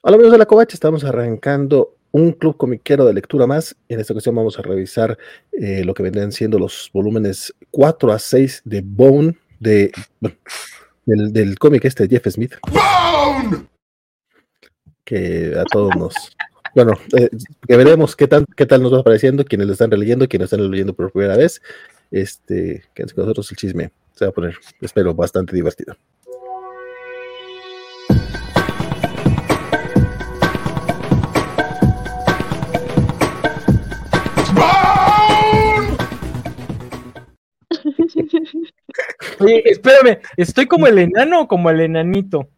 [0.00, 3.74] Hola amigos de la Covacha, estamos arrancando un club comiquero de lectura más.
[3.88, 5.18] En esta ocasión vamos a revisar
[5.50, 9.90] eh, lo que vendrían siendo los volúmenes 4 a 6 de Bone, de,
[11.04, 12.54] del, del cómic este de Jeff Smith.
[12.70, 13.66] ¡Bone!
[15.04, 16.14] Que a todos nos...
[16.76, 17.28] Bueno, eh,
[17.66, 20.70] que veremos qué, tan, qué tal nos va pareciendo, quienes lo están releyendo, quienes están
[20.70, 21.60] leyendo por primera vez.
[22.12, 23.90] Este, quédense con nosotros el chisme.
[24.14, 25.96] Se va a poner, espero, bastante divertido.
[39.40, 42.48] Oye, espérame, ¿estoy como el enano o como el enanito?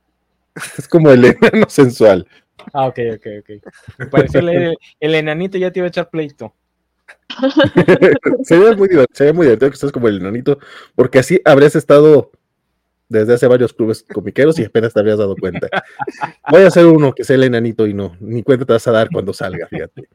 [0.79, 2.27] Es como el enano sensual.
[2.73, 4.11] Ah, ok, ok, ok.
[4.11, 6.55] pareció el, el, enanito ya te iba a echar pleito.
[8.45, 10.59] sería, muy divertido, sería muy divertido que estés como el enanito,
[10.95, 12.31] porque así habrías estado
[13.09, 15.69] desde hace varios clubes comiqueros y apenas te habrías dado cuenta.
[16.49, 18.93] Voy a hacer uno que sea el enanito y no, ni cuenta te vas a
[18.93, 20.09] dar cuando salga, fíjate.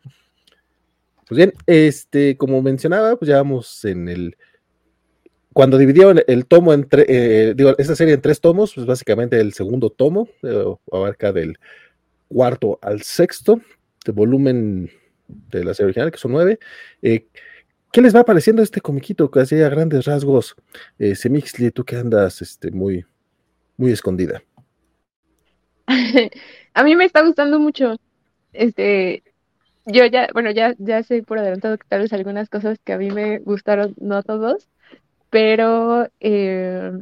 [1.27, 4.37] Pues bien, este, como mencionaba, pues ya vamos en el
[5.55, 9.53] cuando dividieron el tomo entre, eh, digo, esta serie en tres tomos, pues básicamente el
[9.53, 11.57] segundo tomo, eh, abarca del
[12.27, 13.61] cuarto al sexto,
[14.05, 14.91] de volumen
[15.29, 16.59] de la serie original, que son nueve.
[17.01, 17.27] Eh,
[17.89, 20.57] ¿Qué les va pareciendo este comiquito que hacía grandes rasgos?
[20.99, 23.05] Eh, Semixli, tú que andas este, muy,
[23.77, 24.43] muy escondida.
[26.73, 27.95] A mí me está gustando mucho.
[28.51, 29.23] Este,
[29.85, 32.97] yo ya, bueno, ya, ya sé por adelantado que tal vez algunas cosas que a
[32.97, 34.67] mí me gustaron, no todos,
[35.35, 36.93] pero eh,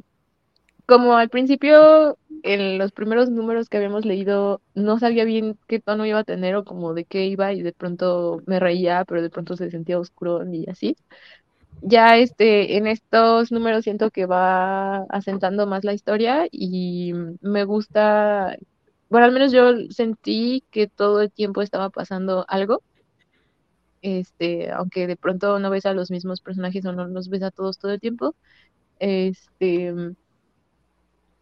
[0.88, 6.08] como al principio, en los primeros números que habíamos leído, no sabía bien qué tono
[6.08, 9.30] iba a tener o como de qué iba y de pronto me reía, pero de
[9.30, 10.98] pronto se sentía oscuro y así.
[11.84, 18.58] Ya este, en estos números siento que va asentando más la historia y me gusta,
[19.10, 22.82] bueno, al menos yo sentí que todo el tiempo estaba pasando algo
[24.04, 27.52] este, aunque de pronto no ves a los mismos personajes o no los ves a
[27.52, 28.36] todos todo el tiempo,
[29.00, 29.94] este,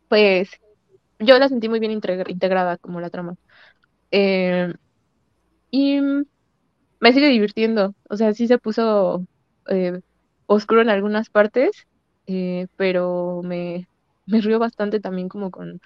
[0.09, 0.49] pues
[1.19, 3.35] yo la sentí muy bien integrada como la trama.
[4.11, 4.73] Eh,
[5.71, 9.25] y me sigue divirtiendo, o sea, sí se puso
[9.69, 10.01] eh,
[10.47, 11.71] oscuro en algunas partes,
[12.27, 13.87] eh, pero me,
[14.25, 15.81] me río bastante también como con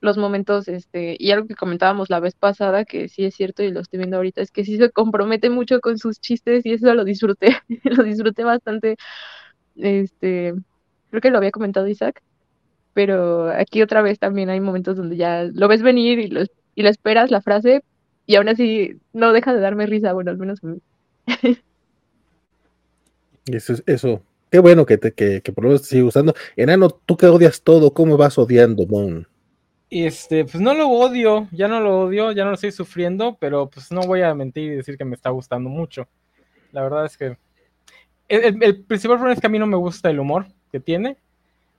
[0.00, 3.70] los momentos, este, y algo que comentábamos la vez pasada, que sí es cierto y
[3.70, 6.94] lo estoy viendo ahorita, es que sí se compromete mucho con sus chistes y eso
[6.94, 8.96] lo disfruté, lo disfruté bastante,
[9.76, 10.54] este,
[11.10, 12.22] creo que lo había comentado Isaac,
[12.94, 16.42] pero aquí otra vez también hay momentos donde ya lo ves venir y lo,
[16.74, 17.82] y lo esperas la frase
[18.26, 20.80] y aún así no deja de darme risa, bueno, al menos a mí.
[23.46, 24.20] Eso, eso,
[24.50, 26.34] qué bueno que, te, que, que por lo menos te sigue gustando.
[26.54, 29.26] Enano, tú que odias todo, ¿cómo vas odiando, Mon?
[29.90, 33.70] Este, pues no lo odio, ya no lo odio, ya no lo estoy sufriendo, pero
[33.70, 36.06] pues no voy a mentir y decir que me está gustando mucho.
[36.72, 37.38] La verdad es que
[38.28, 41.16] el, principal problema es que a mí no me gusta el humor que tiene.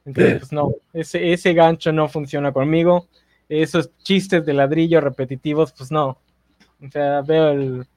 [0.06, 3.08] Entonces, pues no, ese, ese gancho no funciona conmigo.
[3.48, 6.18] Esos chistes de ladrillo repetitivos, pues no.
[6.82, 7.88] O sea, veo el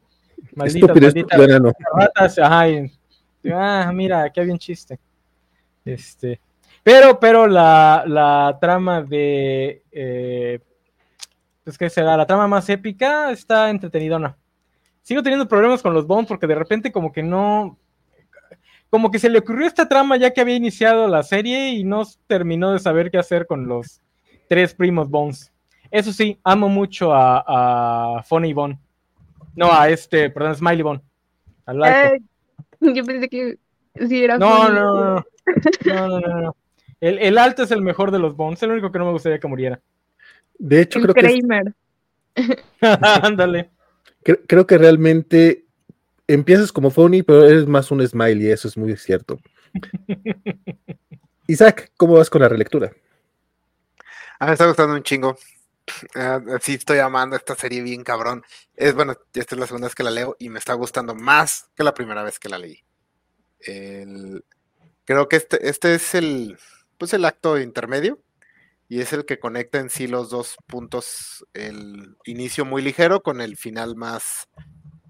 [0.54, 2.64] maldito, ratas, ajá,
[3.52, 4.98] ah, mira, aquí había un chiste.
[5.84, 6.40] Este,
[6.82, 9.82] pero, pero la, la trama de.
[9.90, 10.60] Eh,
[11.64, 12.16] pues, ¿qué será?
[12.16, 14.36] La trama más épica está entretenidona.
[15.02, 17.78] Sigo teniendo problemas con los Bones porque de repente, como que no.
[18.90, 22.02] Como que se le ocurrió esta trama ya que había iniciado la serie y no
[22.26, 24.02] terminó de saber qué hacer con los
[24.48, 25.50] tres primos Bones.
[25.90, 28.78] Eso sí, amo mucho a, a Funny Bone.
[29.54, 31.00] No, a este, perdón, Smiley Bone.
[31.84, 32.20] Eh,
[32.80, 33.58] yo pensé que
[34.08, 34.38] sí era.
[34.38, 35.14] No, no, no,
[35.84, 36.56] no, no, no, no.
[37.02, 39.40] El, alto es el mejor de los Bones, es el único que no me gustaría
[39.40, 39.80] que muriera.
[40.56, 41.74] De hecho, creo Kramer.
[42.32, 42.62] que.
[42.80, 43.70] Ándale.
[44.22, 45.64] creo, que realmente
[46.28, 49.40] empiezas como Phony, pero eres más un smiley, eso es muy cierto.
[51.48, 52.92] Isaac, ¿cómo vas con la relectura?
[54.38, 55.36] Ah, me está gustando un chingo.
[56.14, 58.44] Ah, sí, estoy amando esta serie bien cabrón.
[58.76, 61.68] Es bueno, esta es la segunda vez que la leo y me está gustando más
[61.74, 62.78] que la primera vez que la leí.
[65.04, 66.56] creo que este, este es el,
[67.02, 68.20] pues el acto intermedio
[68.88, 73.40] y es el que conecta en sí los dos puntos, el inicio muy ligero con
[73.40, 74.48] el final más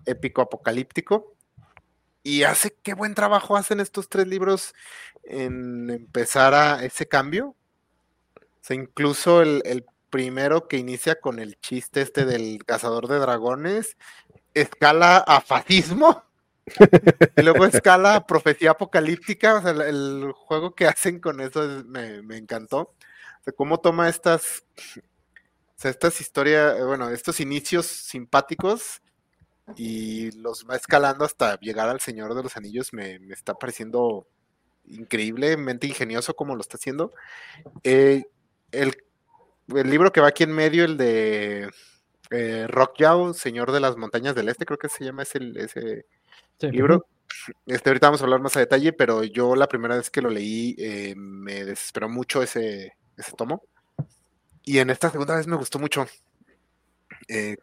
[0.07, 1.37] épico apocalíptico.
[2.23, 4.75] Y hace qué buen trabajo hacen estos tres libros
[5.23, 7.57] en empezar a ese cambio.
[8.71, 13.99] O incluso el, el primero que inicia con el chiste este del cazador de dragones,
[14.55, 16.25] escala a fascismo
[17.37, 22.95] y luego escala profecía apocalíptica, o sea, el, juego que hacen con eso me, encantó.
[23.47, 24.65] O cómo toma estas,
[25.75, 29.03] sea, estas historias, eh, bueno, estos inicios simpáticos
[29.77, 34.27] y los va escalando hasta llegar al Señor de los Anillos me, me está pareciendo
[34.87, 37.13] increíblemente ingenioso como lo está haciendo.
[37.85, 38.25] Eh,
[38.73, 38.97] el,
[39.69, 41.71] el libro que va aquí en medio, el de
[42.31, 46.07] eh, Rock Yao, Señor de las Montañas del Este, creo que se llama ese, ese
[46.61, 46.69] Sí.
[46.71, 47.07] libro.
[47.67, 50.31] Este, ahorita vamos a hablar más a detalle, pero yo la primera vez que lo
[50.31, 53.63] leí eh, me desesperó mucho ese, ese tomo.
[54.65, 56.07] Y en esta segunda vez me gustó mucho.
[57.29, 57.57] Eh,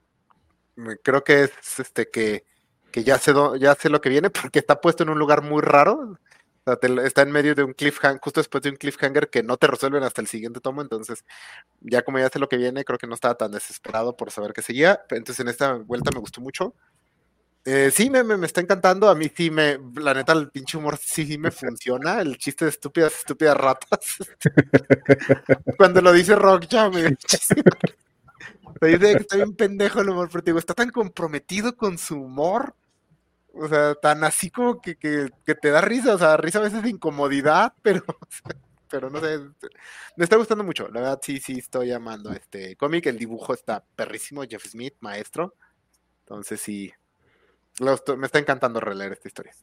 [1.03, 2.43] creo que es este que,
[2.91, 5.41] que ya, sé do- ya sé lo que viene porque está puesto en un lugar
[5.43, 6.17] muy raro.
[6.65, 9.41] O sea, te está en medio de un cliffhanger, justo después de un cliffhanger que
[9.43, 10.81] no te resuelven hasta el siguiente tomo.
[10.81, 11.23] Entonces,
[11.81, 14.53] ya como ya sé lo que viene, creo que no estaba tan desesperado por saber
[14.53, 15.01] qué seguía.
[15.09, 16.75] Entonces, en esta vuelta me gustó mucho.
[17.71, 19.07] Eh, sí, me, me, me está encantando.
[19.07, 22.19] A mí sí me, la neta, el pinche humor sí, sí me funciona.
[22.19, 24.17] El chiste de estúpidas, estúpidas ratas.
[25.77, 27.11] Cuando lo dice Rock, ya me.
[27.11, 31.99] Yo sé que está bien pendejo el humor, pero te digo, está tan comprometido con
[31.99, 32.73] su humor.
[33.53, 36.15] O sea, tan así como que, que, te da risa.
[36.15, 38.03] O sea, risa a veces de incomodidad, pero.
[38.89, 39.41] pero no sé.
[40.17, 40.87] Me está gustando mucho.
[40.87, 43.05] La verdad, sí, sí, estoy amando este cómic.
[43.05, 44.41] El dibujo está perrísimo.
[44.49, 45.53] Jeff Smith, maestro.
[46.21, 46.91] Entonces sí.
[47.79, 49.53] Me está encantando releer esta historia.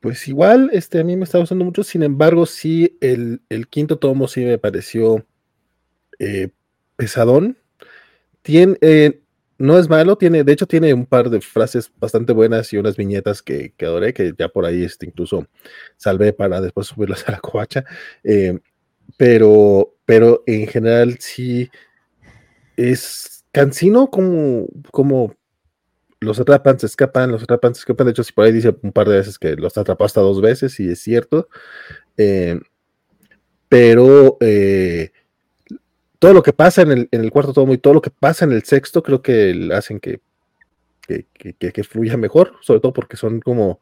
[0.00, 3.98] Pues igual, este, a mí me está gustando mucho, sin embargo, sí, el, el quinto
[3.98, 5.24] tomo sí me pareció
[6.18, 6.50] eh,
[6.96, 7.56] pesadón.
[8.42, 9.22] Tiene, eh,
[9.58, 12.96] no es malo, tiene, de hecho tiene un par de frases bastante buenas y unas
[12.96, 15.46] viñetas que, que adoré, que ya por ahí este, incluso
[15.96, 17.84] salvé para después subirlas a la covacha.
[18.24, 18.58] eh,
[19.16, 21.70] pero, pero en general sí
[22.76, 25.34] es cansino como, como
[26.22, 28.06] los atrapan, se escapan, los atrapan, se escapan.
[28.06, 30.40] De hecho, si por ahí dice un par de veces que los atrapó hasta dos
[30.40, 31.48] veces, y es cierto.
[32.16, 32.58] Eh,
[33.68, 35.10] pero eh,
[36.18, 38.62] todo lo que pasa en el, cuarto tomo y todo lo que pasa en el
[38.62, 40.20] sexto, creo que hacen que,
[41.06, 43.80] que, fluya mejor, sobre todo porque son como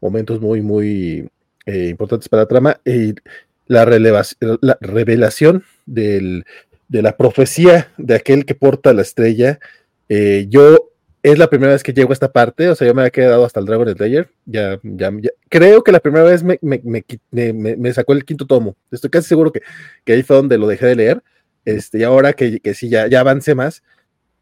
[0.00, 1.28] momentos muy, muy
[1.66, 2.80] eh, importantes para la trama.
[2.84, 3.14] Y
[3.66, 6.44] la, la revelación del-
[6.88, 9.58] de la profecía de aquel que porta la estrella.
[10.48, 10.91] yo
[11.22, 13.44] es la primera vez que llego a esta parte, o sea, yo me había quedado
[13.44, 14.28] hasta el Dragon Slayer.
[14.44, 18.12] Ya, ya, ya- creo que la primera vez me, me, me me- me- me sacó
[18.12, 18.76] el quinto tomo.
[18.90, 19.62] Estoy casi seguro que,
[20.04, 21.22] que ahí fue donde lo dejé de leer.
[21.64, 23.82] Este, y ahora que, que sí, ya, ya avancé más,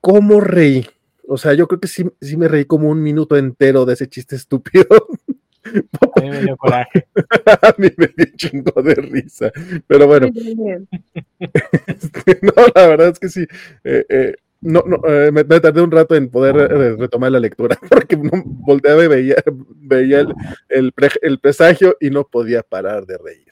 [0.01, 0.87] ¿cómo reí?
[1.29, 4.09] O sea, yo creo que sí, sí me reí como un minuto entero de ese
[4.09, 4.87] chiste estúpido.
[6.17, 7.07] A mí me dio coraje.
[7.63, 9.53] a mí me dio un chingo de risa.
[9.87, 10.29] Pero bueno,
[11.87, 13.47] este, no, la verdad es que sí.
[13.85, 17.41] eh, eh, no, no, eh, me, me tardé un rato en poder eh, retomar la
[17.41, 19.37] lectura porque no, volteaba y veía,
[19.77, 20.35] veía el,
[20.69, 23.47] el, pre- el presagio y no podía parar de reír.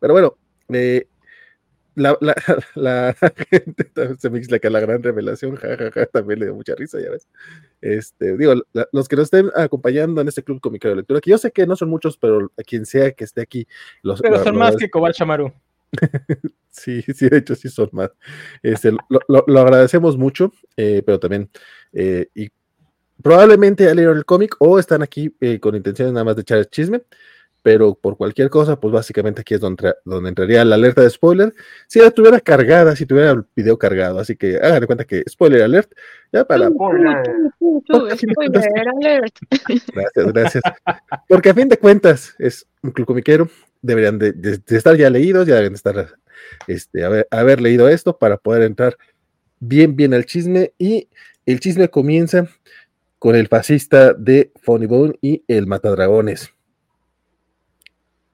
[0.00, 0.36] Pero bueno,
[0.70, 1.06] eh,
[1.94, 2.34] la, la,
[2.74, 3.14] la
[3.50, 7.10] gente se me dice que la gran revelación, jajaja, también le dio mucha risa, ya
[7.10, 7.28] ves.
[7.82, 11.30] Este, digo, la- los que nos estén acompañando en este club cómico de lectura, que
[11.30, 13.66] yo sé que no son muchos, pero a quien sea que esté aquí,
[14.02, 15.52] los, Pero son más que Kobayashi Maru.
[16.74, 18.10] Sí, sí, de hecho sí son más.
[18.62, 21.50] Este, lo, lo- lo agradecemos mucho, eh, pero también,
[21.92, 22.48] eh, y
[23.22, 26.56] probablemente ya leyeron el cómic o están aquí eh, con intenciones nada más de echar
[26.58, 27.02] el chisme,
[27.62, 31.54] pero por cualquier cosa, pues básicamente aquí es donde, donde entraría la alerta de spoiler.
[31.86, 35.22] Si la tuviera cargada, si tuviera el video cargado, así que hagan de cuenta que
[35.28, 35.92] spoiler alert,
[36.32, 36.68] ya para...
[38.16, 39.36] Spoiler alert.
[39.94, 40.62] Gracias, gracias.
[41.28, 43.48] Porque a fin de cuentas es un club comiquero,
[43.82, 46.14] deberían de, estar ya leídos, ya deben de estar,
[46.66, 48.96] este, haber, leído esto para poder entrar
[49.60, 50.72] bien, bien al chisme.
[50.78, 51.08] Y
[51.44, 52.48] el chisme comienza
[53.18, 56.54] con el fascista de Funny Bone y el Matadragones.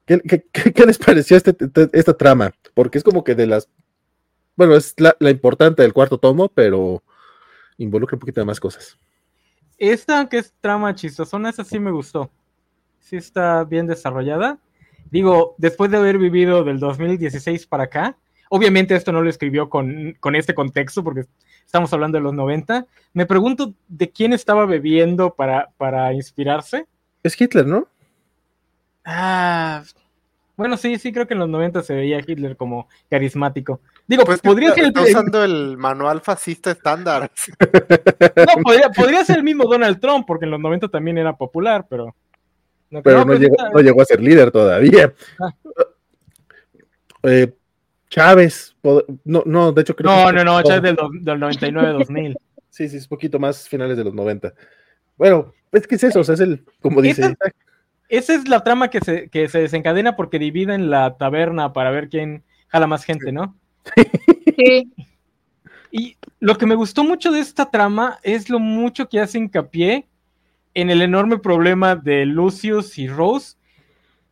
[0.07, 1.57] ¿Qué, qué- qué- les pareció este-
[1.93, 2.55] esta trama?
[2.75, 3.69] Porque es como que de las...
[4.57, 7.03] Bueno, es la, la importante del cuarto tomo, pero
[7.77, 8.99] involucra un poquito más cosas.
[9.77, 12.31] Esta que es trama chistosona, esa sí me gustó.
[13.01, 14.59] Sí está bien desarrollada.
[15.11, 18.17] Digo, después de haber vivido del 2016 para acá,
[18.51, 21.25] obviamente esto no lo escribió con, con este contexto porque
[21.65, 22.87] estamos hablando de los 90.
[23.13, 26.87] Me pregunto de quién estaba bebiendo para, para inspirarse.
[27.23, 27.89] Es Hitler, ¿no?
[29.05, 29.83] Ah,
[30.59, 33.81] bueno, sí, sí, creo que en los 90 se veía a Hitler como carismático.
[34.09, 37.31] Digo, Pues podría está, ser el, está usando el manual fascista estándar.
[38.37, 41.87] no, podría, podría ser el mismo Donald Trump, porque en los 90 también era popular,
[41.89, 42.17] pero.
[42.91, 45.13] No, pero no, pues llegó, no llegó a ser líder todavía.
[45.41, 45.55] Ah.
[47.23, 47.53] Eh,
[48.09, 48.75] Chávez,
[49.25, 52.37] no, no, de hecho creo No, que no, no, Chávez del, del 99-2000.
[52.71, 54.53] Sí, sí, es poquito más finales de los 90.
[55.17, 57.51] Bueno, es que es eso, o sea, es el, como dice, Esta-
[58.09, 62.09] Esa es la trama que se, que se desencadena porque dividen la taberna para ver
[62.09, 63.57] quién jala más gente, ¿no?
[64.57, 64.93] Sí,
[65.91, 70.07] Y lo que me gustó mucho de esta trama es lo mucho que hace hincapié
[70.81, 73.57] en el enorme problema de Lucius y Rose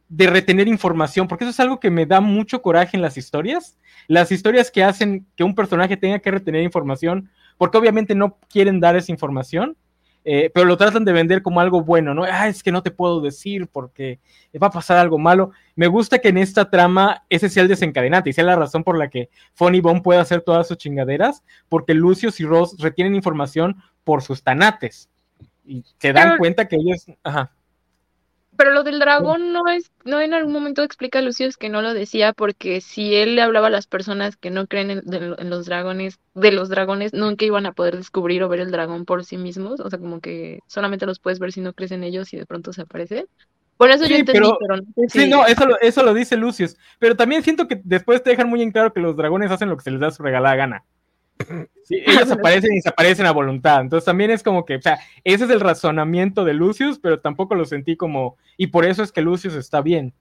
[0.09, 3.77] de retener información, porque eso es algo que me da mucho coraje en las historias.
[4.07, 8.79] Las historias que hacen que un personaje tenga que retener información, porque obviamente no quieren
[8.79, 9.77] dar esa información,
[10.25, 12.23] eh, pero lo tratan de vender como algo bueno, ¿no?
[12.23, 14.21] Ah, es que no te puedo decir porque
[14.63, 15.51] va a pasar algo malo.
[15.75, 18.97] Me gusta que en esta trama ese sea el desencadenante y sea la razón por
[18.97, 23.83] la que Funny Bone puede hacer todas sus chingaderas, porque Lucius y Ross retienen información
[24.05, 25.09] por sus tanates
[25.67, 27.07] y se dan cuenta que ellos.
[27.23, 27.51] Ajá.
[28.57, 31.93] Pero lo del dragón no es, no en algún momento explica Lucius que no lo
[31.93, 36.19] decía porque si él le hablaba a las personas que no creen en, los dragones,
[36.35, 39.81] de los dragones, nunca iban a poder descubrir o ver el dragón por sí mismos,
[39.81, 42.47] o sea, como que solamente los puedes ver si no crees en ellos y de
[42.47, 43.27] pronto se aparece.
[43.77, 47.15] Por eso yo entendí, pero, no Sí, no, eso lo, eso lo dice Lucius, pero
[47.15, 49.83] también siento que después te dejan muy en claro que los dragones hacen lo que
[49.83, 50.85] se les da su regalada gana.
[51.85, 53.81] Sí, ellos aparecen y desaparecen a voluntad.
[53.81, 57.55] Entonces también es como que, o sea, ese es el razonamiento de Lucius, pero tampoco
[57.55, 60.13] lo sentí como, y por eso es que Lucius está bien.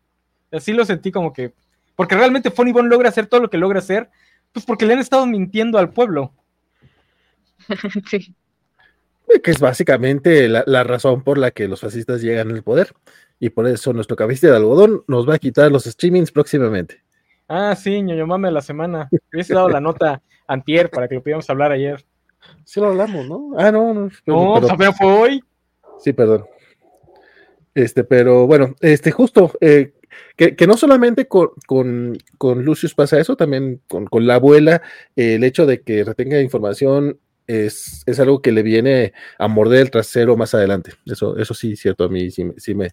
[0.51, 1.53] Así lo sentí como que,
[1.95, 4.09] porque realmente Funny Bone logra hacer todo lo que logra hacer,
[4.51, 6.33] pues porque le han estado mintiendo al pueblo.
[8.09, 8.35] sí.
[9.43, 12.93] Que es básicamente la, razón por la que los fascistas llegan al poder.
[13.39, 17.03] Y por eso nuestro cabecita de algodón nos va a quitar los streamings próximamente.
[17.47, 19.09] Ah, sí, ñoño mame la semana.
[19.33, 22.05] Hubiese dado la nota antier para que lo pudiéramos hablar ayer.
[22.63, 23.51] Sí lo hablamos, ¿no?
[23.57, 24.09] Ah, no, no.
[24.25, 25.43] No, pero fue hoy.
[25.99, 26.45] Sí, perdón.
[27.73, 29.93] Este, pero bueno, este, justo, eh,
[30.37, 34.81] que, no solamente con, con, Lucius pasa eso, también con, la abuela,
[35.15, 39.91] el hecho de que retenga información es, es, algo que le viene a morder el
[39.91, 40.93] trasero más adelante.
[41.05, 42.91] Eso, eso sí, cierto, a mí sí, sí, me,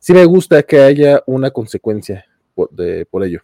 [0.00, 2.26] sí me gusta que haya una consecuencia
[2.70, 3.40] de, por ello.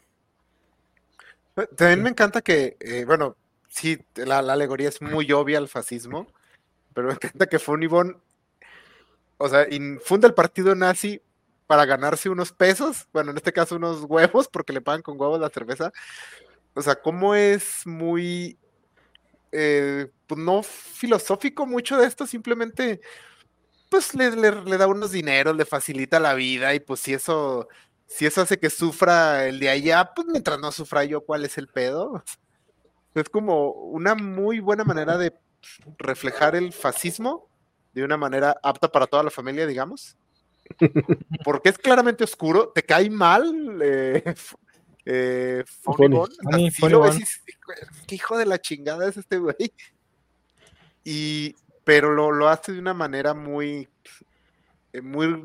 [1.77, 3.37] También me encanta que, eh, bueno,
[3.71, 6.27] sí, la, alegoría es muy obvia al fascismo,
[6.93, 8.21] pero me encanta que Funibon,
[9.39, 9.67] o sea,
[10.05, 11.23] funda el partido nazi
[11.67, 15.41] para ganarse unos pesos, bueno, en este caso unos huevos, porque le pagan con huevos
[15.41, 15.93] la cerveza.
[16.75, 18.59] O sea, cómo es muy,
[19.53, 23.01] eh, pues no filosófico mucho de esto, simplemente,
[23.89, 24.31] pues le,
[24.79, 27.69] da unos dineros, le facilita la vida y pues si eso
[28.07, 31.57] si eso hace que sufra el de allá, pues mientras no sufra yo, ¿cuál es
[31.59, 32.25] el pedo?
[33.15, 35.33] Es como una muy buena manera de
[35.99, 37.49] reflejar el fascismo
[37.93, 40.17] de una manera apta para toda la familia, digamos.
[41.45, 43.81] Porque es claramente oscuro, te cae mal.
[43.83, 44.35] Eh,
[45.05, 45.65] eh,
[48.07, 49.73] ¿Qué hijo de la chingada es este güey?
[51.03, 53.89] Y, pero lo, lo hace de una manera muy,
[54.93, 55.43] eh, muy,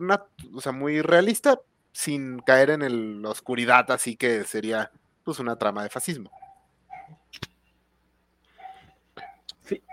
[0.53, 1.59] o sea, muy realista,
[1.91, 4.91] sin caer en la oscuridad, así que sería
[5.23, 6.29] pues una trama de fascismo.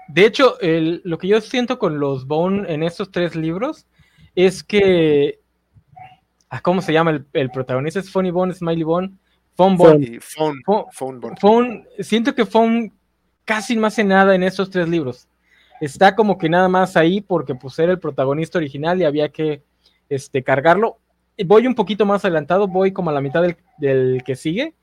[0.09, 3.87] De hecho, lo que yo siento con los Bone en estos tres libros
[4.35, 5.40] es que.
[6.49, 8.00] Ah, ¿Cómo se llama el, protagonista?
[8.00, 9.12] Es Funny Bone, Smiley Bone,
[9.54, 10.21] Phone Bone.
[11.40, 12.92] Phone, siento que Phone
[13.44, 15.28] casi no hace nada en estos tres libros.
[15.80, 19.62] Está como que nada más ahí porque pues era el protagonista original y había que
[20.09, 20.99] este, cargarlo
[21.44, 23.42] voy un poquito más adelantado, voy como a la mitad
[23.78, 24.75] del, que sigue,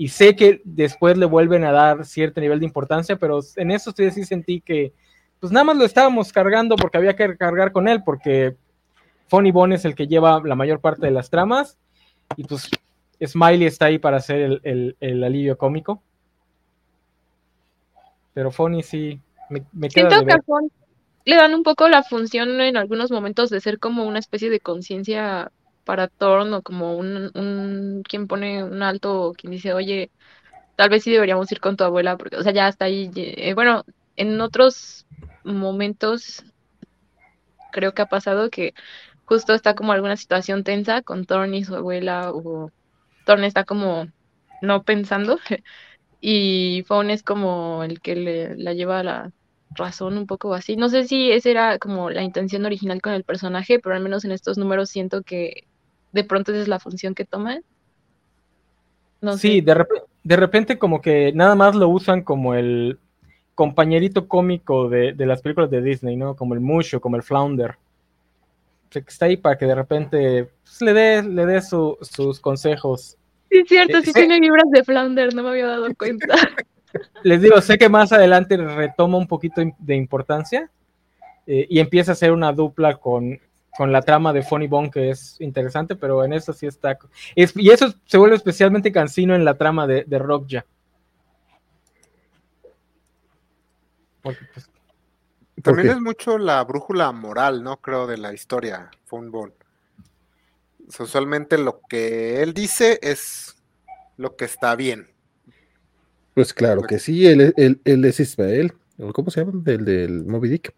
[0.00, 3.90] y sé que después le vuelven a dar cierto nivel de importancia, pero en eso
[3.90, 4.92] sí, sí sentí que,
[5.40, 8.56] pues nada más lo estábamos cargando porque había que cargar con él, porque
[9.26, 11.78] Funny Bone es el que lleva la mayor parte de las tramas,
[12.36, 12.70] y pues
[13.22, 16.00] Smiley está ahí para hacer el, alivio cómico.
[18.34, 20.68] Pero Funny sí, me, me queda Siento que
[21.24, 24.60] le dan un poco la función en algunos momentos de ser como una especie de
[24.60, 25.50] conciencia
[25.88, 30.10] para Thorn o como un, un, quien pone un alto, quien dice, oye,
[30.76, 33.10] tal vez sí deberíamos ir con tu abuela, porque, o sea, ya está ahí.
[33.16, 35.06] Eh, bueno, en otros
[35.44, 36.44] momentos
[37.72, 38.74] creo que ha pasado que
[39.24, 42.70] justo está como alguna situación tensa con Thorn y su abuela, o
[43.24, 44.08] Thorn está como
[44.62, 45.38] no pensando,
[46.20, 49.32] y Fawn es como el que le, la lleva a la
[49.70, 50.76] razón un poco así.
[50.76, 54.26] No sé si esa era como la intención original con el personaje, pero al menos
[54.26, 55.67] en estos números siento que
[56.12, 57.60] de pronto esa es la función que toma.
[59.20, 59.84] No sí, de,
[60.22, 62.98] de repente como que nada más lo usan como el
[63.54, 66.36] compañerito cómico de, las películas de Disney, ¿no?
[66.36, 67.76] Como el Musho, como el Flounder.
[68.92, 73.16] está ahí para que de repente pues, le dé le dé sus consejos.
[73.50, 76.34] Sí, es cierto, sí, tiene vibras de Flounder, no me había dado cuenta.
[77.24, 80.70] Les digo, sé que más adelante retoma un poquito de importancia
[81.46, 83.40] eh, y empieza a ser una dupla con,
[83.76, 86.98] con la trama de Funny Bone que es interesante, pero en eso sí está.
[87.34, 90.64] y eso se vuelve especialmente cansino en la trama de, de Rockja.
[94.22, 94.68] Porque, pues,
[95.62, 97.76] También es mucho la brújula moral, ¿no?
[97.78, 98.90] Creo, de la historia.
[99.10, 99.50] O
[100.88, 103.56] sea, usualmente lo que él dice es
[104.16, 105.08] lo que está bien.
[106.34, 108.72] Pues claro que sí, él, es- él, él es Ismael.
[108.98, 109.52] ¿o ¿Cómo se llama?
[109.62, 110.74] Del, del Moby Dick.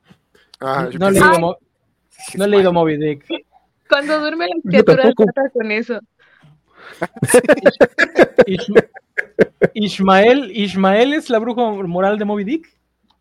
[0.60, 1.58] Ah, no, leído Mo-
[2.36, 3.24] no he leído Moby Dick.
[3.88, 6.00] Cuando duerme la criatura trata con eso.
[8.46, 8.88] Ishma-
[9.74, 12.68] Ishmael, Ishmael es la bruja moral de Moby Dick.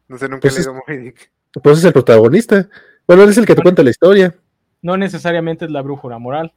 [0.07, 1.31] No sé, nunca Pues he es- leído Moby Dick.
[1.63, 2.69] Pues es el protagonista.
[3.07, 4.35] Bueno, él es el que te cuenta la historia.
[4.81, 6.53] No necesariamente es la brújula moral.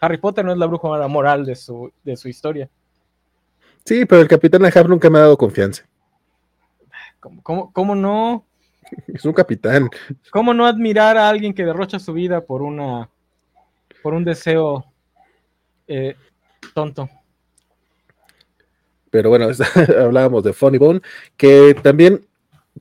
[0.00, 2.68] Harry Potter no es la brújula moral de su, de su historia.
[3.84, 5.84] Sí, pero el capitán Ahab nunca me ha dado confianza.
[7.20, 8.44] ¿Cómo, cómo- cómo no?
[9.14, 9.88] Es un capitán.
[10.30, 13.08] ¿Cómo no admirar a alguien que derrocha su vida por una
[14.02, 14.84] por un deseo
[15.86, 16.14] eh,
[16.74, 17.08] tonto?
[19.10, 19.48] Pero bueno,
[20.00, 21.00] hablábamos de Funny Bone,
[21.36, 22.26] que también,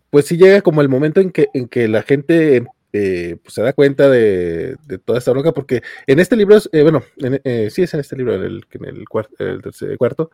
[0.10, 3.62] pues sí llega como el momento en que, en que la gente eh, pues, se
[3.62, 7.40] da cuenta de, de toda esta bronca, porque en este libro, es, eh, bueno, en-
[7.44, 9.06] eh, sí es en este libro, en el, en el,
[9.62, 10.32] tercer- cuarto,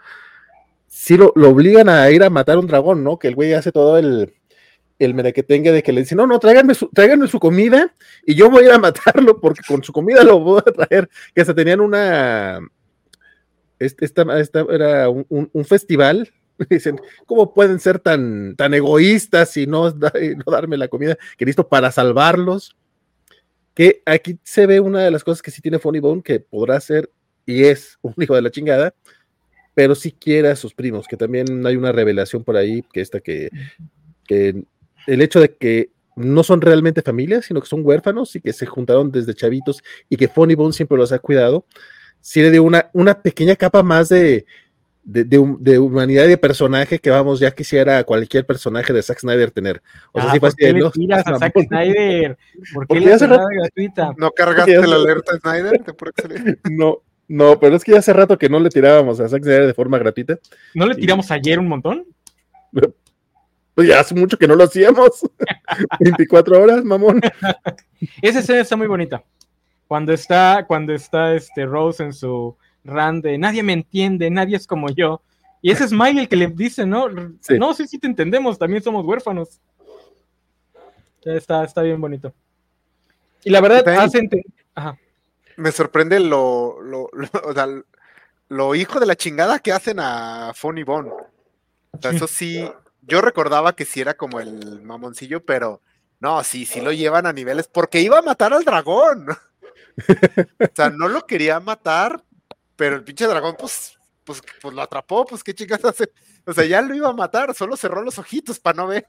[0.87, 3.19] sí lo, lo obligan a ir a matar un dragón, ¿no?
[3.19, 4.33] Que el güey hace todo el,
[4.99, 6.89] el merequetengue de que le dice, no, no, tráiganme su,
[7.27, 10.61] su comida y yo voy a ir a matarlo porque con su comida lo voy
[10.65, 11.09] a traer.
[11.33, 12.59] Que hasta tenían una,
[13.79, 16.29] este, esta, esta era un, festival.
[16.69, 21.67] Dicen, ¿cómo pueden ser tan, tan egoístas y no, no darme la comida que listo
[21.67, 22.75] para salvarlos?
[23.73, 26.79] Que aquí se ve una de las cosas que sí tiene Funny Bone, que podrá
[26.81, 27.09] ser
[27.45, 28.93] y es un hijo de la chingada,
[29.73, 33.21] pero sí quiere a sus primos, que también hay una revelación por ahí, que esta
[33.21, 33.49] que,
[34.27, 34.63] que
[35.13, 38.65] el hecho de que no son realmente familias, sino que son huérfanos y que se
[38.65, 41.65] juntaron desde chavitos y que Funny Bone siempre los ha cuidado,
[42.19, 44.45] sí le dio una, una pequeña capa más de,
[45.03, 49.01] de, de hum- de humanidad y de personaje que vamos, ya quisiera cualquier personaje de
[49.01, 49.81] Zack Snyder tener.
[50.11, 51.39] O sea, Ah, sí fue ¿por así qué de, le "No, tiras a mamón".
[51.39, 52.37] Zack Snyder?
[52.73, 54.13] ¿Por qué Porque le rato- gratuita?
[54.17, 55.83] ¿No cargaste la alerta Snyder?
[55.85, 56.57] ¿De pura casualidad?
[56.69, 56.97] No,
[57.29, 59.73] no, pero es que ya hace rato que no le tirábamos a Zack Snyder de
[59.73, 60.37] forma gratuita.
[60.75, 62.05] ¿No le tiramos ayer un montón?
[63.79, 65.21] Pues ya hace mucho que no lo hacíamos.
[66.01, 67.21] 24 horas, mamón.
[68.21, 69.23] Esa escena está muy bonita.
[69.87, 74.67] Cuando está, cuando está este Rose en su run de nadie me entiende, nadie es
[74.67, 75.21] como yo.
[75.61, 77.07] Y ese es Smile el que le dice, ¿no?
[77.39, 77.57] Sí.
[77.57, 79.61] No, sí, sí te entendemos, también somos huérfanos.
[81.23, 82.33] Está, está bien bonito.
[83.45, 84.29] Y la verdad, hacen.
[84.75, 84.97] Ajá.
[85.55, 87.65] Me sorprende lo, lo, lo, o sea,
[88.49, 91.11] lo hijo de la chingada que hacen a Funny Bone.
[91.91, 92.17] O sea, Sí.
[92.17, 92.69] eso sí,
[93.09, 95.81] yo recordaba que sí era como el mamoncillo, pero
[96.19, 99.27] no, sí, sí lo llevan a niveles, porque iba a matar al dragón.
[99.29, 102.23] O sea, no lo quería matar,
[102.75, 106.11] pero el pinche dragón, pues, pues, pues lo atrapó, pues qué chingas hace.
[106.45, 109.05] O sea, ya lo iba a matar, solo cerró los ojitos para no ver.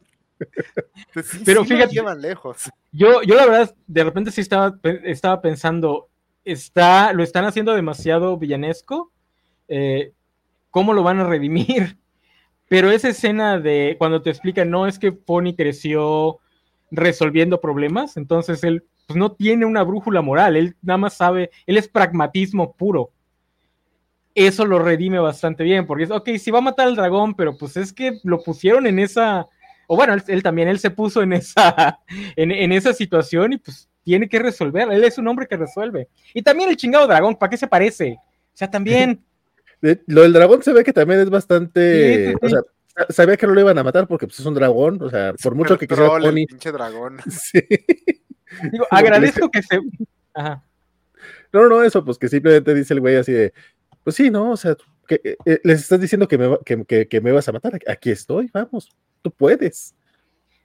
[1.09, 2.71] Entonces, sí, Pero sí fíjate- llevan lejos.
[2.93, 6.09] Yo, yo la verdad, de repente sí estaba, estaba pensando,
[6.45, 9.13] está, lo están haciendo demasiado villanesco.
[9.69, 10.13] eh,
[10.71, 11.99] ¿Cómo lo van a redimir?
[12.71, 16.39] Pero esa escena de cuando te explican, no es que Pony creció
[16.93, 21.77] resolviendo problemas, entonces él pues, no tiene una brújula moral, él nada más sabe, él
[21.79, 23.11] es pragmatismo puro.
[24.37, 27.59] Eso lo redime bastante bien, porque es, ok, sí va a matar al dragón, pero
[27.59, 29.49] pues es que lo pusieron en esa,
[29.89, 31.99] o bueno, él, él también, él se puso en esa,
[32.37, 36.07] en, en esa situación y pues tiene que resolver, él es un hombre que resuelve.
[36.35, 38.17] Y también el chingado dragón, ¿para qué se parece?
[38.21, 39.25] O sea, también...
[39.81, 42.27] De- Lo del dragón se ve que también es bastante.
[42.27, 42.61] Sí, sí, O sea,
[42.97, 45.01] sa- sabía que no lo iban a matar porque pues, es un dragón.
[45.03, 46.47] O sea, por mucho que quisiera el Pony.
[46.47, 47.19] pinche dragón.
[47.31, 47.61] Sí.
[48.73, 49.79] Digo, agradezco que se...
[50.35, 50.64] Ajá.
[51.53, 53.53] No, no, eso, pues que simplemente dice el güey así de.
[54.03, 56.85] Pues sí, no, o sea, que, eh, eh, les estás diciendo que me, va- que,
[56.85, 57.79] que- que me vas a matar.
[57.87, 58.90] Aquí estoy, vamos,
[59.23, 59.95] tú puedes.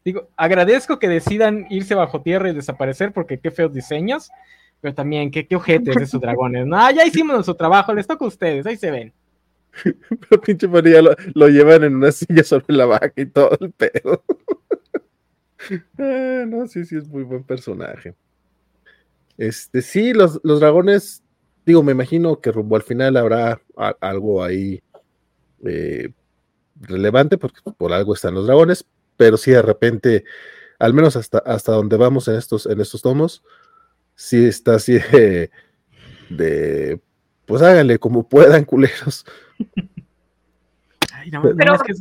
[0.04, 4.30] Digo, agradezco que decidan irse bajo tierra y desaparecer porque qué feos diseños,
[4.82, 6.66] pero también qué, qué ojetes esos dragones.
[6.66, 9.14] No, ya hicimos nuestro trabajo, les toca a ustedes, ahí se ven.
[10.30, 13.72] Pero pinche ya lo, lo llevan en una silla sobre la vaca y todo el
[13.72, 14.24] pedo.
[15.98, 18.14] Ah, no, sí, sí, es muy buen personaje.
[19.36, 21.24] Este, sí, los, los dragones,
[21.66, 23.60] digo, me imagino que rumbo al final habrá
[24.00, 24.84] algo ahí
[25.66, 26.12] eh,
[26.80, 28.86] relevante, porque por algo están los dragones,
[29.18, 30.24] pero sí de repente,
[30.78, 33.44] al menos hasta, hasta donde vamos en estos, en estos tomos,
[34.16, 35.52] sí está así de,
[36.30, 37.00] de,
[37.46, 39.26] pues háganle como puedan, culeros.
[41.14, 42.00] Ay, no, Pero- no, es que es-.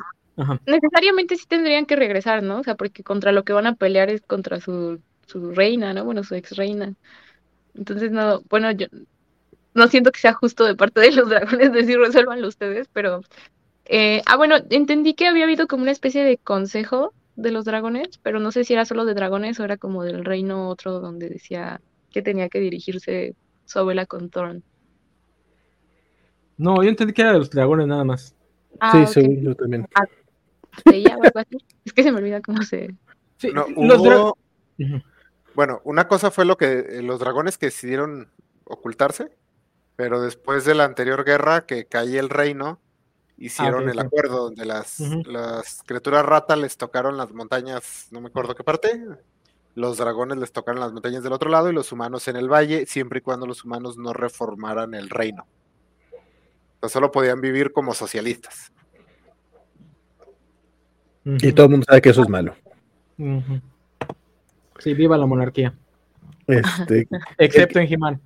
[0.66, 2.58] Necesariamente sí tendrían que regresar, ¿no?
[2.60, 6.04] O sea, porque contra lo que van a pelear es contra su, su reina, ¿no?
[6.04, 6.94] Bueno, su ex reina.
[7.74, 8.86] Entonces, no, bueno, yo
[9.74, 13.22] no siento que sea justo de parte de los dragones decir resuélvanlo ustedes, pero...
[13.86, 18.18] eh, ah, bueno, entendí que había habido como una especie de consejo de los dragones,
[18.22, 21.28] pero no sé si era solo de dragones o era como del reino otro donde
[21.30, 21.80] decía
[22.14, 24.62] que tenía que dirigirse su abuela con Thorn.
[26.56, 28.36] No, yo entendí que era de los dragones nada más.
[28.78, 29.08] Ah, sí, ok.
[29.08, 29.88] según yo también.
[29.94, 31.04] Así.
[31.84, 32.94] Es que se me olvida cómo se.
[33.36, 34.38] Sí, No, los hubo-.
[35.56, 38.28] Bueno, una cosa fue lo que eh, los dragones que decidieron
[38.64, 39.36] ocultarse,
[39.96, 42.80] pero después de la anterior guerra que cae el reino,
[43.38, 44.06] hicieron ok, el sí.
[44.06, 49.00] acuerdo donde las criaturas rata les tocaron las montañas, no me acuerdo qué parte,
[49.74, 52.86] los dragones les tocaron las montañas del otro lado y los humanos en el valle,
[52.86, 55.46] siempre y cuando los humanos no reformaran el reino.
[56.74, 58.72] Entonces solo podían vivir como socialistas.
[61.24, 62.54] Y todo el mundo sabe que eso es malo.
[64.78, 65.74] Sí, viva la monarquía.
[66.46, 67.08] Este,
[67.38, 68.20] Excepto en He-Man.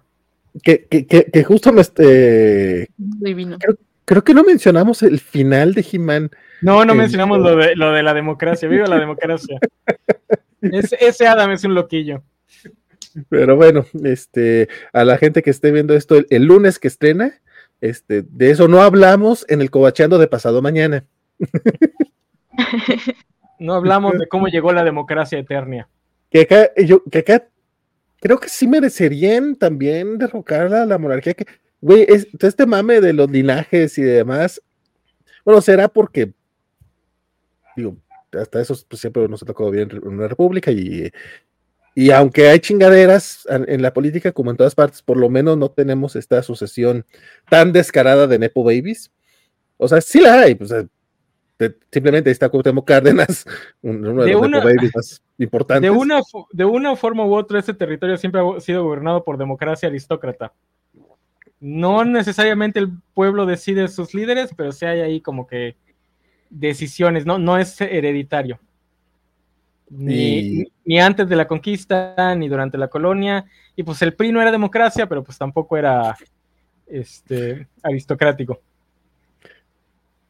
[0.62, 3.58] que, que, que, que justo me este, Divino.
[4.04, 6.30] creo que no mencionamos el final de He-Man.
[6.62, 8.68] No, no Eh, mencionamos lo de, lo de la democracia.
[8.68, 9.58] Viva la democracia.
[10.60, 12.22] Es- ese Adam es un loquillo.
[13.28, 17.40] Pero bueno, este, a la gente que esté viendo esto el, el lunes que estrena,
[17.80, 21.04] este, de eso no hablamos en el cobacheando de pasado mañana.
[23.58, 25.88] No hablamos de cómo llegó la democracia eterna.
[26.30, 27.48] Que acá, yo, que acá
[28.20, 31.34] creo que sí merecerían también derrocar a la monarquía.
[31.34, 31.46] Que,
[31.80, 34.62] güey, es, este mame de los linajes y demás,
[35.44, 36.32] bueno, será porque,
[37.76, 37.96] digo,
[38.38, 41.10] hasta eso pues, siempre nos ha tocado bien en una república y,
[41.94, 45.56] y aunque hay chingaderas en, en la política, como en todas partes, por lo menos
[45.58, 47.04] no tenemos esta sucesión
[47.50, 49.10] tan descarada de Nepo Babies.
[49.76, 50.88] O sea, sí la hay, pues, de-
[51.90, 53.44] simplemente ahí está Cuauhtémoc Cárdenas,
[53.82, 55.90] un- uno de, De los una- Nepo Babies más importantes.
[55.90, 56.20] De una,
[56.52, 60.52] de una forma u otra, este territorio siempre ha sido gobernado por democracia aristócrata.
[61.60, 65.74] No necesariamente el pueblo decide sus líderes, pero sí hay ahí como que
[66.50, 68.58] decisiones, no, no es hereditario.
[69.90, 70.14] Ni,
[70.60, 73.44] Y- ni antes de la conquista, ni durante la colonia.
[73.76, 76.16] Y pues el PRI no era democracia, pero pues tampoco era
[76.86, 78.60] este, aristocrático.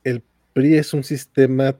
[0.04, 1.74] el PRI es un sistema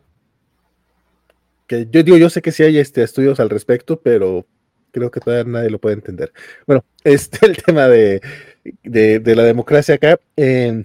[1.67, 4.47] que yo digo, yo sé que sí hay este, estudios al respecto, pero
[4.91, 6.33] creo que todavía nadie lo puede entender.
[6.67, 8.21] Bueno, este el tema de,
[8.83, 10.85] de- de la democracia acá, eh,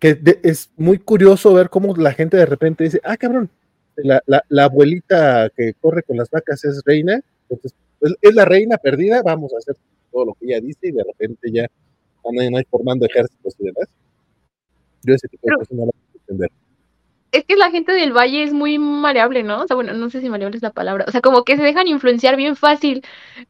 [0.00, 3.48] que de- es muy curioso ver cómo la gente de repente dice, ah, cabrón,
[3.96, 8.44] la, la- la abuelita que corre con las vacas es reina, entonces es, es la
[8.46, 9.76] reina perdida, vamos a hacer
[10.10, 11.66] todo lo que ella dice y de repente ya
[12.28, 13.88] andan ahí formando ejércitos y demás.
[15.02, 16.50] Yo ese tipo de Pero- cosas no lo puedo entender.
[17.32, 19.62] Es que la gente del valle es muy maleable, ¿no?
[19.62, 21.04] O sea, bueno, no sé si maleable es la palabra.
[21.06, 23.04] O sea, como que se dejan influenciar bien fácil.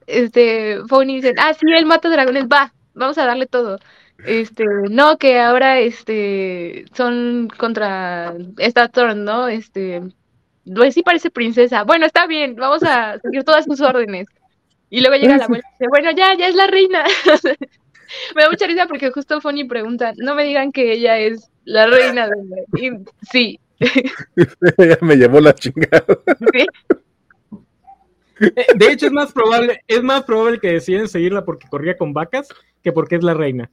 [0.07, 3.79] Este, Fony dicen, ah, sí, él mata dragones, va, vamos a darle todo.
[4.27, 9.49] Este, no, que ahora, este, son contra esta Thorn, ¿no?
[9.49, 10.03] Este,
[10.75, 11.85] pues sí parece princesa.
[11.85, 14.29] Bueno, está bien, vamos a seguir todas sus órdenes.
[14.91, 17.05] Y luego llega la abuela y dice, bueno, ya, ya es la reina.
[18.35, 21.87] Me da mucha risa porque justo Fony pregunta, no me digan que ella es la
[21.87, 22.65] reina de...
[22.77, 22.91] Y
[23.31, 23.61] sí,
[24.79, 26.05] ya me llevó la chingada.
[26.53, 26.67] sí.
[28.41, 32.13] Eh, De hecho, es más probable, es más probable que deciden seguirla porque corría con
[32.13, 32.49] vacas
[32.83, 33.71] que porque es la reina.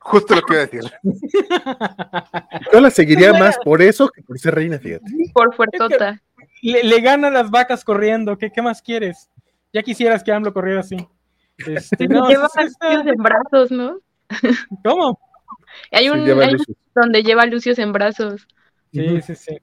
[0.00, 0.82] Justo lo que iba a decir.
[2.72, 5.04] Yo la seguiría más por eso que por ser reina, fíjate.
[5.32, 6.20] por fuertota.
[6.62, 9.30] Le, le ganan las vacas corriendo, ¿qué, qué más quieres?
[9.72, 10.96] Ya quisieras que AMLO corriera así.
[11.58, 13.98] Este, no, lleva sí, está- Lucios en brazos, ¿no?
[14.84, 15.20] ¿Cómo?
[15.92, 16.76] Hay Sí, un, lleva hay un Lucius.
[16.94, 18.46] donde lleva a Lucius en brazos.
[18.92, 19.58] Sí, sí, sí.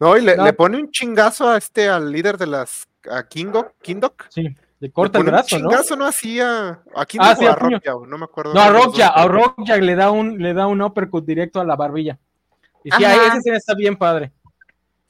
[0.00, 0.44] No, y le, No.
[0.44, 4.24] le pone un chingazo a este, al líder de las, a Kingo, Kindok.
[4.30, 5.68] Sí, le Le corta el brazo, un ¿no?
[5.70, 6.06] chingazo, ¿no?
[6.06, 7.54] Así a, a Kindok Ah, sí, a.
[7.54, 8.52] Rockjaw, no me acuerdo.
[8.52, 11.76] No, a Rockjaw, a Rockjaw le da un, le da un uppercut directo a la
[11.76, 12.18] barbilla.
[12.82, 14.32] Y sí, ahí esa escena está bien padre.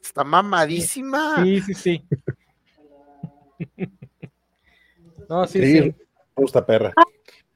[0.02, 1.42] Está mamadísima.
[1.42, 2.04] Sí, sí, sí.
[5.28, 5.94] No, sí, Sí, sí.
[6.34, 6.92] justa perra.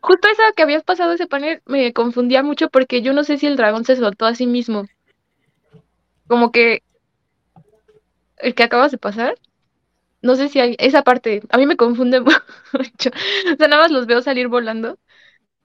[0.00, 3.46] Justo eso que habías pasado ese panel me confundía mucho porque yo no sé si
[3.46, 4.86] el dragón se soltó a sí mismo.
[6.26, 6.82] Como que
[8.38, 9.34] el que acabas de pasar,
[10.22, 12.20] no sé si hay esa parte, a mí me confunde
[12.72, 13.10] mucho.
[13.52, 14.98] O sea, nada más los veo salir volando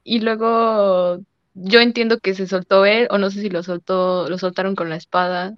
[0.04, 1.20] y luego
[1.54, 4.90] yo entiendo que se soltó él o no sé si lo soltó, lo soltaron con
[4.90, 5.56] la espada.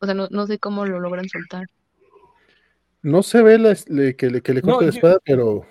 [0.00, 1.66] O sea, no, no sé cómo lo logran soltar.
[3.02, 5.66] No se ve la- le- que, le, que le No, la yo- espada, pero.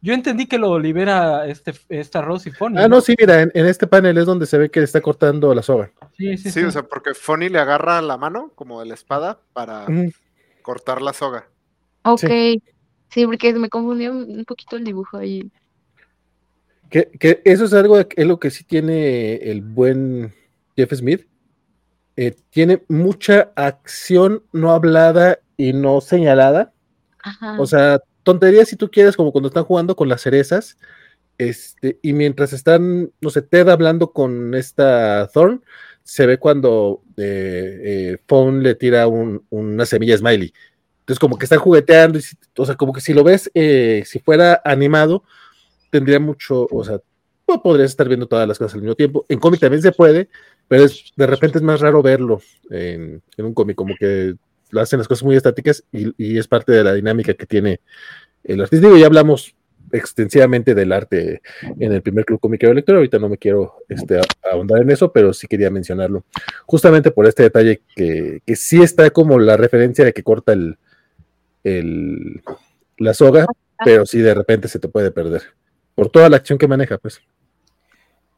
[0.00, 2.74] Yo entendí que lo libera este, esta Rosy Fony.
[2.76, 5.00] Ah, no, sí, mira, en, en este panel es donde se ve que le está
[5.00, 5.92] cortando la soga.
[6.16, 9.40] Sí, sí, Sí, o sea, porque Fonny le agarra la mano, como de la espada,
[9.54, 9.86] para
[10.60, 11.48] cortar la soga.
[12.04, 12.20] Ok,
[13.10, 15.50] sí, porque me confundió un poquito el dibujo ahí.
[16.90, 20.32] Que, que eso es algo, es lo que sí tiene el buen
[20.76, 21.26] Jeff Smith.
[22.16, 26.72] Eh, tiene mucha acción no hablada y no señalada.
[27.22, 27.60] Ajá.
[27.60, 30.76] O sea, tonterías si tú quieres, como cuando están jugando con las cerezas.
[31.36, 35.64] Este, y mientras están, no sé, Ted hablando con esta Thorn,
[36.04, 40.52] se ve cuando eh, eh, Fawn le tira un- una semilla smiley.
[41.04, 42.22] Entonces, como que están jugueteando, y
[42.56, 45.22] o sea, como que si lo ves, eh, si fuera animado,
[45.90, 46.98] tendría mucho, o sea,
[47.46, 49.26] no podrías estar viendo todas las cosas al mismo tiempo.
[49.28, 50.30] En cómic también se puede,
[50.66, 52.40] pero es, de repente es más raro verlo
[52.70, 54.34] en, un cómic, como que
[54.70, 57.80] lo hacen las cosas muy estáticas y, es parte de la dinámica que tiene
[58.42, 58.86] el artista.
[58.86, 59.54] Digo, ya hablamos
[59.92, 61.42] extensivamente del arte
[61.78, 62.96] en el primer club cómico de lectura.
[62.96, 66.24] Ahorita no me quiero este, ahondar en eso, pero sí quería mencionarlo.
[66.64, 70.78] Justamente por este detalle que, que sí está como la referencia de que corta el,
[71.64, 72.42] el-
[72.98, 73.46] la soga,
[73.84, 75.42] pero sí de repente se te puede perder.
[75.94, 77.20] Por toda la acción que maneja, pues.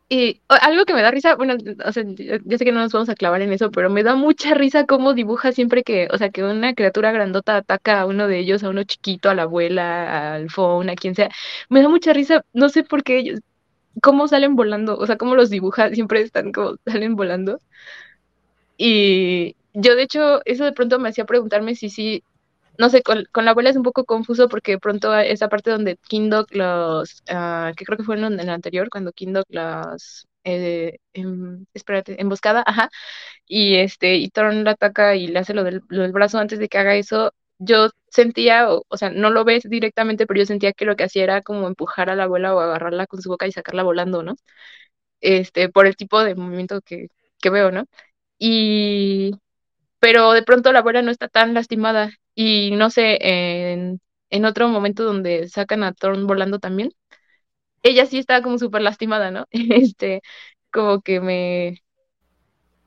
[0.09, 2.81] Y o- algo que me da risa, bueno, o sea, yo, yo sé que no
[2.81, 6.09] nos vamos a clavar en eso, pero me da mucha risa cómo dibuja siempre que,
[6.13, 9.35] o sea, que una criatura grandota ataca a uno de ellos, a uno chiquito, a
[9.35, 11.29] la abuela, al phone, a quien sea.
[11.71, 13.41] Me da mucha risa, no sé por qué ellos,
[14.03, 17.61] cómo salen volando, o sea, cómo los dibuja, siempre están como salen volando.
[18.79, 22.23] Y yo, de hecho, eso de pronto me hacía preguntarme si sí,
[22.79, 25.71] no sé, con, con la abuela es un poco confuso porque de pronto esa parte
[25.71, 30.27] donde Kindok los, ah, que creo que fue en, en el anterior, cuando Kindok los,
[30.45, 32.89] eh, em, espérate, emboscada, ajá,
[33.47, 36.59] y este, y Thorn la ataca y le hace lo del, lo del brazo antes
[36.59, 40.47] de que haga eso, yo sentía, o, o sea, no lo ves directamente, pero yo
[40.47, 43.29] sentía que lo que hacía era como empujar a la abuela o agarrarla con su
[43.31, 44.35] boca y sacarla volando, ¿no?
[45.21, 47.09] Este, por el tipo de movimiento que,
[47.41, 47.87] que veo, ¿no?
[48.39, 49.33] Y,
[50.01, 54.69] pero de pronto la abuela no está tan lastimada y no sé, en, en otro
[54.71, 56.93] momento donde sacan a Thorn volando también,
[57.83, 59.47] ella sí está como súper lastimada, ¿no?
[59.53, 60.23] Este,
[60.73, 61.83] como que me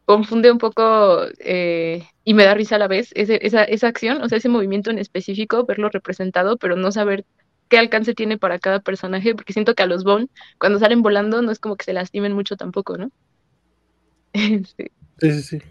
[0.05, 4.21] confunde un poco eh, y me da risa a la vez ese- esa, esa acción,
[4.21, 7.25] o sea, ese movimiento en específico, verlo representado, pero no saber
[7.69, 10.27] qué alcance tiene para cada personaje, porque siento que a los Bone,
[10.59, 13.09] cuando salen volando, no es como que se lastimen mucho tampoco, ¿no?
[14.33, 15.61] Este, Sí, sí, sí.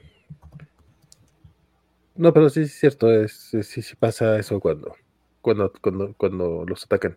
[2.18, 4.96] No, pero sí es cierto, es, sí, sí sí pasa eso cuando,
[5.40, 7.16] cuando, cuando, cuando los atacan.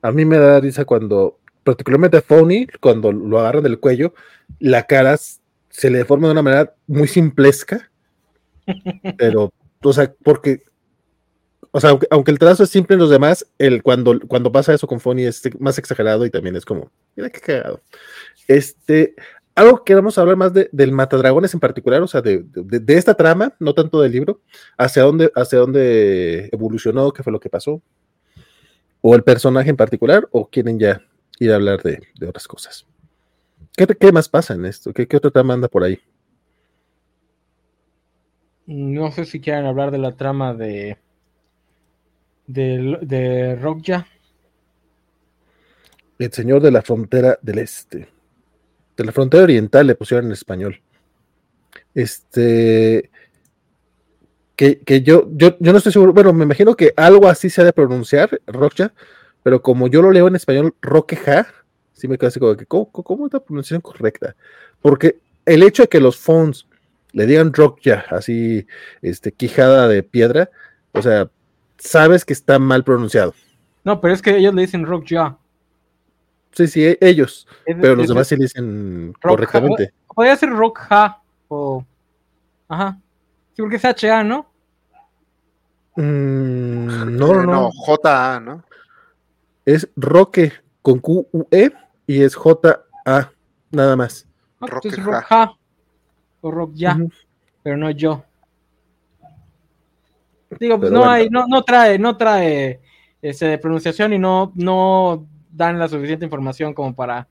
[0.00, 4.14] A mí me da risa cuando, particularmente a Phony, cuando lo agarran del cuello,
[4.58, 7.90] la cara se le deforma de una manera muy simplesca,
[9.18, 10.62] pero, o sea, porque,
[11.70, 14.72] o sea, aunque, aunque el trazo es simple en los demás, el, cuando, cuando pasa
[14.72, 17.82] eso con Phony es más exagerado y también es como, mira qué cagado.
[18.46, 19.14] Este,
[19.58, 22.80] algo que vamos a hablar más de, del Matadragones en particular, o sea, de, de-
[22.80, 24.40] de esta trama, no tanto del libro,
[24.76, 27.82] hacia dónde, hacia dónde evolucionó, qué fue lo que pasó,
[29.00, 31.02] o el personaje en particular, o quieren ya
[31.40, 32.86] ir a hablar de, de otras cosas.
[33.76, 34.92] ¿Qué, qué más pasa en esto?
[34.92, 35.98] ¿Qué, qué otra trama anda por ahí?
[38.66, 40.98] No sé si quieren hablar de la trama de.
[42.46, 44.06] de, de Rockja.
[46.18, 48.08] El Señor de la Frontera del Este.
[48.98, 50.82] De la Frontera Oriental le pusieron en español.
[51.94, 53.10] Este.
[54.56, 56.12] Que, que yo, yo, yo no estoy seguro.
[56.12, 58.92] Bueno, me imagino que algo así se ha de pronunciar, Rockja,
[59.44, 61.46] pero como yo lo leo en español, Roqueja,
[61.92, 64.34] sí me quedo así como que, ¿cómo, es la pronunciación correcta?
[64.82, 66.66] Porque el hecho de que los phones
[67.12, 68.66] le digan Rockja, así,
[69.00, 70.50] este, quijada de piedra,
[70.90, 71.30] o sea,
[71.78, 73.32] sabes que está mal pronunciado.
[73.84, 75.38] No, pero es que ellos le dicen Rockja.
[76.52, 77.46] Sí, sí, e- ellos.
[77.64, 79.92] Es- Pero los es- demás sí le dicen correctamente.
[80.14, 81.84] Podría ser Rockja o.
[82.68, 82.98] Ajá.
[83.54, 84.50] Sí, porque es HA, ¿no?
[85.96, 87.70] Mm, no, no, Eh, no.
[87.72, 88.64] JA, ¿no?
[89.64, 91.70] Es Roque con Q-U-E
[92.06, 93.30] y es J-A,
[93.70, 94.26] nada más.
[94.60, 95.20] No, pues es Rockja.
[95.44, 95.52] Rockja.
[96.40, 97.10] O Rockja, Ujú.
[97.62, 98.24] pero no yo.
[100.58, 101.12] Digo, pues no bueno.
[101.12, 102.80] hay, no, no trae, no trae
[103.20, 105.26] este, de pronunciación y no, no
[105.58, 107.28] dan la suficiente información como para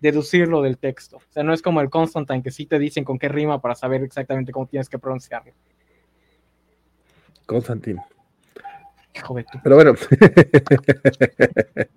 [0.00, 1.18] deducirlo del texto.
[1.18, 3.76] O sea, no es como el Constantine que sí te dicen con qué rima para
[3.76, 5.52] saber exactamente cómo tienes que pronunciarlo.
[7.46, 7.98] Constantin.
[9.14, 9.94] Hijo de Pero bueno.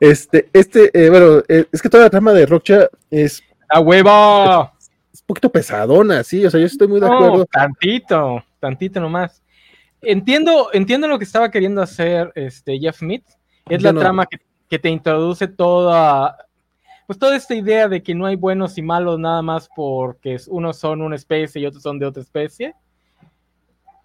[0.00, 4.70] este, este, eh, bueno, eh, es que toda la trama de Rocha es, ¡A huevo!
[5.12, 6.44] es un poquito pesadona, sí.
[6.44, 7.46] O sea, yo estoy muy de No, acuerdo.
[7.46, 9.42] tantito, tantito nomás.
[10.02, 13.24] Entiendo, entiendo lo que estaba queriendo hacer este Jeff Smith.
[13.68, 14.00] Es Yo la no.
[14.00, 14.38] trama que,
[14.72, 16.34] que te introduce toda,
[17.06, 20.78] pues toda esta idea de que no hay buenos y malos nada más porque unos
[20.78, 22.74] son una especie y otros son de otra especie.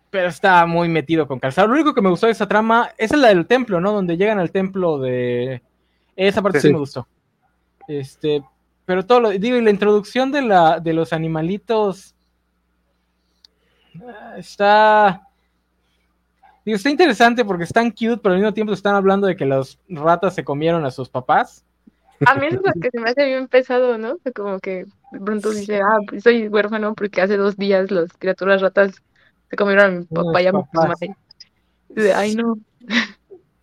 [0.10, 1.70] Pero está muy metido con calzado.
[1.70, 3.94] Lo único que me gustó de esa trama esa es la del templo, ¿no?
[3.94, 5.62] Donde llegan al templo de.
[6.18, 6.74] Esa parte sí, Sí.
[6.74, 7.08] me gustó.
[7.88, 8.44] Este,
[8.84, 12.14] pero todo lo digo, y la introducción de la de los animalitos
[14.06, 15.27] ah, está
[16.68, 19.80] Digo, está interesante porque están cute, pero al mismo tiempo están hablando de que las
[19.88, 21.64] ratas se comieron a sus papás.
[22.26, 24.18] A mí eso es lo que se me hace bien pesado, ¿no?
[24.36, 28.60] Como que de pronto dice, ah, pues soy huérfano porque hace dos días las criaturas
[28.60, 29.02] ratas
[29.50, 31.16] se comieron a mi papá y a mi madre.
[32.14, 32.58] Ay, no.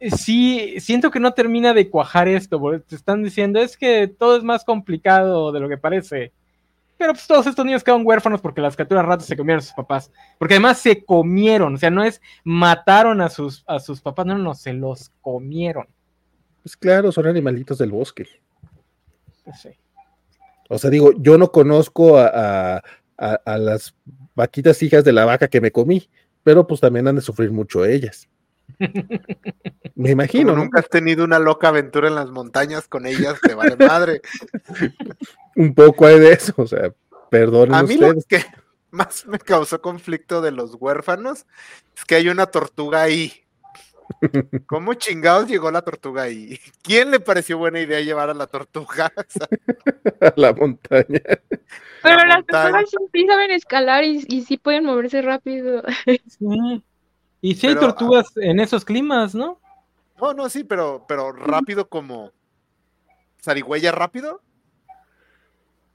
[0.00, 4.08] Eh, Sí, siento que no termina de cuajar esto, porque te están diciendo es que
[4.08, 6.32] todo es más complicado de lo que parece.
[6.96, 9.72] Pero pues todos estos niños quedaron huérfanos porque las criaturas ratas se comieron a sus
[9.74, 10.10] papás.
[10.38, 14.38] Porque además se comieron, o sea, no es mataron a sus, a sus papás, no,
[14.38, 15.86] no, se los comieron.
[16.62, 18.26] Pues claro, son animalitos del bosque.
[19.44, 19.70] Pues sí.
[20.70, 22.26] O sea, digo, yo no conozco a,
[22.76, 22.82] a-
[23.18, 23.94] a- a las
[24.34, 26.08] vaquitas hijas de la vaca que me comí,
[26.42, 28.28] pero pues también han de sufrir mucho ellas.
[29.94, 30.64] Me imagino, Como ¿no?
[30.64, 34.20] nunca has tenido una loca aventura en las montañas con ellas, te vale madre.
[35.56, 36.92] Un poco hay de eso, o sea,
[37.30, 38.44] perdonen A mí lo que
[38.90, 41.46] más me causó conflicto de los huérfanos
[41.96, 43.32] es que hay una tortuga ahí.
[44.66, 46.60] ¿Cómo chingados llegó la tortuga ahí?
[46.82, 49.12] ¿Quién le pareció buena idea llevar a la tortuga?
[49.16, 49.48] O sea,
[50.20, 51.22] a la montaña.
[52.02, 52.72] Pero La las montaña.
[52.72, 55.82] personas sí saben escalar y, y sí pueden moverse rápido.
[56.28, 56.82] Sí.
[57.46, 59.60] Y si hay Pero, tortugas en esos climas, ¿no?
[60.18, 62.32] no, no, sí, pero, pero rápido como
[63.42, 64.40] zarigüeya rápido.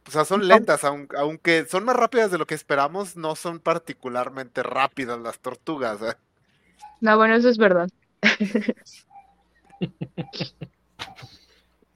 [0.08, 3.60] O sea, son lentas, aun- aunque son más rápidas de lo que esperamos, no son
[3.60, 6.00] particularmente rápidas las tortugas.
[6.04, 6.16] ¿eh?
[7.02, 7.90] No, bueno, eso es verdad.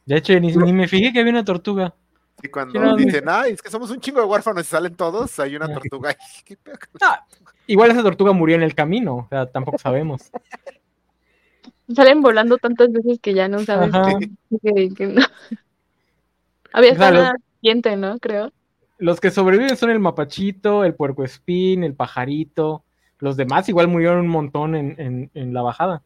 [0.08, 1.94] De hecho, ni, ni me fijé que había una tortuga.
[2.42, 5.38] Y cuando no, dicen, ay, es que somos un chingo de huérfanos y salen todos,
[5.39, 5.74] hay una Ah.
[5.74, 6.16] tortuga.
[6.44, 6.58] ¿Qué
[7.02, 7.24] Ah,
[7.67, 10.32] igual esa tortuga murió en el camino, o sea, tampoco sabemos.
[11.93, 14.17] Salen volando tantas veces que ya no sabes Ajá.
[14.62, 15.21] que, que no.
[16.73, 17.19] Había hasta Claro.
[17.21, 18.17] una serpiente, ¿no?
[18.19, 18.52] Creo.
[18.97, 22.84] Los que sobreviven son el mapachito, el puercoespín, el pajarito.
[23.19, 26.02] Los demás igual murieron un montón en, en- en la bajada.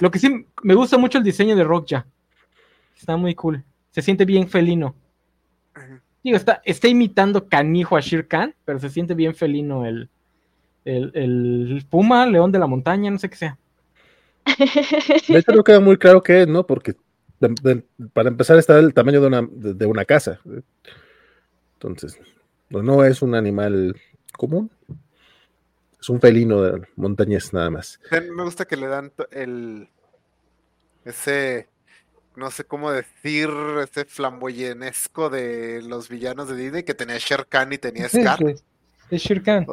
[0.00, 2.06] Lo que sí me gusta mucho el diseño de Rockja.
[2.96, 3.62] Está muy cool.
[3.90, 4.94] Se siente bien felino.
[5.74, 6.02] Ajá.
[6.24, 10.10] Digo, está, está imitando canijo a Shere Khan, pero se siente bien felino el,
[10.88, 13.58] el, el puma, león de la montaña, no sé qué sea.
[15.28, 16.66] De hecho, no queda muy claro qué es, ¿no?
[16.66, 16.94] Porque
[17.40, 20.40] de- de- para empezar está el tamaño de una, de, de una casa.
[21.74, 22.18] Entonces,
[22.70, 23.94] no, no es un animal
[24.32, 24.70] común.
[26.00, 28.00] Es un felino de montañas nada más.
[28.10, 29.88] Me gusta que le dan el
[31.04, 31.68] ese
[32.36, 33.50] no sé cómo decir,
[33.82, 38.40] ese flamboyenesco de los villanos de Disney que tenía Shere Khan y tenía Scar.
[38.44, 38.64] Es,
[39.10, 39.66] es Shere Khan.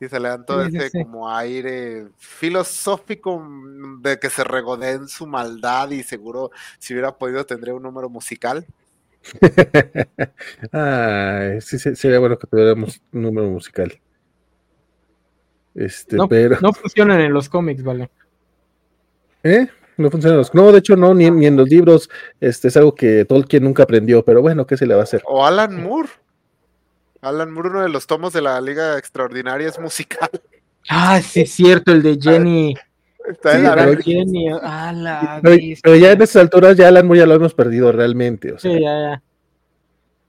[0.00, 0.98] Sí, se le dan todo Sí, ese sí.
[1.04, 7.16] como aire filosófico mm, de que se regodea en su maldad y seguro si hubiera
[7.16, 8.66] podido tendría un número musical.
[10.72, 14.00] Ay, sí, sí, sería bueno que tuviéramos un número musical.
[15.74, 16.58] Este, No, pero.
[16.60, 18.10] no funcionan en los cómics, vale.
[19.42, 19.68] ¿Eh?
[19.96, 20.54] No funcionan los.
[20.54, 22.08] No, de hecho, no, ni, ni en los libros.
[22.40, 25.22] Este es algo que Tolkien nunca aprendió, pero bueno, ¿qué se le va a hacer?
[25.26, 26.08] O Alan Moore.
[27.22, 30.30] Alan Moore, uno de los tomos de la Liga Extraordinaria, es musical.
[30.88, 32.74] Ah, sí, es cierto, el de Jenny.
[33.28, 34.02] Está en Sí, la.
[34.02, 34.46] Jenny.
[34.62, 38.52] Ah, la Pero, ya en esas alturas, ya Alan Moore ya lo hemos perdido realmente.
[38.52, 39.22] O sea, Sí, ya, ya.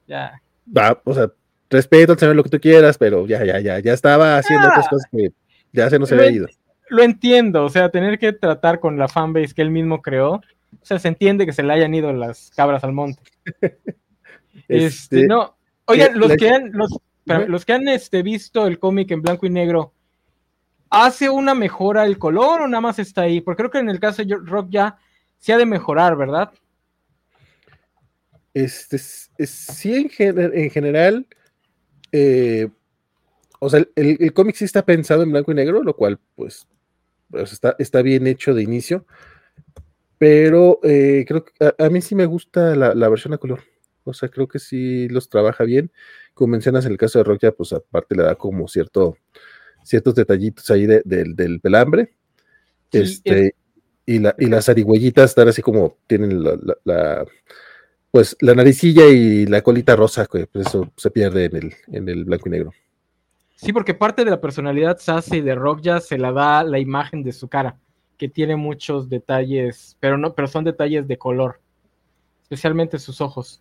[0.06, 0.42] Ya.
[0.76, 1.30] va, o sea,
[1.70, 4.90] respeto, saber lo que tú quieras, pero ya, ya, ya, ya estaba haciendo otras Ah.
[4.90, 5.32] cosas que
[5.72, 6.46] ya se nos había ido.
[6.90, 10.32] Lo entiendo, o sea, tener que tratar con la fanbase que él mismo creó.
[10.34, 13.22] O sea, se entiende que se le hayan ido las cabras al monte.
[14.68, 15.56] Este, Este, no.
[15.86, 17.52] Oigan, la- los que han, los, espérame, Ujú.
[17.52, 19.92] los que han este, visto el cómic en blanco y negro,
[20.90, 23.40] ¿hace una mejora el color o nada más está ahí?
[23.40, 24.96] Porque creo que en el caso de Rock ya
[25.38, 26.52] se ha de mejorar, ¿verdad?
[28.54, 31.26] Este, es- es- sí, en, gener- en general,
[32.12, 32.68] eh,
[33.58, 36.66] o sea, el, el cómic sí está pensado en blanco y negro, lo cual, pues,
[37.30, 39.06] pues, está, está bien hecho de inicio,
[40.18, 43.62] pero eh, creo que a, a mí sí me gusta la, la versión a color,
[44.04, 45.90] o sea, creo que sí los trabaja bien.
[46.34, 49.16] Como mencionas en el caso de Rock, ya, pues aparte le da como cierto,
[49.82, 52.14] ciertos detallitos ahí de- del- del pelambre.
[52.90, 53.54] Sí, Este,
[54.06, 57.26] y, la, y las zarigüeyitas están así como tienen la, la- la-
[58.10, 62.08] pues la naricilla y la colita rosa, que pues, eso se pierde en el, en
[62.08, 62.72] el blanco y negro.
[63.56, 67.22] Sí, porque parte de la personalidad sassy de Rock ya se la da la imagen
[67.22, 67.78] de su cara,
[68.18, 71.60] que tiene muchos detalles, pero no, pero son detalles de color,
[72.42, 73.60] especialmente sus ojos.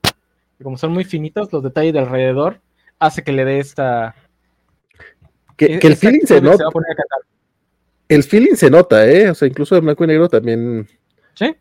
[0.63, 2.59] Como son muy finitos, los detalles de alrededor
[2.99, 4.15] hace que le dé esta.
[5.57, 7.19] Que, que el feeling se nota, va a poner a cantar.
[8.09, 9.29] el feeling se nota, ¿eh?
[9.29, 10.87] O sea, incluso en blanco y negro también.
[11.33, 11.55] ¿Sí?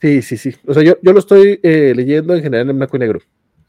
[0.00, 0.54] Sí, sí, sí.
[0.66, 3.20] O sea, yo, yo lo estoy eh, leyendo en general en blanco y negro.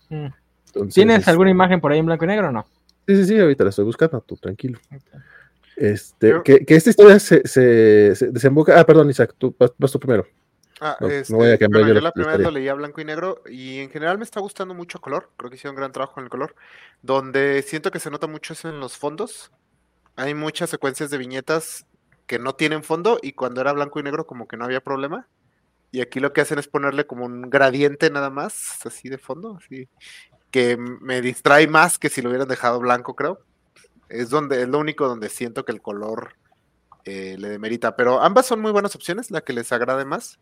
[0.09, 0.27] Mm.
[0.67, 2.65] Entonces, ¿Tienes alguna imagen por ahí en blanco y negro o no?
[3.07, 4.79] Sí, sí, sí, ahorita la estoy buscando, tú tranquilo.
[5.75, 8.79] Este, Yo- que, que esta historia se, se- se desemboca.
[8.79, 10.25] Ah, perdón, Isaac, tú vas, vas tú primero.
[10.85, 12.51] Ah, No, no este, voy a cambiar bueno, yo la- primera historia.
[12.51, 15.31] lo leí a blanco y negro y en general me está gustando mucho color.
[15.37, 16.55] Creo que hicieron un gran trabajo en el color.
[17.01, 19.51] Donde siento que se nota mucho es en los fondos.
[20.15, 21.85] Hay muchas secuencias de viñetas
[22.27, 25.27] que no tienen fondo y cuando era blanco y negro como que no había problema.
[25.91, 29.59] Y aquí lo que hacen es ponerle como un gradiente nada más, así de fondo,
[29.63, 29.87] así,
[30.51, 33.39] que me distrae más que si lo hubieran dejado blanco, creo.
[34.09, 36.35] Es donde es lo único donde siento que el color
[37.05, 37.95] eh, le demerita.
[37.95, 40.39] Pero ambas son muy buenas opciones, la que les agrade más.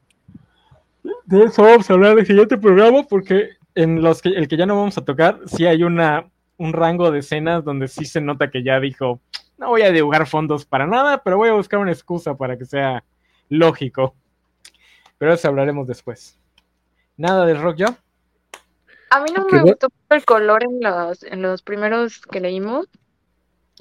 [1.25, 4.57] De eso vamos a hablar en el siguiente programa porque en los que el que
[4.57, 8.21] ya no vamos a tocar, sí hay una un rango de escenas donde sí se
[8.21, 9.19] nota que ya dijo,
[9.57, 12.65] no voy a dibujar fondos para nada, pero voy a buscar una excusa para que
[12.65, 13.03] sea
[13.49, 14.15] lógico.
[15.17, 16.37] Pero eso hablaremos después.
[17.17, 17.87] Nada del rock yo.
[19.09, 22.87] A mí no me gustó mucho el color en los, en los primeros que leímos,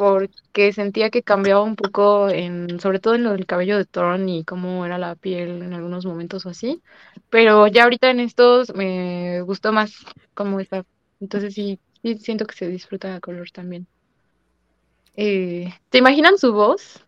[0.00, 4.30] porque sentía que cambiaba un poco, en, sobre todo en lo del cabello de Thorn
[4.30, 6.80] y cómo era la piel en algunos momentos o así.
[7.28, 9.92] Pero ya ahorita en estos me gustó más
[10.32, 10.86] cómo está.
[11.20, 13.86] Entonces sí, sí siento que se disfruta a color también.
[15.16, 17.04] Eh, ¿te imaginan su voz?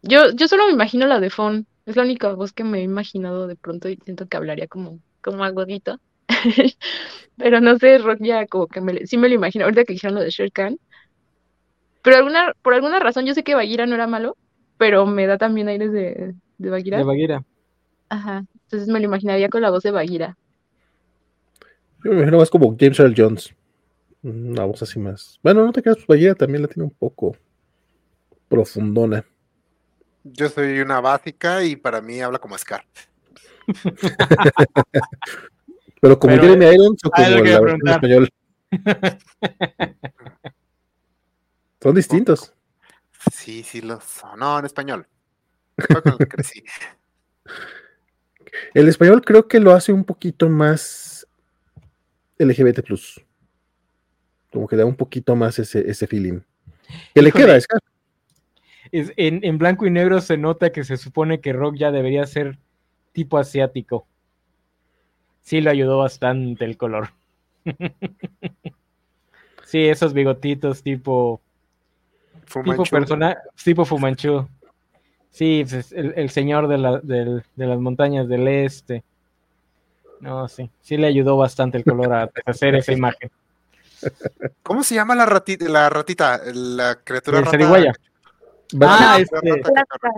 [0.00, 1.66] Yo, yo solo me imagino la de Fon.
[1.84, 4.98] Es la única voz que me he imaginado de pronto y siento que hablaría como,
[5.20, 6.00] como agudito.
[7.36, 9.66] Pero no sé, Rock ya como que sí me lo imagino.
[9.66, 10.78] Ahorita que dijeron lo de Shere.
[12.02, 14.36] Pero alguna, por alguna razón yo sé que Bagheera no era malo,
[14.78, 16.98] pero me da también aires de, de Bagheera.
[16.98, 17.44] De Bagheera.
[18.08, 18.44] Ajá.
[18.64, 20.36] Entonces me lo imaginaría con la voz de Bagheera.
[22.04, 23.54] Yo me imagino más como James Earl Jones.
[24.22, 25.38] Una voz así más.
[25.42, 27.36] Bueno, no te creas, pues Bagheera también la tiene un poco
[28.48, 29.24] profundona.
[30.24, 32.84] Yo soy una básica y para mí habla como Scar.
[36.00, 38.28] Pero como Jeremy Irons o como la versión español.
[41.82, 42.52] Son distintos.
[43.32, 44.38] Sí, sí los son.
[44.38, 45.06] No, en español.
[45.76, 46.64] Fue con el que crecí.
[48.74, 51.26] El español creo que lo hace un poquito más
[52.38, 52.80] LGBT.
[54.52, 56.40] Como que da un poquito más ese, ese feeling.
[57.14, 57.56] Que le queda.
[57.56, 57.66] Es-
[58.92, 62.58] en, en blanco y negro se nota que se supone que Rock ya debería ser
[63.12, 64.06] tipo asiático.
[65.42, 67.10] Sí, le ayudó bastante el color.
[69.64, 71.40] sí, esos bigotitos tipo,
[72.52, 74.46] tipo persona, tipo Fumanchu.
[75.30, 79.04] Sí, pues, el, el señor de, la- del- de las montañas del este.
[80.20, 83.30] No, sí, sí le ayudó bastante el color a hacer esa imagen.
[84.62, 85.68] ¿Cómo se llama la ratita?
[85.68, 87.56] La ratita, la criatura El rata.
[88.74, 90.10] Va- Ah, La este, rata.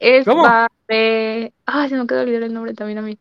[0.00, 0.42] Es ¿Cómo?
[0.42, 1.52] Barbe...
[1.66, 3.18] Ah, se me de olvidar el nombre también a mí.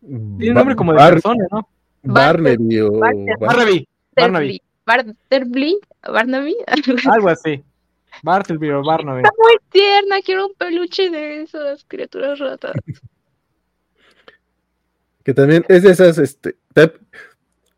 [0.00, 1.68] tiene nombre como de Bar- persona, ¿no?
[2.02, 3.26] Barnaby o Barnaby.
[3.26, 3.88] Bar- Barnaby.
[4.16, 4.62] Barnaby.
[4.86, 5.78] Barnaby.
[6.08, 6.56] Barnaby.
[7.10, 7.62] Algo así.
[8.22, 9.18] Bartleby o Barnaby.
[9.22, 12.72] Está muy tierna, quiero un peluche de esas criaturas ratas.
[15.22, 16.92] que también es de esas, este, te-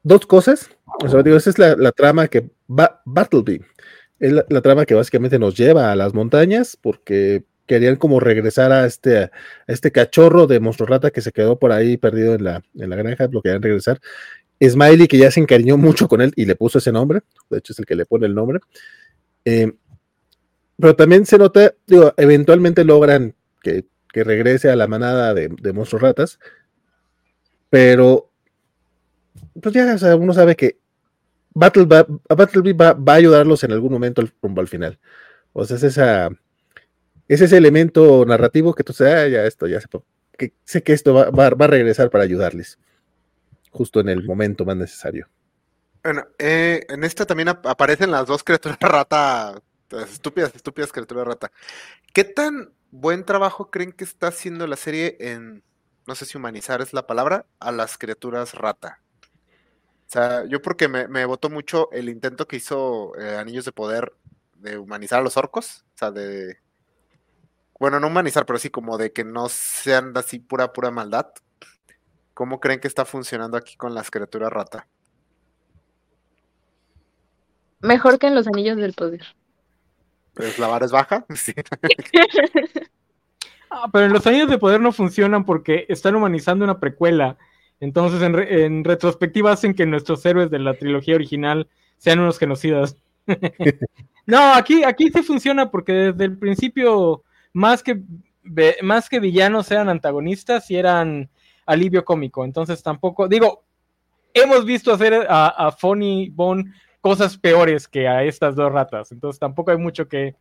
[0.02, 0.68] dos cosas.
[1.02, 3.62] O sea, digo, esa es la, la trama que Ba- Bartleby.
[4.20, 8.72] Es la, la trama que básicamente nos lleva a las montañas porque querían como regresar
[8.72, 9.30] a este, a
[9.66, 12.96] este cachorro de monstruo rata que se quedó por ahí perdido en la, en la
[12.96, 14.00] granja, lo querían regresar.
[14.62, 17.72] Smiley, que ya se encariñó mucho con él y le puso ese nombre, de hecho
[17.72, 18.58] es el que le pone el nombre.
[19.44, 19.72] Eh,
[20.78, 25.72] pero también se nota, digo, eventualmente logran que, que regrese a la manada de, de
[25.72, 26.38] monstruos ratas,
[27.70, 28.30] pero
[29.60, 30.78] pues ya o sea, uno sabe que
[31.54, 34.98] Battle va, Battleby va, va a ayudarlos en algún momento al, rumbo al final.
[35.52, 36.30] O sea, es esa
[37.28, 39.88] es ese elemento narrativo que tú sabes, ah, ya esto, ya sé,
[40.38, 42.78] que sé que esto va, va- va a regresar para ayudarles,
[43.70, 45.28] justo en el momento más necesario.
[46.02, 49.60] Bueno, eh, en esta también ap- aparecen las dos criaturas rata,
[49.90, 51.52] estúpidas, estúpidas criaturas rata.
[52.12, 55.62] ¿Qué tan buen trabajo creen que está haciendo la serie en,
[56.06, 59.00] no sé si humanizar es la palabra, a las criaturas rata?
[60.06, 63.72] O sea, yo porque me, me votó mucho el intento que hizo eh, Anillos de
[63.72, 64.14] Poder
[64.54, 66.58] de humanizar a los orcos, o sea, de...
[67.78, 71.28] Bueno, no humanizar, pero sí como de que no sean así pura, pura maldad.
[72.34, 74.88] ¿Cómo creen que está funcionando aquí con las criaturas rata?
[77.80, 79.37] Mejor que en los anillos del poder.
[80.38, 81.26] Pues la vara es baja.
[81.34, 81.52] Sí.
[83.70, 87.36] Ah, pero en los años de poder no funcionan porque están humanizando una precuela.
[87.80, 91.68] Entonces, en, re- en retrospectiva, hacen que nuestros héroes de la trilogía original
[91.98, 92.96] sean unos genocidas.
[94.26, 98.00] no, aquí, aquí sí funciona porque desde el principio, más que,
[98.82, 101.28] más que villanos, eran antagonistas y eran
[101.66, 102.46] alivio cómico.
[102.46, 103.64] Entonces, tampoco, digo,
[104.32, 106.72] hemos visto hacer a, a Funny Bone
[107.08, 109.12] cosas peores que a estas dos ratas.
[109.12, 110.34] Entonces, tampoco hay mucho que,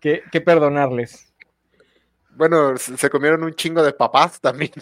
[0.00, 1.32] que, que perdonarles.
[2.30, 4.72] Bueno, se comieron un chingo de papás también.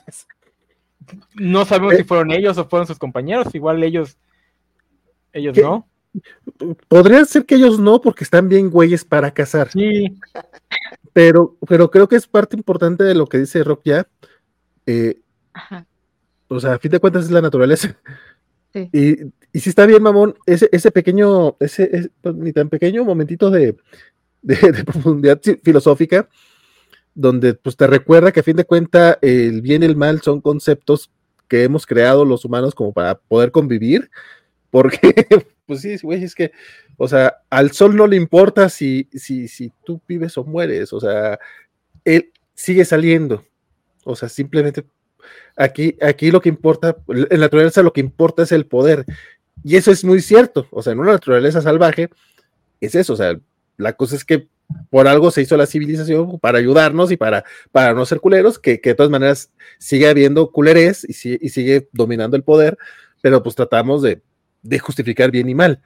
[1.35, 1.97] No sabemos Eh.
[1.99, 4.17] si fueron ellos o fueron sus compañeros, igual ellos,
[5.33, 5.63] ellos ¿Qué?
[5.63, 5.89] no.
[6.89, 9.71] Podría ser que ellos no, porque están bien güeyes para cazar.
[9.73, 10.17] Sí,
[11.13, 14.07] Pero, pero creo que es parte importante de lo que dice Rock ya.
[14.87, 15.19] Eh,
[15.53, 15.85] Ajá.
[16.49, 17.97] o sea, a fin de cuentas es la naturaleza.
[18.75, 18.91] Sí.
[18.93, 23.05] Y, y si está bien, mamón, ese, ese pequeño, ese, ese, pues, ni tan pequeño
[23.05, 23.77] momentito de,
[24.43, 26.29] de, de profundidad filosófica,
[27.15, 30.41] donde pues te recuerda que a fin de cuentas el bien y el mal son
[30.41, 31.11] conceptos
[31.49, 34.11] que hemos creado los humanos como para poder convivir,
[34.71, 36.51] porque, pues sí, güey, es que,
[36.97, 40.99] o sea, al sol no le importa si, si, si tú vives o mueres, o
[40.99, 41.39] sea,
[42.05, 43.45] él sigue saliendo,
[44.05, 44.85] o sea, simplemente
[45.57, 49.05] aquí, aquí lo que importa, en la naturaleza lo que importa es el poder,
[49.63, 52.11] y eso es muy cierto, o sea, en una naturaleza salvaje
[52.81, 53.39] es eso, o sea,
[53.77, 54.49] la cosa es que
[54.91, 58.81] por algo se hizo la civilización para ayudarnos y para, para no ser culeros, que,
[58.81, 62.79] que de todas maneras sigue habiendo culerés y, si- sigue dominando el poder,
[63.21, 64.23] pero pues tratamos de,
[64.63, 65.81] de justificar bien y mal.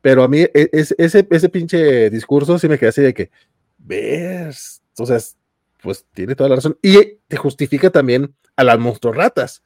[0.00, 3.30] Pero a mí e- es- ese, ese pinche discurso sí me queda así de que,
[3.78, 5.36] ves, o sea, es-
[5.82, 6.78] pues tiene toda la razón.
[6.82, 9.62] Y te justifica también a las monstruos ratas,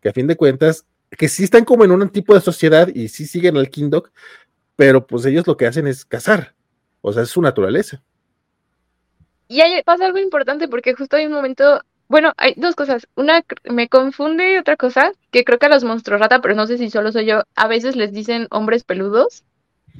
[0.00, 3.08] que a fin de cuentas, que sí están como en un tipo de sociedad y
[3.08, 4.10] sí siguen al King Dog,
[4.76, 6.54] pero pues ellos lo que hacen es cazar.
[7.00, 8.02] O sea, es su naturaleza.
[9.48, 13.06] Y ahí pasa algo importante porque justo hay un momento, bueno, hay dos cosas.
[13.16, 16.66] Una me confunde y otra cosa, que creo que a los monstruos rata, pero no
[16.66, 19.44] sé si solo soy yo, a veces les dicen hombres peludos.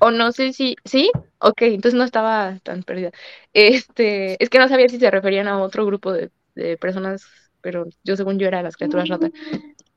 [0.00, 1.10] O no sé si, ¿sí?
[1.38, 3.10] Ok, entonces no estaba tan perdida.
[3.52, 6.30] Este, es que no sabía si se referían a otro grupo de
[6.78, 7.26] personas,
[7.62, 9.30] pero yo según yo era las criaturas rata.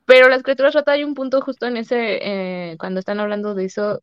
[0.05, 2.19] Pero las criaturas rata hay un punto justo en ese,
[2.71, 4.01] eh, cuando están hablando de eso,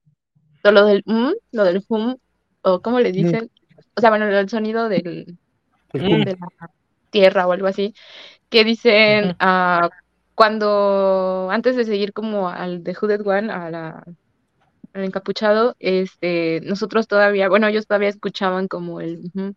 [0.64, 2.16] de lo del mm, lo del hum,
[2.62, 3.50] o cómo le dicen,
[3.96, 5.38] o sea, bueno, el sonido del,
[5.92, 6.24] El Mm.
[6.24, 6.48] de la
[7.10, 7.94] tierra o algo así,
[8.50, 9.90] que dicen ah,
[10.34, 14.04] cuando antes de seguir como al The Hooded One, a la,
[14.94, 19.54] al encapuchado, este, nosotros todavía, bueno, ellos todavía escuchaban como el ujú,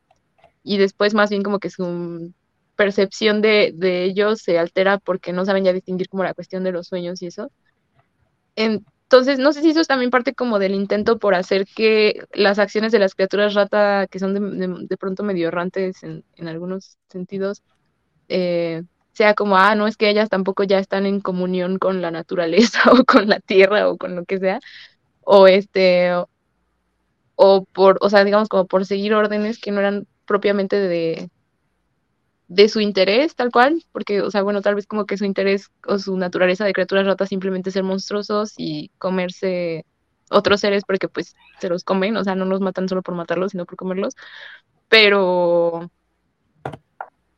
[0.63, 2.33] y después más bien como que su
[2.75, 6.71] percepción de, de ellos se altera porque no saben ya distinguir como la cuestión de
[6.73, 7.51] los sueños y eso.
[8.55, 12.59] Entonces, no sé si eso es también parte como del intento por hacer que las
[12.59, 16.97] acciones de las criaturas rata, que son de, de- pronto medio errantes en, en algunos
[17.09, 17.63] sentidos,
[18.29, 22.11] eh, sea como, ah, no, es que ellas tampoco ya están en comunión con la
[22.11, 24.59] naturaleza o con la tierra o con lo que sea,
[25.21, 26.29] o este, o,
[27.35, 31.29] o por, o sea, digamos como por seguir órdenes que no eran propiamente de,
[32.47, 35.71] de su interés, tal cual, porque, o sea, bueno, tal vez como que su interés
[35.87, 39.85] o su naturaleza de criaturas ratas simplemente ser monstruosos y comerse
[40.29, 43.51] otros seres porque pues se los comen, o sea, no los matan solo por matarlos,
[43.51, 44.15] sino por comerlos,
[44.89, 45.91] pero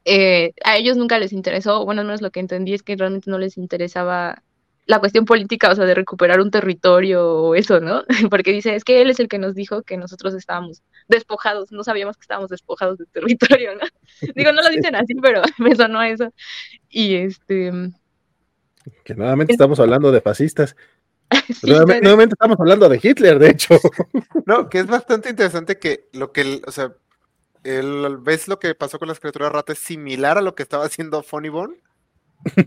[0.05, 3.29] eh, a ellos nunca les interesó, bueno, al menos lo que entendí es que realmente
[3.29, 4.43] no les interesaba
[4.87, 8.03] la cuestión política, o sea, de recuperar un territorio o eso, ¿no?
[8.31, 11.83] Porque dice, es que él es el que nos dijo que nosotros estábamos despojados, no
[11.83, 13.85] sabíamos que estábamos despojados de territorio, ¿no?
[14.35, 16.33] Digo, no lo dicen así, pero me sonó a eso.
[16.89, 17.71] Y este,
[19.03, 20.75] Que nuevamente estamos hablando de fascistas.
[21.53, 23.77] sí, Nuevamente, estamos hablando de Hitler, de hecho.
[24.45, 26.93] No, que es bastante interesante que lo que, o sea,
[27.65, 30.85] el, ves lo que pasó con las criaturas ratas es similar a lo que estaba
[30.85, 31.75] haciendo Funny Bone.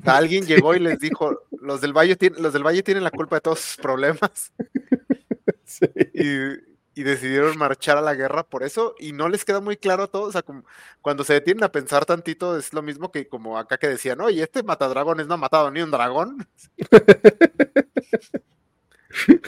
[0.04, 3.36] Alguien llegó y les dijo, los del Valle tienen, los del Valle tienen la culpa
[3.36, 4.52] de todos sus problemas
[5.64, 5.86] Sí.
[6.14, 10.04] y, y decidieron marchar a la guerra por eso y no les queda muy claro
[10.04, 10.64] a todos, o sea, como
[11.00, 14.42] cuando se detienen a pensar tantito es lo mismo que como acá que decían, oye,
[14.42, 16.46] este matadragones no ha matado ni un dragón.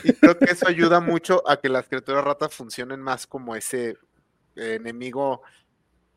[0.05, 3.91] Y creo que eso ayuda mucho a que las criaturas ratas funcionen más como ese
[4.57, 5.43] eh, enemigo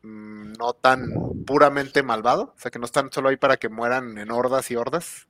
[0.06, 1.10] no tan
[1.46, 4.76] puramente malvado, o sea, que no están solo ahí para que mueran en hordas y
[4.76, 5.26] hordas.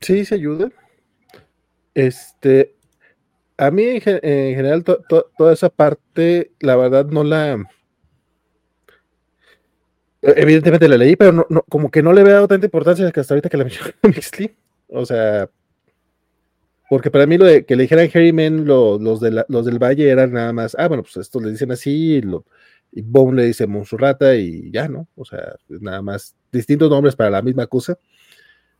[0.00, 0.70] Sí, se ayuda.
[1.94, 2.76] Este,
[3.58, 7.54] a mí en, ge- en general to- to- toda esa parte, la verdad no la...
[10.22, 13.48] e- Evidentemente la leí, pero no, como que no le veo tanta importancia hasta ahorita
[13.48, 13.64] que la
[14.02, 14.52] mencionó.
[14.88, 15.48] O sea,
[16.88, 19.78] porque para mí lo de que le dijeran Harryman lo- los, de la- los del
[19.78, 22.44] Valle eran nada más, ah, bueno, pues estos le dicen así, y, lo,
[22.92, 25.06] y Bone le dice Monsurrata y ya, ¿no?
[25.16, 27.98] O sea, nada más distintos nombres para la misma cosa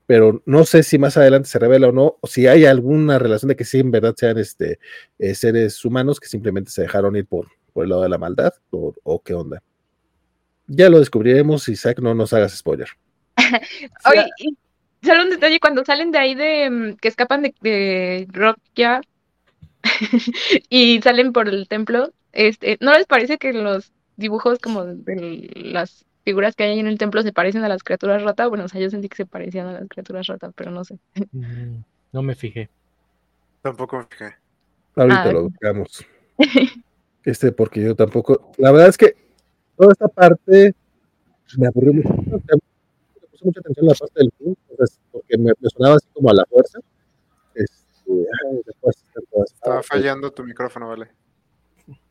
[0.06, 3.50] pero no sé si más adelante se revela o no, o si hay alguna relación
[3.50, 4.78] de que sí en verdad sean este,
[5.18, 8.54] eh, seres humanos que simplemente se dejaron ir por, por el lado de la maldad,
[8.70, 9.62] o, o qué onda.
[10.66, 12.88] Ya lo descubriremos, Isaac, no nos hagas spoiler.
[14.10, 14.30] Oye,
[15.02, 19.00] solo un detalle, cuando salen de ahí de mm, que escapan de, de Rock ya,
[20.68, 22.12] y salen por el templo.
[22.32, 26.98] Este, ¿no les parece que los dibujos como de las figuras que hay en el
[26.98, 28.46] templo se parecen a las criaturas rata?
[28.48, 30.98] Bueno, o sea, yo sentí que se parecían a las criaturas rata, pero no sé.
[31.32, 31.82] Mm,
[32.12, 32.68] No me fijé.
[33.62, 34.34] Tampoco me fijé.
[34.96, 35.32] Ahorita Ah.
[35.32, 36.04] lo buscamos.
[37.24, 38.52] Este, porque yo tampoco.
[38.56, 39.14] La verdad es que
[39.76, 40.74] toda esta parte
[41.58, 42.40] me aburrió mucho.
[43.38, 46.30] Puse mucha atención a la parte del film, entonces, porque me, me sonaba así como
[46.30, 46.80] a la fuerza.
[47.54, 49.04] Este, ay, todas
[49.46, 51.10] Estaba fallando tu micrófono, vale.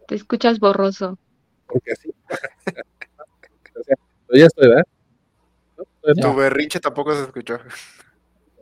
[0.08, 1.20] Te escuchas borroso.
[1.68, 2.10] Porque así.
[2.30, 3.96] o sea,
[4.28, 4.84] pero ya estoy, ¿verdad?
[5.78, 6.14] ¿No?
[6.14, 7.60] Tu berrinche tampoco se escuchó.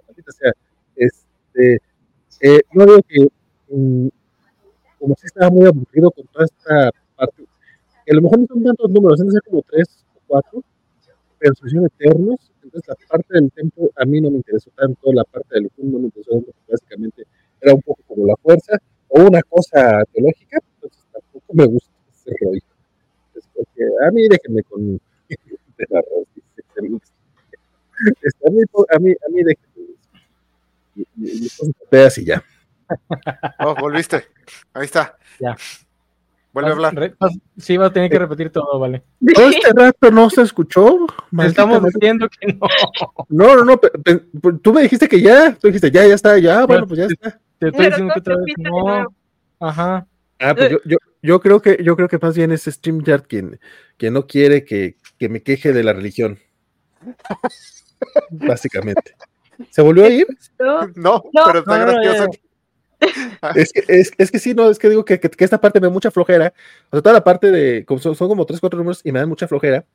[0.08, 0.52] maldita sea.
[0.96, 1.78] Este,
[2.42, 3.28] eh, no digo que
[3.70, 4.08] mm,
[5.00, 7.46] como si estaba muy aburrido con toda esta parte,
[8.06, 10.64] que a lo mejor no son tantos números, han de ser como tres o cuatro,
[11.38, 15.24] pero hicieron eternos, entonces la parte del templo a mí no me interesó tanto, la
[15.24, 17.24] parte del Kun no me interesó tanto, básicamente
[17.62, 22.32] era un poco como la fuerza o una cosa teológica, entonces tampoco me gusta ese
[22.42, 22.62] rollo.
[24.08, 25.00] A mí déjenme con de.
[28.22, 28.62] Este, a mí,
[28.92, 29.76] a mí, a mí déjenme
[30.96, 32.44] y, y, y ya.
[33.60, 34.26] Oh, volviste.
[34.74, 35.18] Ahí está.
[35.40, 35.56] Ya.
[36.56, 36.96] Vuelve a hablar.
[36.96, 39.04] Re- vas- Sí, va a tener que repetir todo, vale.
[39.34, 41.06] Todo este rato no se escuchó.
[41.44, 41.92] Estamos madre.
[41.94, 42.60] diciendo que no.
[43.30, 43.78] No, no, no.
[43.78, 44.24] pe- pe-
[44.64, 45.54] tú me dijiste que ya.
[45.54, 46.66] Tú dijiste ya, ya está, ya.
[46.66, 47.40] Bueno, pues ya está.
[47.60, 49.06] Te estoy diciendo que otra vez no.
[49.60, 50.08] Ajá.
[50.40, 53.60] Ah, pues yo, yo, yo creo que yo creo que más bien es StreamYard quien,
[53.98, 56.40] quien no quiere que, que me queje de la religión.
[58.32, 59.16] Básicamente.
[59.70, 60.28] ¿Se volvió a ir?
[60.60, 62.30] No, No, No, pero está no, no, gracioso.
[63.56, 65.88] Es que, es, es que sí, no, es que digo que, que- esta parte me
[65.88, 66.54] da mucha flojera.
[66.90, 67.86] O sea, toda la parte de.
[67.86, 69.86] Como son, son como tres, cuatro números y me dan mucha flojera.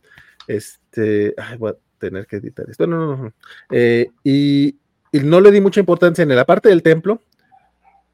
[0.47, 1.35] Este.
[1.37, 2.87] Ay, voy a tener que editar esto.
[2.87, 3.33] No, no, no.
[3.71, 4.77] Eh, y,
[5.13, 7.21] y no le di mucha importancia ni a la parte del templo,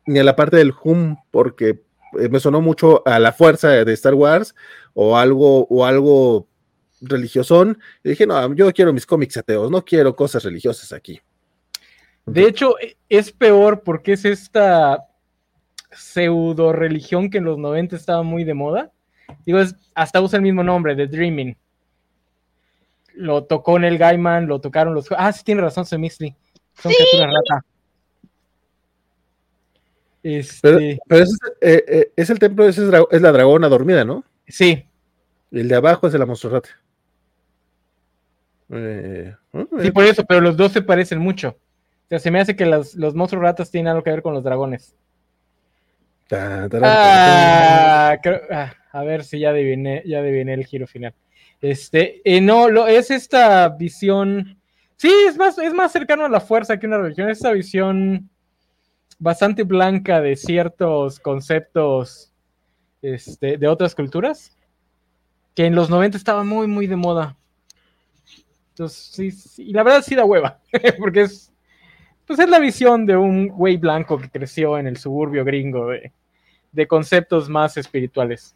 [0.07, 1.83] ni a la parte del hum, porque
[2.19, 4.55] eh, me sonó mucho a la fuerza de Star Wars
[4.95, 6.49] o algo, o algo
[7.01, 7.79] religiosón.
[8.03, 11.21] Y dije, no, yo quiero mis cómics ateos, no quiero cosas religiosas aquí.
[12.27, 15.07] De hecho, e- es peor porque es esta
[15.93, 18.93] pseudo religión que en los 90 estaba muy de moda.
[19.45, 21.57] Digo, es- hasta usa el mismo nombre, The Dreaming.
[23.15, 25.07] Lo tocó Neil Gaiman, lo tocaron los.
[25.17, 26.35] Ah, sí, tiene razón, Semisli.
[26.75, 27.65] Son criaturas rata.
[30.23, 34.25] Este, Pero es, eh, eh, es el templo, es, la dragona dormida, ¿no?
[34.49, 34.85] sí,
[35.53, 36.71] El de abajo es el Monserrate.
[38.71, 39.33] Eh,
[39.81, 41.57] sí, por eso, pero los dos se parecen mucho.
[42.07, 44.33] O sea, se me hace que los, los monstruos ratas tienen algo que ver con
[44.35, 44.95] los dragones.
[46.29, 50.67] ta, ta, ta, ta, Ah, creo- ah, a ver si ya adiviné, ya adiviné el
[50.67, 51.15] giro final.
[51.61, 54.59] Este, eh, no, lo, es esta visión.
[54.97, 57.29] Sí, es más, es más cercano a la fuerza que una religión.
[57.29, 58.31] Es esta visión
[59.19, 62.33] bastante blanca de ciertos conceptos
[63.03, 64.57] este, de otras culturas.
[65.55, 67.37] Que en los 90 estaba muy, muy de moda.
[68.71, 70.61] Entonces, sí, sí, y la verdad sí da hueva.
[70.99, 71.53] Porque es.
[72.27, 76.13] Pues es la visión de un güey blanco que creció en el suburbio gringo de,
[76.73, 78.55] de conceptos más espirituales.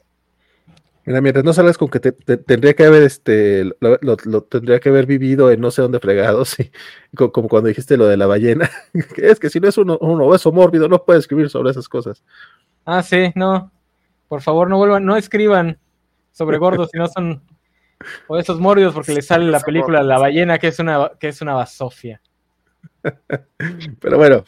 [1.07, 4.43] Mira, mientras no salgas con que te- te- tendría que haber este lo, lo- lo
[4.43, 6.57] tendría que haber vivido en no sé dónde fregados,
[7.17, 8.69] co- como cuando dijiste lo de la ballena.
[9.17, 12.23] es que si no es uno, un obeso mórbido, no puede escribir sobre esas cosas.
[12.85, 13.71] Ah, sí, no.
[14.29, 15.79] Por favor, no vuelvan, no escriban
[16.33, 17.43] sobre gordos si no son
[18.29, 21.41] o esos mórbidos porque les sale la película La ballena que es una que es
[21.41, 22.21] una basofia.
[24.01, 24.45] Pero bueno.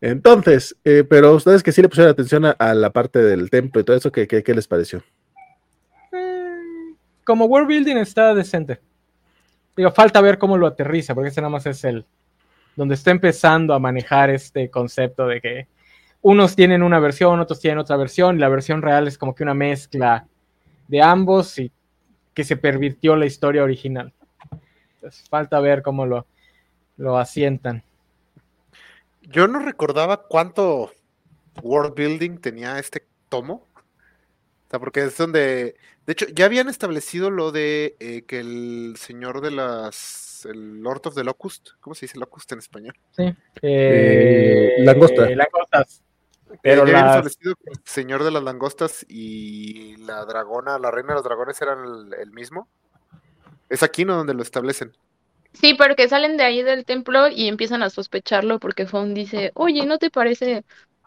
[0.00, 3.84] Entonces, eh, pero ustedes que sí le pusieron atención a, la parte del templo y
[3.84, 5.02] todo eso, ¿qué, qué, qué les pareció?
[6.12, 8.80] Eh, como world building está decente.
[9.76, 12.06] Digo, falta ver cómo lo aterriza, porque ese nada más es el
[12.76, 15.66] donde está empezando a manejar este concepto de que
[16.22, 19.42] unos tienen una versión, otros tienen otra versión, y la versión real es como que
[19.42, 20.26] una mezcla
[20.86, 21.72] de ambos y
[22.34, 24.12] que se pervirtió la historia original.
[24.94, 26.26] Entonces, falta ver cómo lo,
[26.98, 27.82] lo asientan.
[29.22, 30.92] Yo no recordaba cuánto
[31.62, 33.64] world building tenía este tomo.
[33.74, 35.76] O sea, porque es donde.
[36.06, 40.46] De hecho, ya habían establecido lo de eh, que el señor de las.
[40.48, 41.70] El Lord of the Locust.
[41.80, 42.94] ¿Cómo se dice Locust en español?
[43.16, 45.28] Eh, Eh, langosta.
[45.30, 46.02] langostas.
[46.50, 50.78] Eh, Pero ya habían las- establecido que el señor de las langostas y la dragona,
[50.78, 52.68] la reina de los dragones eran el, el mismo.
[53.68, 54.16] Es aquí, ¿no?
[54.16, 54.92] Donde lo establecen.
[55.52, 59.50] Sí, pero que salen de ahí del templo y empiezan a sospecharlo porque Fawn dice,
[59.54, 60.62] oye, ¿no te parece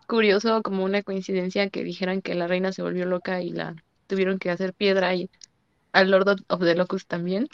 [0.07, 3.75] curioso como una coincidencia que dijeran que la reina se volvió loca y la
[4.07, 5.29] tuvieron que hacer piedra y
[5.93, 7.47] al Lord of- the Locust también?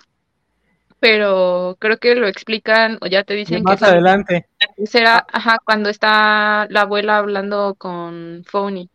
[0.99, 4.47] pero creo que lo explican o ya te dicen Más que adelante.
[4.85, 8.89] será, ajá, cuando está la abuela hablando con Phony.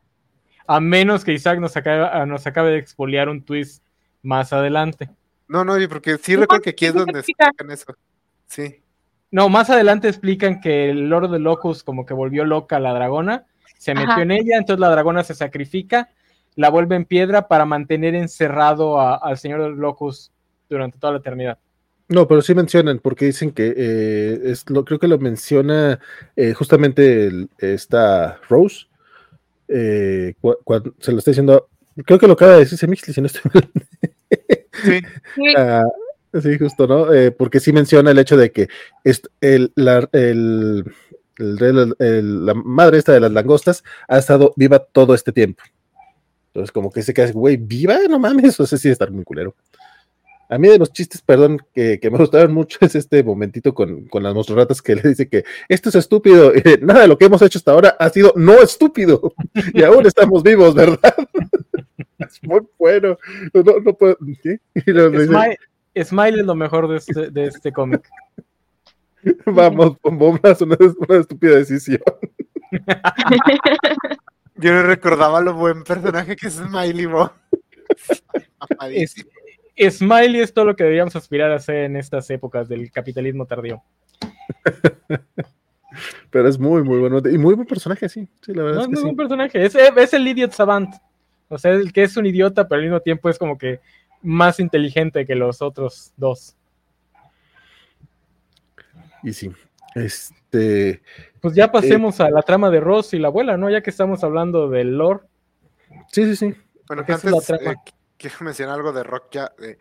[0.67, 3.85] A menos que Isaac nos acabe, nos acabe de expoliar un twist
[4.23, 5.11] más adelante.
[5.53, 7.49] No, no, porque sí No, recuerdo que aquí es donde explica.
[7.49, 7.95] explican eso.
[8.47, 8.81] Sí.
[9.31, 12.95] No, más adelante explican que el Lord de Locus como que volvió loca a la
[12.95, 13.45] dragona,
[13.79, 14.23] se metió Ajá.
[14.23, 16.09] en ella, entonces la dragona se sacrifica,
[16.57, 20.31] la vuelve en piedra para mantener encerrado a- al señor del Locus
[20.71, 21.59] durante toda la eternidad.
[22.09, 25.99] No, pero sí mencionan, porque dicen que eh, es lo, creo que lo menciona
[26.35, 28.87] eh, justamente el- esta Rose.
[29.69, 30.35] eh,
[31.01, 31.69] se lo está diciendo,
[32.07, 33.71] creo que lo acaba de decir Semixli, si no estoy mal.
[34.73, 35.01] Sí.
[35.35, 35.85] Sí, Ah,
[36.41, 37.13] sí, justo, ¿no?
[37.13, 38.69] Eh, porque sí menciona el hecho de que
[39.41, 40.85] el, la, el-
[41.37, 45.63] la- el- la madre esta de las langostas ha estado viva todo este tiempo.
[46.49, 49.55] Entonces, como que se queda, güey, viva, no mames, o sea, sí, estar muy culero.
[50.49, 54.05] A mí de los chistes, perdón, que, que me gustaron mucho es este momentito con,
[54.09, 57.25] con las monstruoratas que le dice que esto es estúpido, eh, nada de lo que
[57.27, 59.33] hemos hecho hasta ahora ha sido no estúpido,
[59.73, 61.15] y aún estamos vivos, ¿verdad?
[62.43, 63.19] Muy bueno.
[63.53, 64.61] No, no puedo, ¿qué?
[64.75, 65.59] Y Smile,
[66.05, 68.09] Smile es lo mejor de este, de este cómic.
[69.47, 70.77] Vamos, bombas, una,
[71.09, 72.01] una estúpida decisión.
[74.57, 77.09] Yo no recordaba lo buen personaje que es Smiley.
[79.91, 83.83] Smiley es todo lo que deberíamos aspirar a hacer en estas épocas del capitalismo tardío.
[86.31, 87.19] Pero es muy, muy bueno.
[87.31, 88.29] Y muy buen personaje, sí.
[88.41, 89.05] Sí, la verdad No es es que muy sí.
[89.05, 90.95] buen personaje, es, es el idiot savant.
[91.53, 93.81] O sea, el que es un idiota, pero al mismo tiempo es como que
[94.23, 96.57] más inteligente que los otros dos.
[99.23, 99.53] Y sí.
[99.95, 101.03] Este.
[101.41, 103.69] Pues ya pasemos a la trama de Ross y la abuela, ¿no?
[103.69, 105.21] Ya que estamos hablando del lore.
[106.11, 106.55] Sí, sí, sí.
[106.89, 107.73] Bueno, la antes trama.
[107.73, 109.53] eh, qu- quiero mencionar algo de Rock ya.
[109.63, 109.77] eh,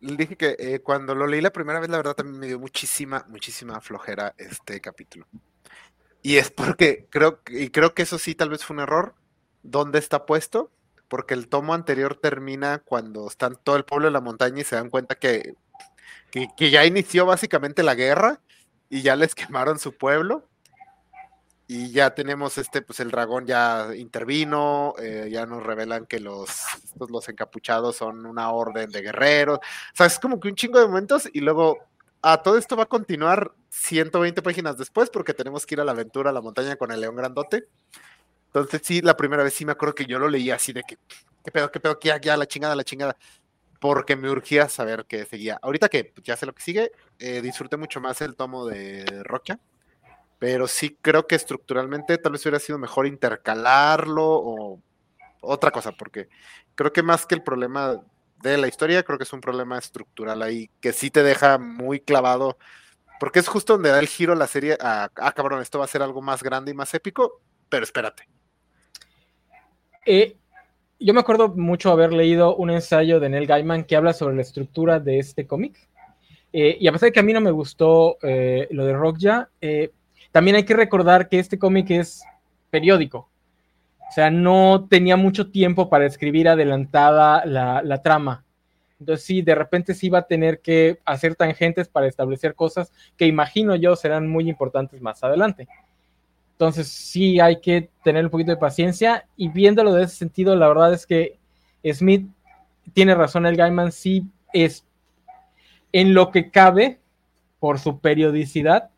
[0.00, 3.24] dije que eh, cuando lo leí la primera vez, la verdad también me dio muchísima,
[3.28, 5.26] muchísima flojera este capítulo.
[6.22, 9.14] Y es porque creo, que- y creo que eso sí tal vez fue un error.
[9.62, 10.70] ¿Dónde está puesto?
[11.08, 14.76] Porque el tomo anterior termina cuando están todo el pueblo en la montaña y se
[14.76, 15.54] dan cuenta que,
[16.30, 18.40] que, ya inició básicamente la guerra
[18.90, 20.48] y ya les quemaron su pueblo.
[21.68, 26.48] Y ya tenemos este, pues el dragón ya intervino, eh, ya nos revelan que los,
[27.10, 29.58] los encapuchados son una orden de guerreros.
[29.58, 31.78] O sea, es como que un chingo de momentos y luego
[32.22, 35.92] a todo esto va a continuar 120 páginas después porque tenemos que ir a la
[35.92, 37.68] aventura a la montaña con el león grandote.
[38.56, 40.96] Entonces sí, la primera vez sí me acuerdo que yo lo leía así de que,
[41.44, 43.16] ¿qué pedo, qué pedo, qué ya, ya, la chingada, la chingada?
[43.80, 45.58] Porque me urgía saber qué seguía.
[45.62, 49.58] Ahorita que ya sé lo que sigue, eh, disfruté mucho más el tomo de Rocha
[50.38, 54.80] pero sí creo que estructuralmente tal vez hubiera sido mejor intercalarlo o
[55.40, 56.28] otra cosa, porque
[56.74, 58.00] creo que más que el problema
[58.42, 62.00] de la historia, creo que es un problema estructural ahí que sí te deja muy
[62.00, 62.58] clavado,
[63.20, 66.02] porque es justo donde da el giro la serie ah, cabrón, esto va a ser
[66.02, 68.28] algo más grande y más épico, pero espérate.
[70.06, 70.36] Eh,
[71.00, 74.42] yo me acuerdo mucho haber leído un ensayo de Neil Gaiman que habla sobre la
[74.42, 75.76] estructura de este cómic.
[76.52, 79.50] Eh, y a pesar de que a mí no me gustó eh, lo de Rockja,
[80.30, 82.22] también hay que recordar que este cómic es
[82.70, 83.28] periódico.
[84.08, 88.44] O sea, no tenía mucho tiempo para escribir adelantada la, la trama.
[89.00, 93.26] Entonces sí, de repente sí va a tener que hacer tangentes para establecer cosas que
[93.26, 95.68] imagino yo serán muy importantes más adelante.
[96.56, 100.68] Entonces sí hay que tener un poquito de paciencia y viéndolo de ese sentido, la
[100.68, 101.38] verdad es que
[101.92, 102.30] Smith
[102.94, 104.86] tiene razón, el Gaiman sí es
[105.92, 106.98] en lo que cabe
[107.60, 108.88] por su periodicidad,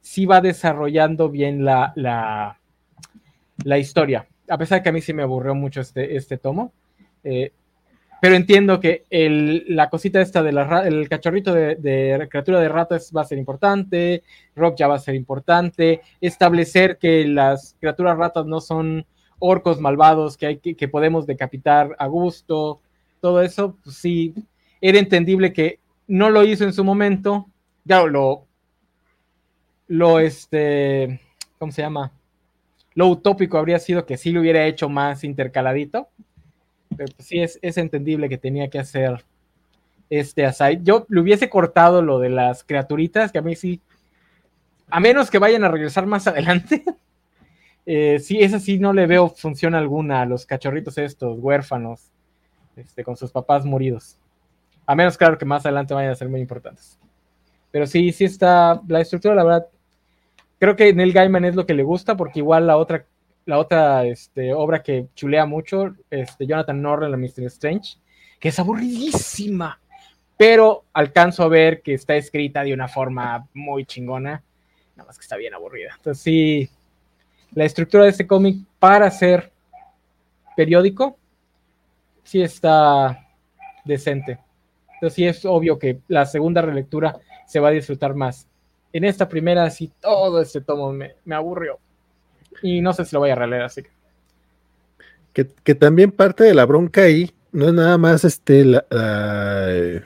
[0.00, 4.28] sí va desarrollando bien la, la, historia.
[4.48, 6.72] A pesar de que a mí sí me aburrió mucho este, este tomo.
[7.24, 7.52] Eh,
[8.20, 9.04] pero entiendo que
[9.68, 14.24] la cosita esta del el cachorrito de, de, criatura de ratas va a ser importante,
[14.56, 19.06] Rock ya va a ser importante, establecer que las criaturas ratas no son
[19.38, 22.80] orcos malvados que, hay que, podemos decapitar a gusto,
[23.20, 24.34] todo eso, pues sí,
[24.80, 27.46] era entendible que no lo hizo en su momento,
[27.84, 28.46] ya lo,
[29.86, 31.20] lo, este,
[31.58, 32.12] ¿cómo se llama?
[32.94, 36.08] Lo utópico habría sido que sí lo hubiera hecho más intercaladito,
[37.18, 39.24] sí es, es, entendible que tenía que hacer
[40.10, 40.80] este aside.
[40.82, 43.80] Yo le hubiese cortado lo de las criaturitas, que a mí sí,
[44.90, 46.84] a menos que vayan a regresar más adelante,
[47.86, 52.10] eh, sí, esa sí no le veo función alguna a los cachorritos estos, huérfanos,
[52.76, 54.18] este, con sus papás moridos.
[54.86, 56.98] A menos, claro, que más adelante vayan a ser muy importantes.
[57.70, 59.66] Pero sí, sí está, la estructura, la verdad,
[60.58, 63.06] creo que Neil Gaiman es lo que le gusta, porque igual la otra
[63.48, 67.44] la otra este, obra que chulea mucho, este, Jonathan Norton, la Mr.
[67.44, 67.96] Strange,
[68.38, 69.80] que es aburridísima,
[70.36, 74.42] pero alcanzo a ver que está escrita de una forma muy chingona,
[74.94, 75.94] nada más que está bien aburrida.
[75.96, 76.68] Entonces sí,
[77.54, 79.50] la estructura de este cómic para ser
[80.54, 81.16] periódico,
[82.24, 83.28] sí está
[83.82, 84.40] decente.
[84.92, 88.46] Entonces sí es obvio que la segunda relectura se va a disfrutar más.
[88.92, 91.78] En esta primera sí todo este tomo me aburrió.
[92.62, 93.90] Y no sé si lo voy a releer, así que.
[95.32, 100.02] Que, que también parte de la bronca ahí no es nada más este la, la,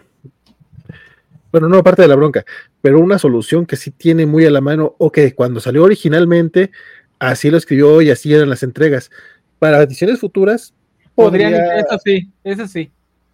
[1.51, 2.45] bueno, no parte de la bronca,
[2.81, 6.71] pero una solución que sí tiene muy a la mano, o que cuando salió originalmente,
[7.19, 9.11] así lo escribió y así eran las entregas.
[9.59, 10.75] Para ediciones futuras,
[11.15, 12.91] Podrían, eso sí, eso sí.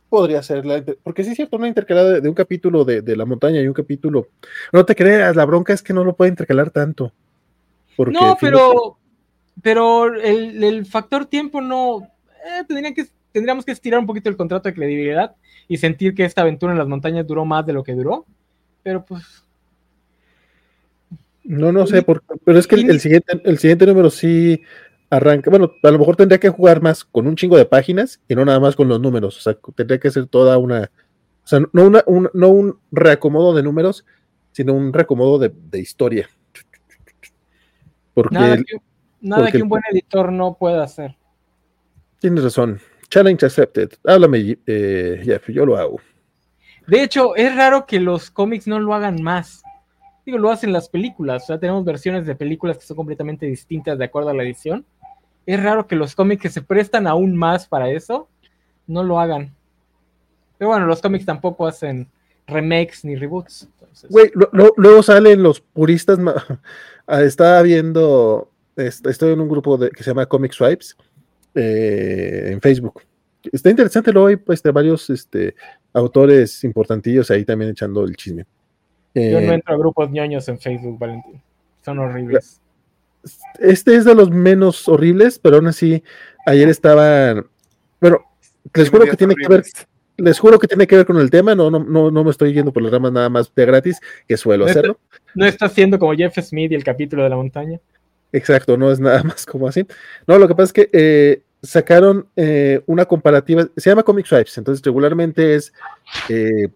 [0.08, 3.16] podría ser, la, porque sí es cierto, una intercalada de, de un capítulo de, de
[3.16, 4.26] la montaña y un capítulo.
[4.72, 7.12] No te creas, la bronca es que no lo puede intercalar tanto.
[7.98, 8.96] Porque No, pero,
[9.60, 12.02] pero el, el factor tiempo no.
[12.46, 15.34] eh, tendrían que, tendríamos que estirar un poquito el contrato de credibilidad
[15.66, 18.24] y sentir que esta aventura en las montañas duró más de lo que duró.
[18.84, 19.24] Pero pues.
[21.44, 24.62] No, no sé, por- pero es que el siguiente, el siguiente número sí
[25.10, 25.50] arranca.
[25.50, 28.44] Bueno, a lo mejor tendría que jugar más con un chingo de páginas y no
[28.44, 29.38] nada más con los números.
[29.38, 30.90] O sea, tendría que ser toda una.
[31.42, 34.04] O sea, no, una, un, no un reacomodo de números,
[34.52, 36.28] sino un reacomodo de, de historia.
[38.18, 38.76] Porque Nada, que,
[39.20, 41.16] nada porque que el- un buen editor no pueda hacer.
[42.18, 42.80] tienes razón.
[43.08, 43.90] Challenge accepted.
[44.04, 46.00] Háblame, eh, Jeff, yo lo hago.
[46.88, 49.62] De hecho, es raro que los cómics no lo hagan más.
[50.26, 51.44] Digo, lo hacen las películas.
[51.44, 54.84] O sea, tenemos versiones de películas que son completamente distintas de acuerdo a la edición.
[55.46, 58.28] Es raro que los cómics que se prestan aún más para eso
[58.88, 59.54] no lo hagan.
[60.58, 62.08] Pero bueno, los cómics tampoco hacen
[62.48, 63.68] remakes ni reboots.
[63.80, 66.18] entonces- Güey, lo- lo- luego salen los puristas.
[67.10, 68.50] Ah, Estaba viendo.
[68.76, 70.94] est- Estoy en un grupo de, que se llama Comic Swipes
[71.54, 73.02] eh, en Facebook.
[73.50, 75.54] Está interesante, luego hay pues, de varios este,
[75.94, 78.44] autores importantillos ahí también echando el chisme.
[79.14, 81.40] Yo Eh, no entro a grupos ñoños en Facebook, Valentín.
[81.82, 82.60] Son horribles.
[83.58, 86.02] este es de los menos horribles, pero aún así,
[86.44, 87.46] ayer estaban.
[88.02, 88.18] Bueno,
[88.74, 89.64] les juro que tiene que ver,
[90.18, 92.52] les juro que tiene que ver con el tema, no, no, no, no me estoy
[92.52, 94.98] yendo por las ramas nada más de gratis, que suelo hacerlo.
[95.34, 97.80] No está siendo como Jeff Smith y el capítulo de la montaña.
[98.32, 99.86] Exacto, no es nada más como así.
[100.26, 104.58] No, lo que pasa es que eh, sacaron eh, una comparativa, se llama Comic Swipes,
[104.58, 105.72] entonces regularmente es
[106.28, 106.68] eh,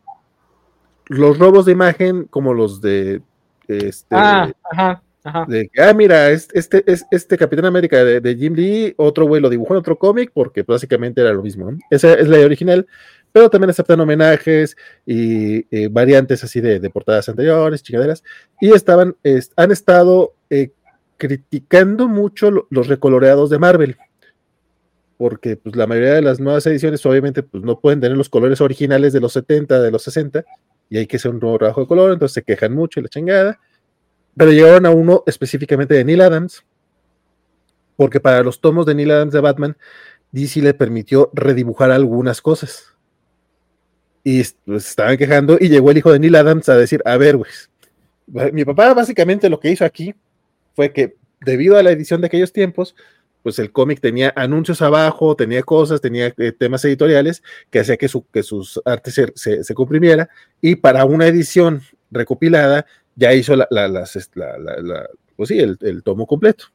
[1.07, 3.22] los robos de imagen como los de
[3.66, 5.47] este Ah, ajá, ajá.
[5.49, 9.41] de que, ah, mira, es- este es este Capitán América de, Jim Lee, otro güey
[9.43, 11.70] lo dibujó en otro cómic porque básicamente era lo mismo.
[11.91, 12.87] Esa es la original,
[13.33, 18.23] pero también aceptan homenajes y eh, variantes así de, portadas anteriores, chingaderas,
[18.61, 20.70] y estaban, es- han estado eh,
[21.18, 23.97] criticando mucho lo- los recoloreados de Marvel.
[25.18, 28.61] Porque pues, la mayoría de las nuevas ediciones obviamente pues, no pueden tener los colores
[28.61, 30.45] originales de los 70, de los 60,
[30.91, 33.09] y hay que hacer un nuevo trabajo de color, entonces se quejan mucho y la
[33.09, 33.61] chingada
[34.37, 36.64] pero llegaron a uno específicamente de Neil Adams,
[37.97, 39.76] porque para los tomos de Neil Adams de Batman,
[40.33, 42.95] DC le permitió redibujar algunas cosas.
[44.24, 47.37] Y pues, estaban quejando y llegó el hijo de Neil Adams a decir, a ver,
[47.37, 47.51] güey,
[48.53, 50.14] mi papá básicamente lo que hizo aquí
[50.74, 52.95] fue que debido a la edición de aquellos tiempos,
[53.43, 58.09] pues el cómic tenía anuncios abajo, tenía cosas, tenía eh, temas editoriales que hacía que,
[58.09, 60.30] su, que sus artes se, se, se comprimiera
[60.61, 65.76] y para una edición recopilada ya hizo la, la, las, la, la pues sí, el,
[65.80, 66.66] el, tomo completo.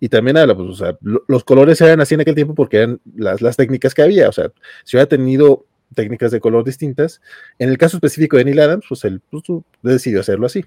[0.00, 2.78] Y también habla, pues, o sea, lo, los colores eran así en aquel tiempo porque
[2.78, 4.28] eran las, las, técnicas que había.
[4.28, 4.52] O sea,
[4.84, 7.20] si hubiera tenido técnicas de color distintas,
[7.58, 9.42] en el caso específico de Neil Adams, pues él pues,
[9.82, 10.64] decidió hacerlo así.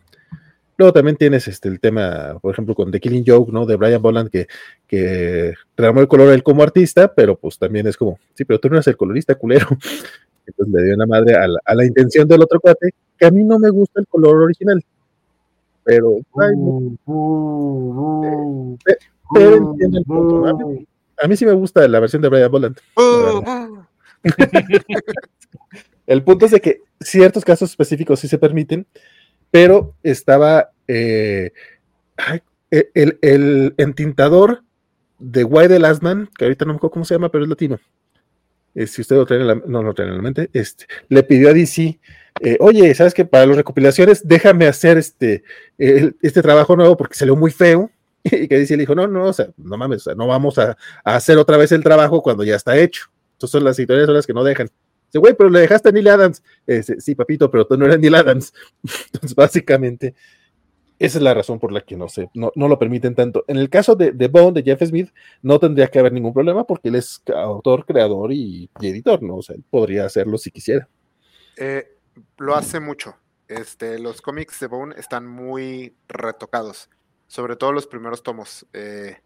[0.78, 3.66] Luego también tienes este, el tema, por ejemplo, con The Killing Joke, ¿no?
[3.66, 4.48] De Brian Boland, que,
[4.88, 8.70] que tramó el color él como artista, pero pues también es como, sí, pero tú
[8.70, 9.68] no eres el colorista culero.
[10.46, 13.32] Entonces le dio una madre a la, a la intención del otro cuate, que a
[13.32, 14.84] mí no me gusta el color original
[15.88, 18.78] pero ay, uh, uh, uh,
[19.34, 20.46] pero entiendo el punto.
[20.46, 20.86] A mí,
[21.24, 22.78] a mí, sí me gusta la versión de Brian Boland.
[26.08, 28.86] el punto es de que ciertos casos específicos sí se permiten,
[29.50, 31.54] pero estaba eh,
[32.18, 34.64] ay, el, el, entintador
[35.20, 37.50] de Why the Last Man, que ahorita no me acuerdo cómo se llama, pero es
[37.50, 37.80] latino.
[38.76, 41.24] Eh, si usted lo trae en la, no lo trae en la mente, este, le
[41.24, 41.98] pidió a DC
[42.42, 45.44] eh, oye, ¿sabes que Para las recopilaciones déjame hacer este,
[45.78, 47.90] este trabajo nuevo porque salió muy feo.
[48.24, 50.58] Y que dice, le dijo, no, no, o sea, no mames, o sea, no vamos
[50.58, 50.76] a,
[51.06, 53.06] hacer otra vez el trabajo cuando ya está hecho.
[53.34, 54.70] Entonces las historias son las que no dejan.
[55.06, 56.44] Dice, güey, pero le dejaste a Neil Adams.
[56.66, 58.54] Eh, sí, papito, pero tú no eres Neil Adams.
[59.14, 60.14] Entonces, básicamente,
[61.00, 63.46] esa es la razón por la que no sé, no, no lo permiten tanto.
[63.48, 65.10] En el caso de, de Bone, de Jeff Smith,
[65.42, 69.38] no tendría que haber ningún problema porque él es autor, creador y, y editor, ¿no?
[69.38, 70.90] O sea, él podría hacerlo si quisiera.
[71.58, 71.97] Eh,
[72.38, 73.16] lo hace mucho.
[73.48, 76.90] Este, los cómics de Bone están muy retocados,
[77.28, 78.66] sobre todo los primeros tomos.
[78.74, 79.18] Eh,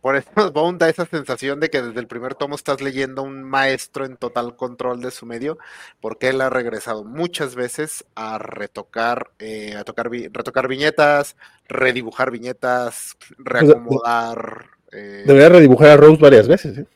[0.00, 3.42] por eso Bone da esa sensación de que desde el primer tomo estás leyendo un
[3.42, 5.58] maestro en total control de su medio,
[6.00, 11.36] porque él ha regresado muchas veces a retocar, eh, a tocar, retocar viñetas,
[11.68, 14.66] redibujar viñetas, reacomodar.
[14.92, 16.78] Eh, debería redibujar a Rose varias veces.
[16.78, 16.86] ¿eh?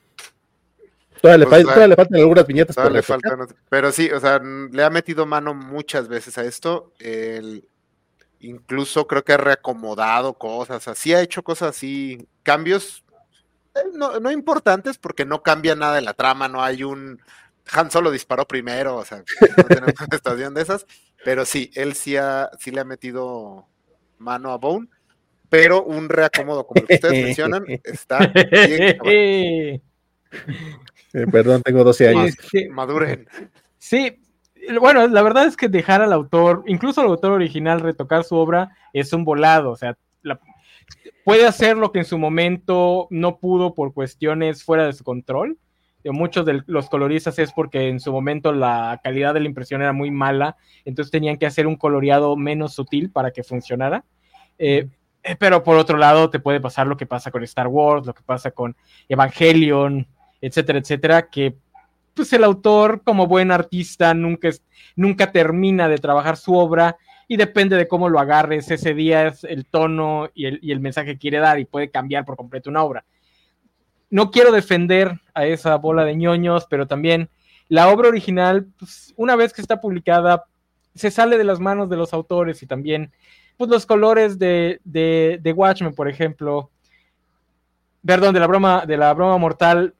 [1.24, 2.76] Todavía, le, pues, le, faltan algunas viñetas.
[2.92, 3.02] le
[3.70, 6.92] pero sí, o sea, le ha metido mano muchas veces a esto.
[6.98, 7.66] El,
[8.40, 13.04] incluso creo que ha reacomodado cosas, así ha hecho cosas así, cambios
[13.74, 17.18] eh, no, importantes porque no cambia nada de la trama, no hay un
[17.72, 19.24] Han solo disparó primero, o sea,
[19.56, 20.84] no tenemos una estación de esas,
[21.24, 23.66] pero sí, él sí, ha, sí le ha metido
[24.18, 24.88] mano a Bone,
[25.48, 29.82] pero un reacomodo como el que ustedes mencionan está bien.
[31.14, 32.34] Eh, perdón, tengo 12 años.
[32.70, 33.26] Maduren.
[33.78, 34.18] Sí,
[34.80, 38.76] bueno, la verdad es que dejar al autor, incluso al autor original, retocar su obra
[38.92, 39.96] es un volado, o sea,
[41.24, 45.58] puede hacer lo que en su momento no pudo por cuestiones fuera de su control.
[46.04, 49.94] Muchos de los coloristas es porque en su momento la calidad de la impresión era
[49.94, 54.04] muy mala, entonces tenían que hacer un coloreado menos sutil para que funcionara.
[54.58, 54.88] Eh,
[55.22, 58.12] eh, pero por otro lado, te puede pasar lo que pasa con Star Wars, lo
[58.14, 58.76] que pasa con
[59.08, 60.06] Evangelion,
[60.46, 61.56] etcétera, etcétera, que
[62.12, 64.50] pues el autor como buen artista nunca,
[64.94, 69.44] nunca termina de trabajar su obra y depende de cómo lo agarres ese día es
[69.44, 73.04] el tono y el, mensaje que quiere dar y puede cambiar por completo una obra.
[74.10, 77.30] No quiero defender a esa bola de ñoños, pero también
[77.68, 80.44] la obra original, pues, una vez que está publicada,
[80.94, 83.10] se sale de las manos de los autores y también
[83.56, 86.70] pues, los colores de, de, de Watchmen, por ejemplo,
[88.04, 89.94] perdón, de la broma, de la broma mortal,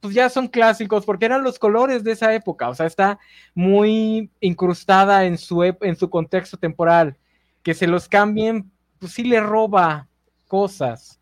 [0.00, 3.18] pues ya son clásicos porque eran los colores de esa época, o sea, está
[3.54, 7.16] muy incrustada en su, en su contexto temporal.
[7.62, 10.08] Que se los cambien, pues sí le roba
[10.46, 11.20] cosas.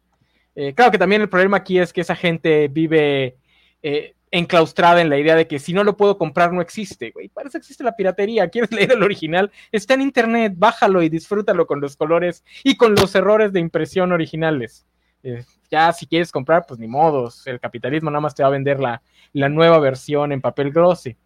[0.55, 3.37] Eh, claro que también el problema aquí es que esa gente vive
[3.83, 7.29] eh, enclaustrada en la idea de que si no lo puedo comprar no existe, güey.
[7.29, 8.49] Para eso existe la piratería.
[8.49, 9.51] ¿Quieres leer el original?
[9.73, 14.13] Está en internet, bájalo y disfrútalo con los colores y con los errores de impresión
[14.13, 14.87] originales.
[15.23, 17.47] Eh, ya si quieres comprar, pues ni modos.
[17.47, 19.03] El capitalismo nada más te va a vender la,
[19.33, 21.17] nueva versión en papel glossy.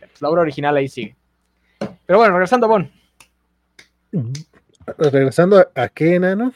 [0.00, 1.16] Pues la obra original ahí sigue.
[2.06, 2.90] Pero bueno, regresando a Bon.
[4.98, 6.52] Regresando a, qué, enano?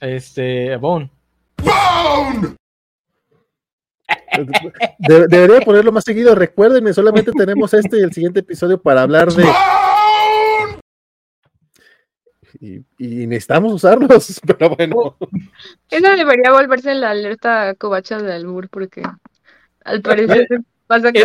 [0.00, 1.10] Este, a Bon.
[4.98, 6.34] debería ponerlo más seguido.
[6.34, 9.44] Recuérdenme, solamente tenemos este y el siguiente episodio para hablar de
[12.60, 15.16] y, necesitamos usarlos, pero bueno.
[15.90, 19.02] Eso debería volverse la alerta covacha de Albur, porque
[19.84, 20.46] al parecer
[20.86, 21.20] pasa que...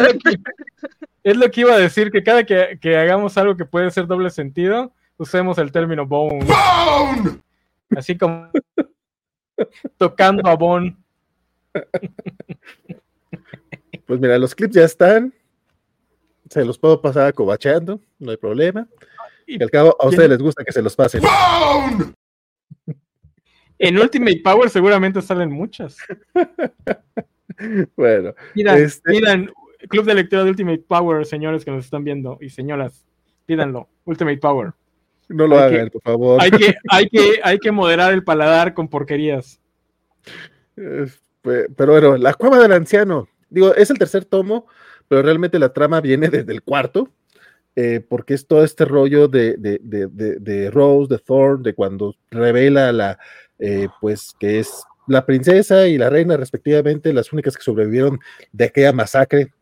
[1.24, 4.30] Es, lo que, iba a decir, que cada que, hagamos algo que puede ser doble
[4.30, 6.46] sentido, usemos el término bone.
[7.96, 8.50] Así como
[9.98, 10.96] tocando a bone.
[14.12, 15.34] Pues mira, los clips ya están.
[16.50, 18.86] Se los puedo pasar cobachando, no hay problema.
[19.52, 21.22] Y al cabo, a ustedes les gusta que se los pasen.
[23.78, 25.98] En Ultimate Power seguramente salen muchas.
[27.98, 28.34] bueno.
[28.56, 29.12] Miren, este...
[29.90, 33.06] Club de lectura de Ultimate Power, señores que nos están viendo y señoras,
[33.46, 33.90] pídanlo.
[34.06, 34.74] Ultimate Power.
[35.28, 36.42] No lo hagan, por favor.
[36.42, 39.60] Hay que, hay, que, hay que moderar el paladar con porquerías.
[40.76, 43.28] Pero bueno, La Cueva del Anciano.
[43.50, 44.68] Digo, es el tercer tomo,
[45.10, 47.10] pero realmente la trama viene desde el cuarto.
[47.76, 53.18] Eh, porque es todo este rollo de, de, Rose, de Thorn, de cuando revela la,
[53.60, 58.20] eh, pues que es la princesa y la reina respectivamente, las únicas que sobrevivieron
[58.52, 59.54] de aquella masacre,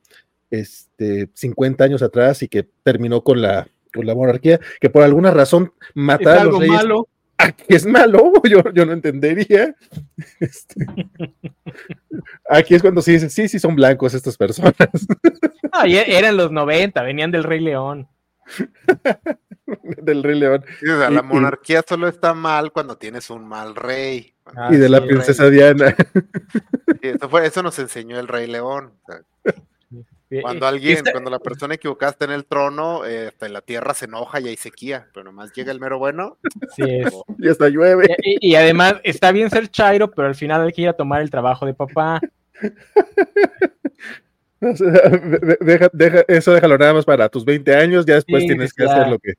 [0.49, 5.31] este, 50 años atrás y que terminó con la, con la monarquía, que por alguna
[5.31, 6.73] razón mataron a los reyes.
[6.73, 7.07] Malo.
[7.37, 9.75] Aquí es malo, yo, yo no entendería.
[10.39, 10.85] Este,
[12.49, 14.75] aquí es cuando sí dicen, sí, sí son blancos estas personas.
[15.71, 18.07] Ah, eran los 90, venían del Rey León.
[20.01, 20.65] del Rey León.
[20.81, 24.33] la monarquía solo está mal cuando tienes un mal rey.
[24.71, 25.95] y de la princesa Diana.
[27.01, 28.93] eso, fue, eso nos enseñó el Rey León.
[30.41, 34.39] cuando alguien, cuando la persona equivocada está en el trono, eh, la tierra se enoja
[34.39, 36.39] y hay sequía, pero nomás llega el mero bueno.
[36.75, 37.13] Sí es.
[37.37, 38.07] Y hasta llueve.
[38.23, 41.21] Y, y, además está bien ser Chairo, pero al final hay que ir a tomar
[41.21, 42.19] el trabajo de papá.
[45.61, 49.07] deja, deja, eso déjalo nada más para tus 20 años, ya después tienes que hacer
[49.07, 49.33] lo que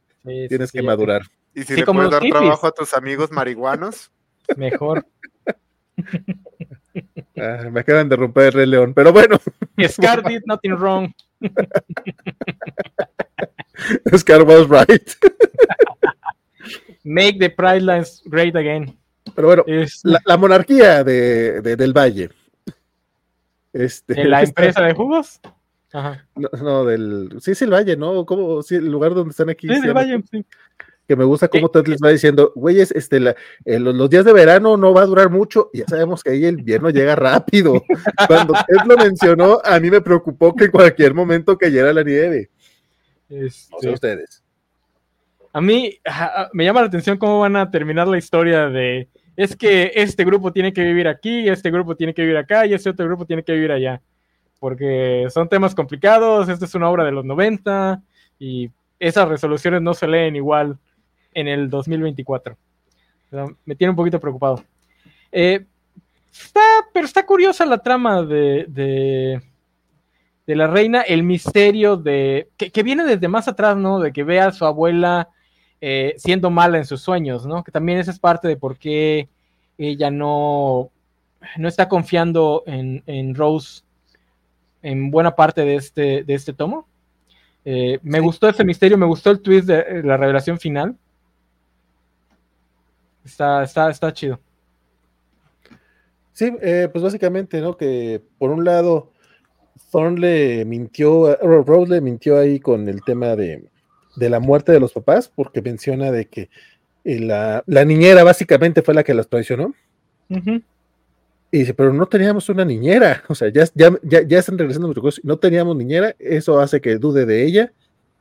[0.48, 1.22] tienes que madurar.
[1.54, 4.10] Y si le puedes dar trabajo a tus amigos marihuanos,
[4.56, 5.04] mejor.
[7.36, 9.38] Ah, me acaban de romper el Rey León, pero bueno.
[9.88, 11.10] Scar did nothing wrong.
[14.16, 15.08] Scar was right.
[17.04, 18.94] Make the Pride Lines great again.
[19.34, 22.30] Pero bueno, Es la, la monarquía de, de- del Valle.
[23.72, 25.40] Este, de la empresa de jugos.
[25.92, 26.26] Ajá.
[26.36, 27.30] No, no, del.
[27.40, 28.24] Sí, es el Valle, ¿no?
[28.26, 28.62] ¿Cómo?
[28.62, 29.66] Sí, el lugar donde están aquí.
[29.66, 30.44] Sí, del llama- Valle, sí.
[31.08, 34.08] Que me gusta cómo Eh, Ted les va diciendo, güeyes, este, la- eh, los, los
[34.08, 35.68] días de verano no va a durar mucho.
[35.72, 37.82] y Ya sabemos que ahí el invierno llega rápido.
[38.28, 42.50] Cuando Ted lo mencionó, a mí me preocupó que en cualquier momento cayera la nieve.
[43.28, 44.42] No sé Este, ustedes.
[45.52, 45.98] A mí
[46.52, 50.52] me llama la atención cómo van a terminar la historia de es que este grupo
[50.52, 53.42] tiene que vivir aquí, este grupo tiene que vivir acá y este otro grupo tiene
[53.42, 54.00] que vivir allá.
[54.58, 58.02] Porque son temas complicados, esta es una obra de los 90
[58.38, 60.78] y esas resoluciones no se leen igual
[61.32, 62.54] en el 2024.
[62.54, 64.62] O sea, me tiene un poquito preocupado.
[65.32, 65.64] Eh,
[66.30, 66.60] está,
[66.92, 69.40] pero está curiosa la trama de, de,
[70.46, 72.48] de la reina, el misterio de.
[72.56, 74.00] Que, que viene desde más atrás, ¿no?
[74.00, 75.30] De que vea a su abuela
[75.80, 77.64] eh, siendo mala en sus sueños, ¿no?
[77.64, 79.28] Que también esa es parte de por qué
[79.78, 80.90] ella no,
[81.56, 83.82] no está confiando en, en Rose
[84.82, 86.86] en buena parte de este, de este tomo.
[87.64, 90.96] Eh, me gustó ese misterio, me gustó el twist de eh, la revelación final.
[93.24, 94.40] Está, está, está chido.
[96.32, 97.76] Sí, eh, pues básicamente, ¿no?
[97.76, 99.12] Que por un lado,
[99.90, 103.69] Thorn le mintió, Rose le mintió ahí con el tema de,
[104.16, 106.50] de la muerte de los papás, porque menciona de que
[107.04, 109.74] eh, la, la niñera básicamente fue la que los traicionó.
[111.52, 114.86] Y dice, pero no teníamos una niñera, o sea, ya, ya, ya, ya están regresando
[114.86, 117.72] muchas cosas, no teníamos niñera, eso hace que dude de ella,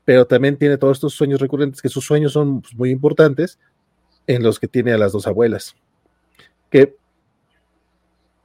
[0.03, 3.59] pero también tiene todos estos sueños recurrentes, que sus sueños son pues, muy importantes,
[4.25, 5.75] en los que tiene a las dos abuelas.
[6.71, 6.95] Que,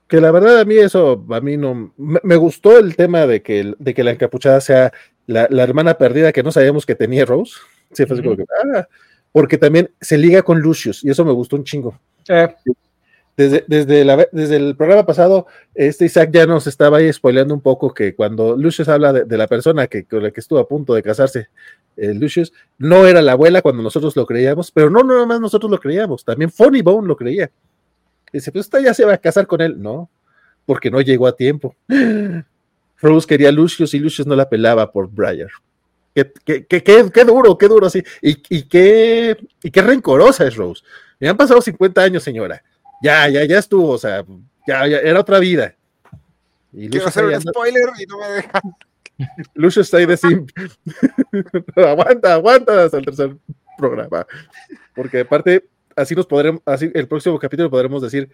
[0.08, 3.40] que la verdad a mí eso, a mí no, me, me gustó el tema de
[3.40, 4.92] que, de que la encapuchada sea
[5.26, 7.54] la, la hermana perdida que no sabíamos que tenía Rose,
[7.92, 8.44] sí, fue así como que,
[8.74, 8.86] ah,
[9.32, 11.98] porque también se liga con Lucius, y eso me gustó un chingo
[12.28, 12.48] Eh,
[13.36, 17.60] desde, desde, la desde el programa pasado, este Isaac ya nos estaba ahí spoileando un
[17.60, 20.68] poco que cuando Lucius habla de, de la persona que, con la que estuvo a
[20.68, 21.48] punto de casarse,
[21.96, 25.70] eh, Lucius, no era la abuela cuando nosotros lo creíamos, pero no nada más nosotros
[25.70, 27.50] lo creíamos, también Funny Bone lo creía.
[28.32, 29.80] Dice, pues esta ya se va a casar con él.
[29.80, 30.10] No,
[30.66, 31.76] porque no llegó a tiempo.
[33.04, 35.50] Rose quería a Lucius y Lucius no la pelaba por Briar.
[36.14, 38.02] Qué, qué, qué, qué- duro, qué duro, sí.
[38.22, 40.82] Y, y, qué, y qué rencorosa es Rose.
[41.18, 42.62] Me han pasado 50 años, señora
[43.04, 44.24] ya, ya, ya estuvo, o sea,
[44.66, 45.74] ya, ya era otra vida.
[46.72, 48.62] Y Quiero hacer un spoiler y no me dejan.
[49.54, 50.50] Lucio está ahí de simp.
[51.76, 53.36] aguanta, aguanta hasta el tercer
[53.76, 54.26] programa.
[54.94, 58.30] Porque aparte, así nos podremos, así el próximo capítulo podremos decir,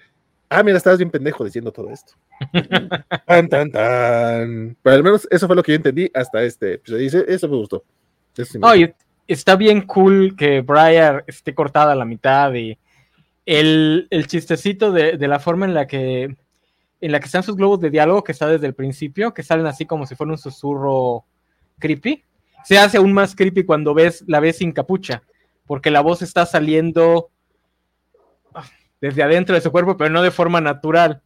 [0.50, 2.12] ah, mira, estabas bien pendejo diciendo todo esto.
[3.26, 4.76] tan, tan, tan.
[4.82, 7.26] Pero al menos eso fue lo que yo entendí hasta este episodio.
[7.26, 7.84] Eso me gustó.
[8.36, 8.94] Eso sí me Oye,
[9.26, 12.76] está bien cool que Briar esté cortada a la mitad y
[13.46, 16.36] el, el chistecito de, de la forma en la que
[17.00, 19.66] en la que están sus globos de diálogo que está desde el principio, que salen
[19.66, 21.24] así como si fuera un susurro
[21.78, 22.24] creepy,
[22.64, 25.22] se hace aún más creepy cuando ves la ves sin capucha,
[25.66, 27.30] porque la voz está saliendo
[29.00, 31.22] desde adentro de su cuerpo, pero no de forma natural,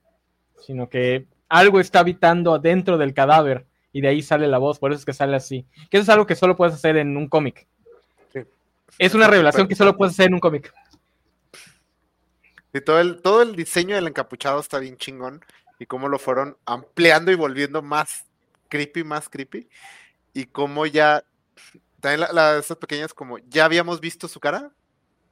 [0.61, 4.91] sino que algo está habitando adentro del cadáver y de ahí sale la voz, por
[4.93, 5.67] eso es que sale así.
[5.91, 7.67] Que eso es algo que solo puedes hacer en un cómic.
[8.33, 8.41] Sí.
[8.99, 10.73] Es una revelación que solo puedes hacer en un cómic.
[12.73, 15.45] Y todo el, todo el diseño del encapuchado está bien chingón.
[15.79, 18.25] Y cómo lo fueron ampliando y volviendo más
[18.69, 19.69] creepy, más creepy.
[20.33, 21.25] Y cómo ya.
[22.01, 24.73] También la- la- esas pequeñas, como ya habíamos visto su cara.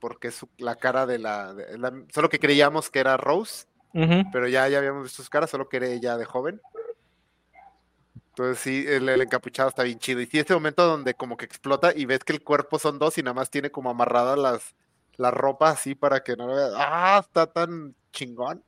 [0.03, 3.67] Porque es su- la cara de la, de la- Solo que creíamos que era Rose.
[4.33, 6.61] Pero ya, ya habíamos visto su cara, solo que era ella de joven.
[8.31, 10.21] Entonces sí, el, el encapuchado está bien chido.
[10.21, 13.17] Y sí, ese momento donde como que explota y ves que el cuerpo son dos
[13.19, 14.75] y nada más tiene como amarradas las,
[15.19, 16.73] la ropa así para que no lo veas.
[16.75, 17.21] ¡Ah!
[17.25, 18.61] Está tan chingón.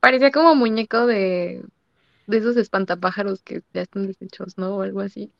[0.00, 1.64] Parecía como muñeco de,
[2.26, 4.76] de esos espantapájaros que ya están deshechos, ¿no?
[4.76, 5.32] O algo así.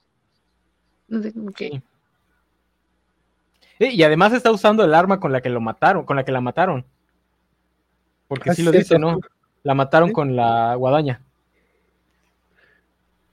[1.09, 1.69] No sé, como que...
[1.69, 1.83] Sí.
[3.79, 6.33] Eh, Y además está usando el arma con la que lo mataron, con la que
[6.33, 6.85] la mataron.
[8.29, 8.99] Porque Ah, sí lo dice.
[8.99, 9.19] ¿no?
[9.63, 10.15] La mataron Sí.
[10.15, 11.21] con la guadaña.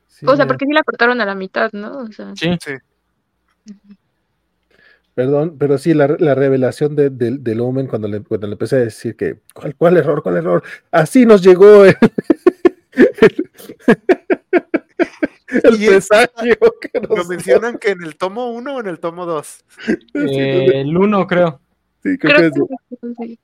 [0.07, 1.97] Sí, O sea, porque sí la cortaron a la mitad, ¿no?
[1.99, 2.49] O sea, Sí.
[2.63, 2.73] Sí.
[5.13, 8.77] Perdón, pero sí, la, la revelación de, de- del Omen cuando le, cuando le empecé
[8.77, 10.63] a decir que, ¿cuál, cuál error, cuál error?
[10.89, 11.95] Así nos llegó el,
[15.63, 19.25] el presagio que nos Lo mencionan que en el tomo 1 o en el tomo
[19.25, 19.65] 2.
[19.87, 20.01] Eh,
[20.81, 21.59] el uno, creo.
[22.03, 22.59] Sí, creo creo que
[22.97, 23.39] es- que sí.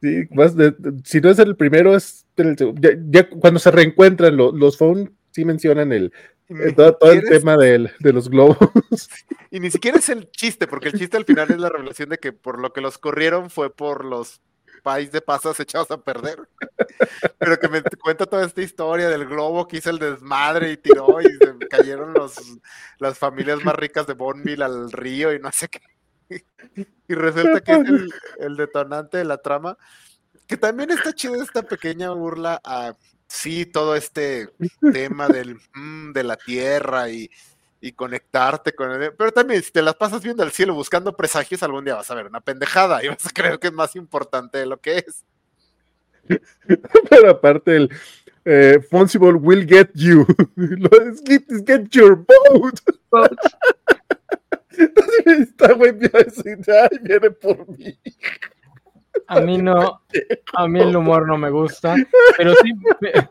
[0.00, 2.80] sí, más de- de- si no es el primero, es el segundo.
[2.80, 6.12] Ya, ya cuando se reencuentran lo- los phone, sí mencionan el
[6.48, 8.56] ni todo, todo el tema del- de los globos.
[9.50, 12.18] Y ni siquiera es el chiste, porque el chiste al final es la revelación de
[12.18, 14.40] que por lo que los corrieron fue por los
[14.86, 16.48] país de pasas echados a perder.
[17.38, 21.20] Pero que me cuenta toda esta historia del globo que hizo el desmadre y tiró
[21.20, 22.36] y se cayeron los,
[23.00, 25.80] las familias más ricas de Bonneville al río y no sé qué.
[27.08, 29.76] Y resulta que es el, el detonante de la trama.
[30.46, 32.94] Que también está chido esta pequeña burla a
[33.26, 34.48] sí, todo este
[34.92, 37.28] tema del mm, de la tierra y,
[37.80, 39.12] y conectarte con él.
[39.16, 42.14] Pero también, si te las pasas viendo al cielo buscando presagios, algún día vas a
[42.14, 45.24] ver una pendejada y vas a creer que es más importante de lo que es.
[47.10, 47.90] Pero aparte el
[48.44, 50.26] eh, Fonsible will get you.
[50.56, 52.80] Lo es get, get your boat.
[54.70, 57.98] Entonces está güey, ay, viene por mí.
[59.28, 60.02] A mí no,
[60.54, 61.96] a mí el humor no me gusta,
[62.36, 63.28] pero sí, pe-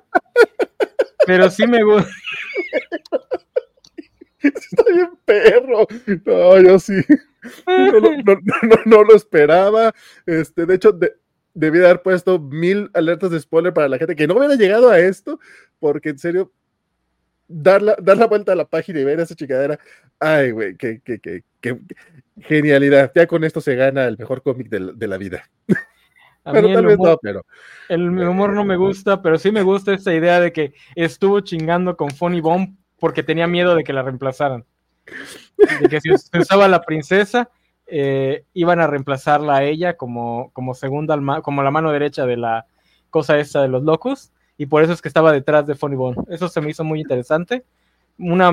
[1.26, 2.10] pero sí me gusta.
[4.72, 5.88] Está bien perro.
[6.26, 6.94] No, yo sí.
[7.68, 9.94] No, lo- no, no, no, no lo esperaba.
[10.26, 11.14] Este, de hecho, de-
[11.54, 14.90] debí de haber puesto mil alertas de spoiler para la gente que no hubiera llegado
[14.90, 15.40] a esto,
[15.80, 16.52] porque en serio,
[17.48, 19.80] dar la, dar la vuelta a la página y ver esa chicadera,
[20.20, 21.80] ay, güey, qué, qué, qué, qué
[22.42, 23.12] genialidad.
[23.16, 25.50] Ya con esto se gana el mejor cómic de, la- de la vida.
[26.44, 27.46] A Pero mí el tal vez humor, no, pero
[27.90, 31.98] el humor no me gusta, pero sí me gusta esta idea de que estuvo chingando
[31.98, 34.66] con Funny Bomb porque tenía miedo de que la reemplazaran.
[35.82, 37.50] De que si se usaba la princesa,
[37.88, 42.66] eh, iban a reemplazarla a ella como, como segunda, como la mano derecha de la
[43.10, 46.18] cosa de los locos, y por eso es que estaba detrás de Funny Bone.
[46.30, 47.66] Eso se me hizo muy interesante.
[48.18, 48.52] Una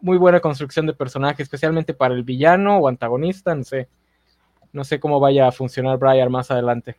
[0.00, 3.88] muy buena construcción de personaje, especialmente para el villano o antagonista, no sé.
[4.72, 6.96] No sé cómo vaya a funcionar Briar más adelante.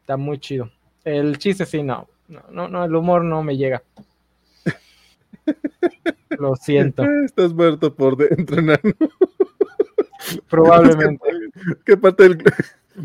[0.00, 0.70] Está muy chido.
[1.04, 2.08] El chiste sí, no.
[2.28, 3.82] No, no, no, el humor no me llega.
[6.38, 8.80] Lo siento, estás muerto por dentro, enano.
[10.48, 11.24] probablemente.
[11.84, 12.38] ¿Qué parte del...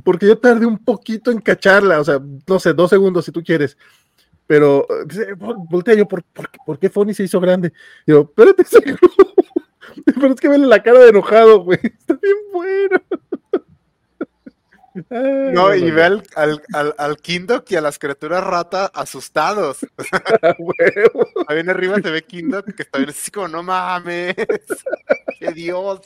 [0.04, 3.42] Porque yo tardé un poquito en cacharla, o sea, no sé, dos segundos si tú
[3.44, 3.78] quieres.
[4.46, 4.86] Pero
[5.70, 7.74] voltea yo, ¿por, por, qué- por qué Fonny se hizo grande?
[8.06, 8.64] Y yo, espérate,
[10.06, 11.80] pero es que vele la cara de enojado, güey.
[11.84, 13.02] Está bien bueno.
[15.10, 19.86] No, y ve al, al, al, al Kindok y a las criaturas rata asustados.
[21.48, 24.36] Ahí viene arriba se ve Kindok que está bien así como, no mames.
[25.40, 26.02] ¡Qué Dios!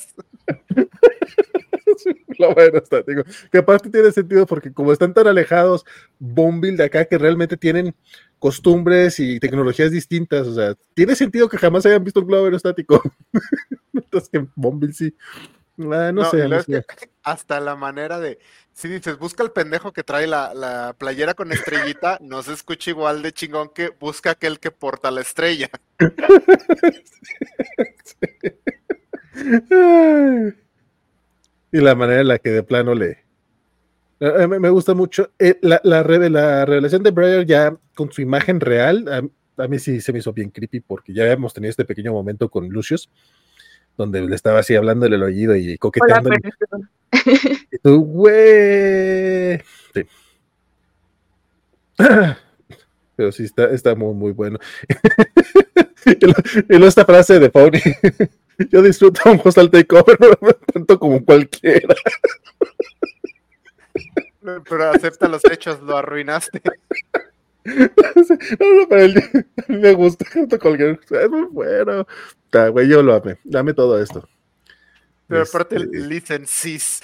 [2.38, 5.86] Lo bueno está, digo, que aparte tiene sentido porque como están tan alejados
[6.20, 7.96] Bombil de acá que realmente tienen
[8.40, 13.02] costumbres y tecnologías distintas, o sea, tiene sentido que jamás hayan visto un globo aerostático.
[13.94, 15.16] Entonces que Bombil sí.
[15.78, 16.84] Ah, no, No, sé, es que
[17.24, 18.40] hasta la manera de.
[18.74, 22.92] Si dices, busca el pendejo que trae la, la playera con estrellita, no se escucha
[22.92, 25.70] igual de chingón que busca aquel que porta la estrella.
[31.72, 33.24] Y la manera en la que de plano le.
[34.20, 35.32] me gusta mucho.
[35.40, 39.80] eh, la, la, la revelación de Briar ya con su imagen real, a, a mí
[39.80, 43.10] sí se me hizo bien creepy porque ya hemos tenido este pequeño momento con Lucius,
[43.98, 46.30] donde le estaba así hablando el oído y Hola, coqueteando.
[46.30, 46.90] perdón.
[47.72, 49.62] Y tú, güey.
[49.94, 50.06] Sí.
[53.16, 54.58] Pero sí, está, está muy, muy bueno.
[56.06, 56.18] y,
[56.70, 57.80] luego esta frase de Pony.
[58.72, 60.18] Yo disfruto un hostal takeover,
[60.74, 61.96] tanto como cualquiera.
[64.68, 66.62] Pero acepta los hechos, lo arruinaste.
[67.64, 71.00] No, no, pero el- a mí me gusta tanto cualquier.
[71.12, 72.08] Es muy bueno.
[72.52, 73.38] Güey, yo lo amé.
[73.44, 74.28] Dame todo esto.
[75.28, 77.02] Pero aparte, Este, listen, sis.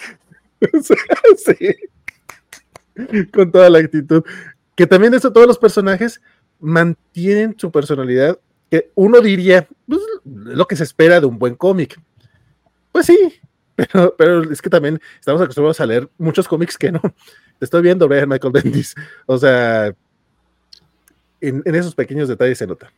[1.37, 1.75] sí.
[3.31, 4.23] Con toda la actitud.
[4.75, 6.21] Que también eso, todos los personajes
[6.59, 8.39] mantienen su personalidad.
[8.69, 11.99] Que uno diría, pues, lo que se espera de un buen cómic.
[12.91, 13.39] Pues sí,
[13.75, 17.01] pero, pero es que también estamos acostumbrados a leer muchos cómics que no.
[17.61, 18.93] Estoy viendo, Brian Michael Bendis.
[19.25, 19.87] O sea,
[21.39, 22.91] en, en esos pequeños detalles se nota.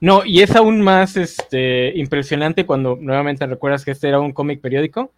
[0.00, 4.60] No, y es aún más este, impresionante cuando nuevamente recuerdas que este era un cómic
[4.60, 5.12] periódico,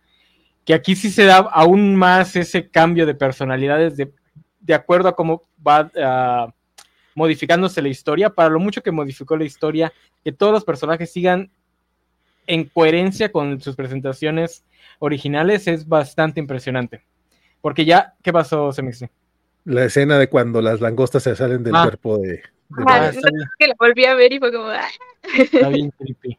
[0.65, 4.13] que aquí sí se da aún más ese cambio de personalidades de,
[4.61, 6.53] de acuerdo a cómo va ah,
[7.15, 9.93] modificándose la historia, para lo mucho que modificó la historia,
[10.25, 11.51] que todos los personajes sigan
[12.47, 14.65] en coherencia con sus presentaciones
[14.99, 17.03] originales es bastante impresionante.
[17.61, 19.07] Porque ya, ¿qué pasó, Semixi?
[19.65, 21.83] La escena de cuando las langostas se salen del Ah.
[21.85, 22.43] cuerpo de.
[23.59, 24.89] Que la volví a ver y fue como, "Ah".
[25.39, 26.39] está bien creepy.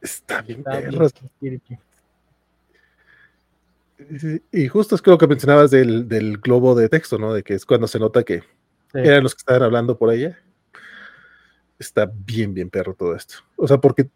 [0.00, 1.08] Está bien, Está bien perro.
[1.40, 1.78] creepy.
[4.52, 7.34] Y justo es que lo que mencionabas del, del globo de texto, ¿no?
[7.34, 8.40] De que es cuando se nota que
[8.92, 8.98] Sí.
[8.98, 10.38] eran los que estaban hablando por allá.
[11.78, 13.36] está bien, bien perro todo esto.
[13.56, 14.08] O sea, porque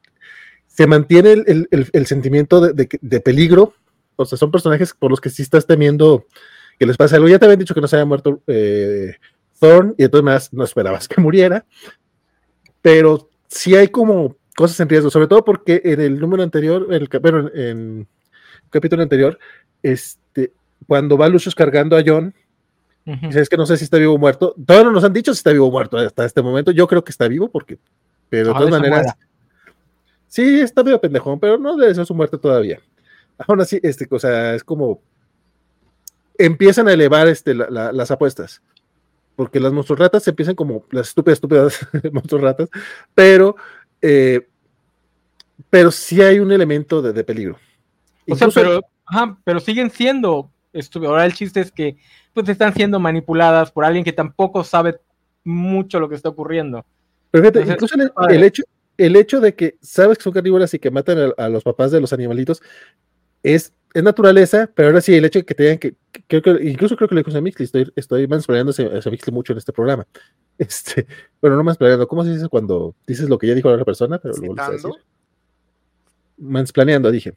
[0.66, 3.72] se mantiene el, el, el, sentimiento de, de, de, peligro.
[4.16, 6.26] O sea, son personajes por los que sí estás temiendo
[6.78, 7.26] que les pase algo.
[7.28, 9.16] Ya te habían dicho que no se había muerto eh,
[9.64, 11.64] Thorn y todas maneras no esperabas que muriera.
[12.82, 17.02] Pero sí hay como cosas en riesgo, sobre todo porque en el número anterior, en
[17.02, 18.06] el, bueno, en el
[18.70, 19.38] capítulo anterior,
[19.82, 20.52] este,
[20.86, 22.34] cuando va Lucius cargando a John,
[23.06, 23.36] uh -huh.
[23.36, 24.54] es que no sé si está vivo o muerto.
[24.66, 26.70] Todavía no nos han dicho si está vivo o muerto hasta este momento.
[26.70, 27.78] Yo creo que está vivo porque,
[28.28, 29.14] pero de todas maneras,
[30.28, 32.80] sí, está medio pendejón, pero no debe ser su muerte todavía.
[33.48, 35.00] Aún así, este, o sea, es como
[36.36, 38.60] empiezan a elevar este, la, la, las apuestas.
[39.36, 42.68] Porque las monstruoratas se empiezan como las estúpidas, estúpidas monstruoratas,
[43.14, 43.56] pero,
[44.00, 44.46] eh,
[45.70, 47.54] pero sí hay un elemento de, de peligro.
[47.54, 47.58] O
[48.26, 51.10] Incluso, sea, pero, ajá, pero siguen siendo estúpidas.
[51.10, 51.96] Ahora el chiste es que
[52.32, 54.98] pues están siendo manipuladas por alguien que tampoco sabe
[55.44, 56.84] mucho lo que está ocurriendo.
[57.30, 58.62] Pero fíjate, Entonces, incluso el, el, hecho,
[58.96, 61.90] el hecho de que sabes que son carnívoras y que matan a, a los papás
[61.90, 62.62] de los animalitos
[63.44, 65.94] es es naturaleza, pero ahora sí, el hecho de que tengan que,
[66.26, 69.58] creo que incluso creo que lo dijo Mixley, estoy, estoy mansplaneando a Mixley mucho en
[69.58, 70.06] este programa.
[70.56, 71.08] Este,
[71.40, 74.18] bueno, no mansplaneando, ¿cómo se dice cuando dices lo que ya dijo la otra persona?
[74.18, 74.88] Pero lo a decir?
[76.38, 77.34] Mansplaneando, dije.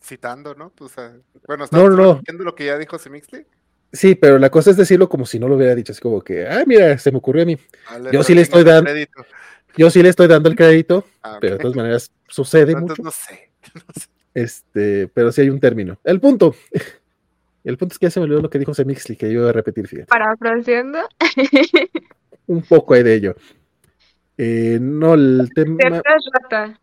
[0.00, 0.70] Citando, ¿no?
[0.70, 0.92] Pues,
[1.48, 2.20] bueno, no, no.
[2.24, 3.44] viendo lo que ya dijo Semixley?
[3.92, 6.46] Sí, pero la cosa es decirlo como si no lo hubiera dicho, así como que,
[6.46, 7.58] ah, mira, se me ocurrió a mí.
[7.90, 8.92] Vale, yo sí le estoy dando,
[9.76, 11.40] yo sí le estoy dando el crédito, ah, okay.
[11.40, 13.02] pero de todas maneras sucede no, mucho.
[13.02, 14.13] No sé, no sé.
[14.34, 15.98] Este, pero sí hay un término.
[16.04, 16.54] El punto.
[17.64, 19.48] El punto es que ya se me olvidó lo que dijo Semixli, que yo iba
[19.48, 20.08] a repetir, fíjate.
[20.08, 20.98] Parafraseando.
[22.46, 23.36] un poco hay de ello.
[24.36, 25.78] Eh, no, el tema.
[25.80, 26.78] Rata.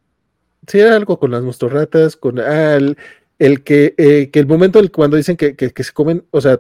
[0.65, 2.97] Sí, era algo con las monstruoratas, con ah, el,
[3.37, 6.41] el que, eh, que el momento el, cuando dicen que, que, que, se comen, o
[6.41, 6.59] sea,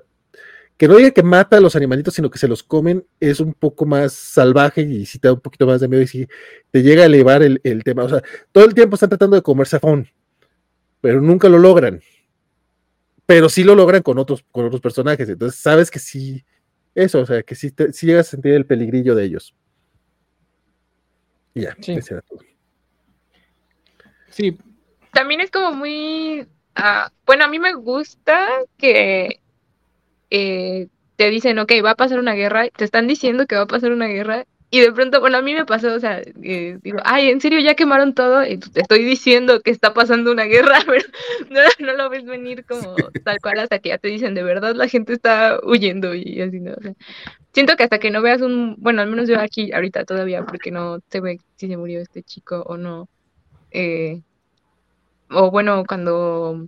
[0.77, 3.53] que no diga que mata a los animalitos, sino que se los comen, es un
[3.53, 6.27] poco más salvaje y si te da un poquito más de miedo y si
[6.69, 8.03] te llega a elevar el, el tema.
[8.03, 10.07] O sea, todo el tiempo están tratando de comerse a Fon
[11.01, 12.01] pero nunca lo logran.
[13.25, 15.27] Pero sí lo logran con otros, con otros personajes.
[15.27, 16.45] Entonces sabes que sí,
[16.95, 19.55] eso, o sea, que sí, te, sí llegas a sentir el peligrillo de ellos.
[21.53, 21.93] Y ya, sí.
[21.93, 22.39] ese era todo.
[24.29, 24.57] Sí.
[25.11, 26.47] También es como muy.
[26.77, 28.47] Uh, bueno, a mí me gusta
[28.77, 29.41] que
[30.29, 30.87] eh,
[31.17, 33.91] te dicen, ok, va a pasar una guerra, te están diciendo que va a pasar
[33.91, 37.29] una guerra y de pronto, bueno, a mí me pasó, o sea, eh, digo, ay,
[37.29, 41.03] en serio, ya quemaron todo, y te estoy diciendo que está pasando una guerra, pero
[41.49, 42.95] no, no, lo ves venir como
[43.25, 46.61] tal cual hasta que ya te dicen, de verdad la gente está huyendo y así,
[46.61, 46.71] ¿no?
[46.71, 46.93] O sea,
[47.53, 50.71] siento que hasta que no veas un, bueno, al menos yo aquí ahorita todavía, porque
[50.71, 53.09] no se ve si se murió este chico o no,
[53.71, 54.21] eh,
[55.29, 56.67] o bueno, cuando,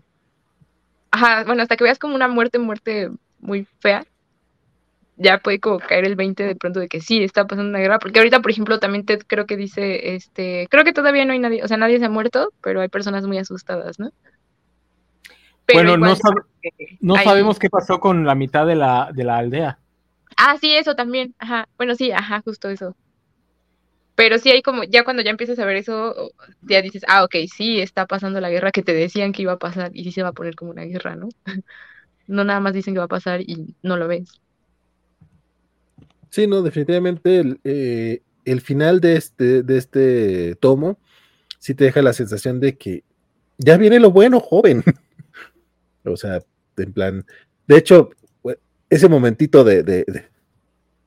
[1.09, 4.05] ajá, bueno, hasta que veas como una muerte, muerte muy fea,
[5.17, 7.99] ya puede como caer el 20 de pronto de que sí, está pasando una guerra,
[7.99, 11.39] porque ahorita, por ejemplo, también Ted creo que dice, este, creo que todavía no hay
[11.39, 14.11] nadie, o sea, nadie se ha muerto, pero hay personas muy asustadas, ¿no?
[15.65, 16.33] Pero bueno, no, sab
[16.99, 17.23] no hay...
[17.23, 19.79] sabemos qué pasó con la mitad de la, de la aldea.
[20.35, 22.95] Ah, sí, eso también, ajá, bueno, sí, ajá, justo eso.
[24.15, 26.31] Pero sí hay como, ya cuando ya empiezas a ver eso,
[26.61, 29.57] ya dices, ah, ok, sí, está pasando la guerra que te decían que iba a
[29.57, 31.29] pasar y sí se va a poner como una guerra, ¿no?
[32.25, 34.39] No nada más dicen que va a pasar y no lo ves.
[36.33, 40.97] Sí, no, definitivamente el, eh, el final de este, de este tomo
[41.59, 43.03] sí te deja la sensación de que
[43.59, 44.83] ya viene lo bueno, joven.
[46.03, 46.41] o sea,
[46.77, 47.23] en plan,
[47.67, 48.09] de hecho,
[48.89, 50.25] ese momentito de, de,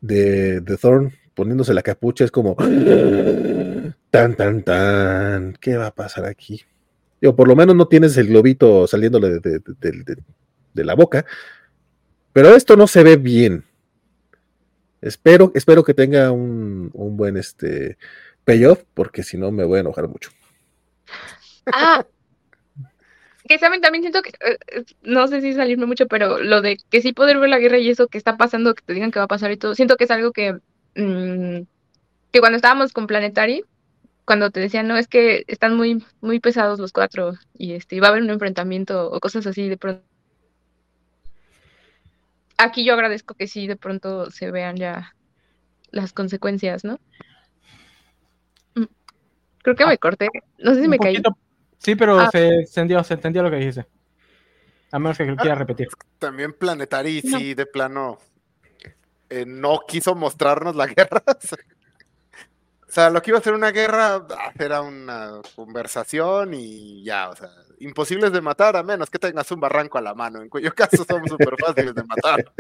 [0.01, 2.55] de, Thorn poniéndose la capucha es como
[4.11, 6.63] tan, tan, tan, ¿qué va a pasar aquí?
[7.21, 10.17] Yo, por lo menos no tienes el globito saliéndole de, de,
[10.73, 11.27] de la boca,
[12.33, 13.65] pero esto no se ve bien.
[15.01, 17.99] Espero, espero que tenga un, un buen este
[18.45, 20.31] payoff, porque si no me voy a enojar mucho.
[21.67, 22.05] Ah,
[23.47, 27.01] que saben, también siento que, uh, no sé si salirme mucho, pero lo de que
[27.01, 29.25] sí poder ver la guerra y eso que está pasando, que te digan que va
[29.25, 30.55] a pasar y todo, siento que es algo que,
[30.95, 31.63] mmm,
[32.33, 33.65] que cuando estábamos con Planetary,
[34.25, 38.09] cuando te decían, no, es que están muy, muy pesados los cuatro y este, va
[38.09, 40.03] a haber un enfrentamiento o cosas así de pronto
[42.59, 45.15] aquí yo agradezco que sí de pronto se vean ya
[45.91, 46.99] las consecuencias, ¿no?
[48.75, 48.85] Mm,
[49.63, 50.29] creo que ah, me corté.
[50.59, 51.43] No sé si me poquito, caí.
[51.79, 52.31] Sí, pero ah.
[52.31, 53.87] se, entendió, se entendió lo que dijiste.
[54.93, 55.89] A menos que ah, quiera repetir.
[56.19, 57.39] También Planetary, no.
[57.39, 58.19] sí, de plano,
[59.29, 61.23] eh, no quiso mostrarnos la guerra.
[62.89, 64.27] O sea, lo que iba a ser una guerra
[64.59, 67.51] era una conversación y ya, o sea,
[67.81, 71.05] imposibles de matar a menos que tengas un barranco a la mano, en cuyo caso
[71.05, 72.45] somos súper fáciles de matar.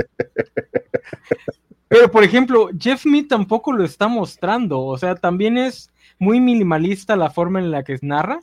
[1.88, 4.80] Pero, por ejemplo, Jeff Mead tampoco lo está mostrando.
[4.80, 8.40] O sea, también es muy minimalista la forma en la que narra.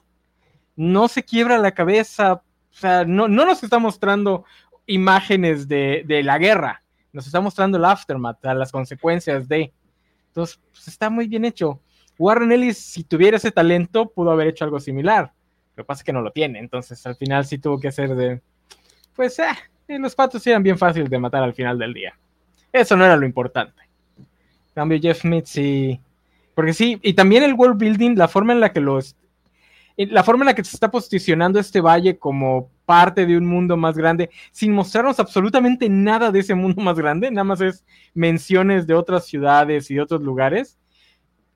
[0.76, 2.34] No se quiebra la cabeza.
[2.34, 2.42] O
[2.72, 4.46] sea, no, no nos está mostrando
[4.86, 6.84] imágenes de, de la guerra.
[7.12, 9.74] Nos está mostrando el aftermath, las consecuencias de.
[10.34, 11.80] Entonces, pues, está muy bien hecho.
[12.18, 15.32] Warren Ellis, si tuviera ese talento, pudo haber hecho algo similar.
[15.76, 16.58] Lo que pasa es que no lo tiene.
[16.58, 18.42] Entonces, al final sí tuvo que hacer de.
[19.16, 22.18] Pues, eh, los patos eran bien fáciles de matar al final del día.
[22.72, 23.80] Eso no era lo importante.
[24.18, 26.00] En cambio, Jeff Smith sí.
[26.56, 29.16] Porque sí, y también el world building, la forma en la que los.
[29.96, 33.76] La forma en la que se está posicionando este valle como parte de un mundo
[33.76, 37.84] más grande, sin mostrarnos absolutamente nada de ese mundo más grande, nada más es
[38.14, 40.78] menciones de otras ciudades y de otros lugares,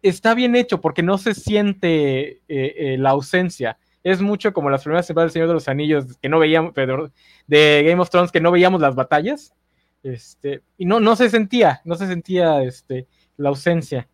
[0.01, 3.77] está bien hecho porque no se siente eh, eh, la ausencia.
[4.03, 7.84] Es mucho como las primeras temporadas del Señor de los Anillos, que no veíamos, de
[7.85, 9.53] Game of Thrones, que no veíamos las batallas.
[10.01, 13.05] Este, y no, no se sentía, no se sentía este,
[13.35, 14.07] la ausencia.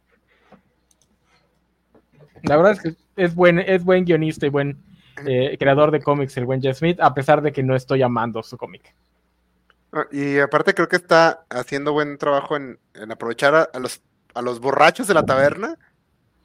[2.42, 4.78] La verdad es que es buen, es buen guionista y buen
[5.26, 8.44] eh, creador de cómics, el buen Jeff Smith, a pesar de que no estoy amando
[8.44, 8.96] su cómic.
[9.92, 14.02] Ah, Y aparte creo que está haciendo buen trabajo en, en aprovechar a, a los,
[14.34, 15.78] a los borrachos de la taberna,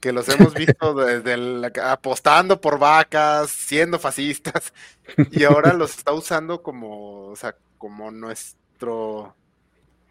[0.00, 4.74] que los hemos visto desde el- apostando por vacas, siendo fascistas,
[5.30, 9.36] y ahora los está usando como, o sea, como nuestro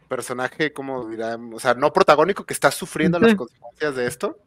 [0.08, 4.40] personaje, como dirá, o sea, no protagónico que está sufriendo las consecuencias de esto.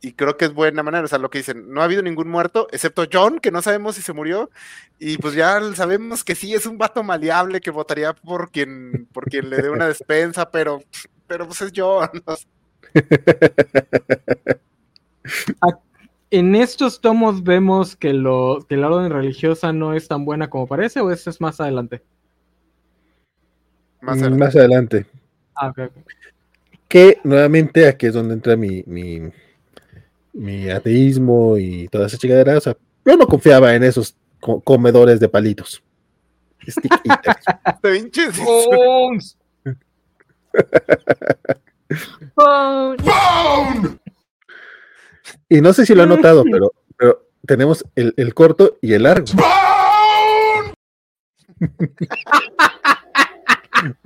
[0.00, 2.28] Y creo que es buena manera, o sea, lo que dicen, no ha habido ningún
[2.28, 4.50] muerto, excepto John, que no sabemos si se murió,
[4.98, 9.24] y pues ya sabemos que sí, es un vato maleable que votaría por quien, por
[9.30, 10.82] quien le dé una despensa, pero,
[11.26, 12.10] pero pues es John.
[15.62, 15.82] ¿no?
[16.30, 20.66] En estos tomos vemos que, lo, que la orden religiosa no es tan buena como
[20.66, 22.02] parece, o eso es más adelante.
[24.00, 24.38] Más Mm, adelante.
[24.44, 25.06] más adelante.
[25.54, 25.92] Ah, ok, ok.
[26.88, 29.30] Que nuevamente aquí es donde entra mi, mi,
[30.34, 32.58] mi ateísmo y toda esa chingadera.
[32.58, 35.82] O sea, yo no confiaba en esos co- comedores de palitos.
[36.68, 38.38] Stick eaters.
[38.38, 39.36] Bones.
[45.48, 49.02] Y no sé si lo han notado, pero, pero tenemos el, el corto y el
[49.04, 49.26] largo.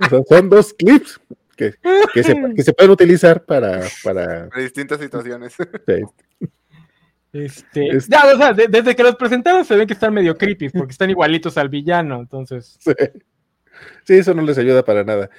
[0.01, 1.21] O sea, son dos clips
[1.59, 1.73] que,
[2.13, 5.53] que se, que se pueden utilizar para, para Para distintas situaciones.
[5.53, 6.01] sí,
[7.33, 10.37] Este, Es- ya, o sea, de- desde que los presentaron se ven que están medio
[10.37, 12.77] creepy, porque están igualitos al villano, entonces.
[12.79, 12.91] sí.
[14.03, 15.29] Sí, eso no les ayuda para nada.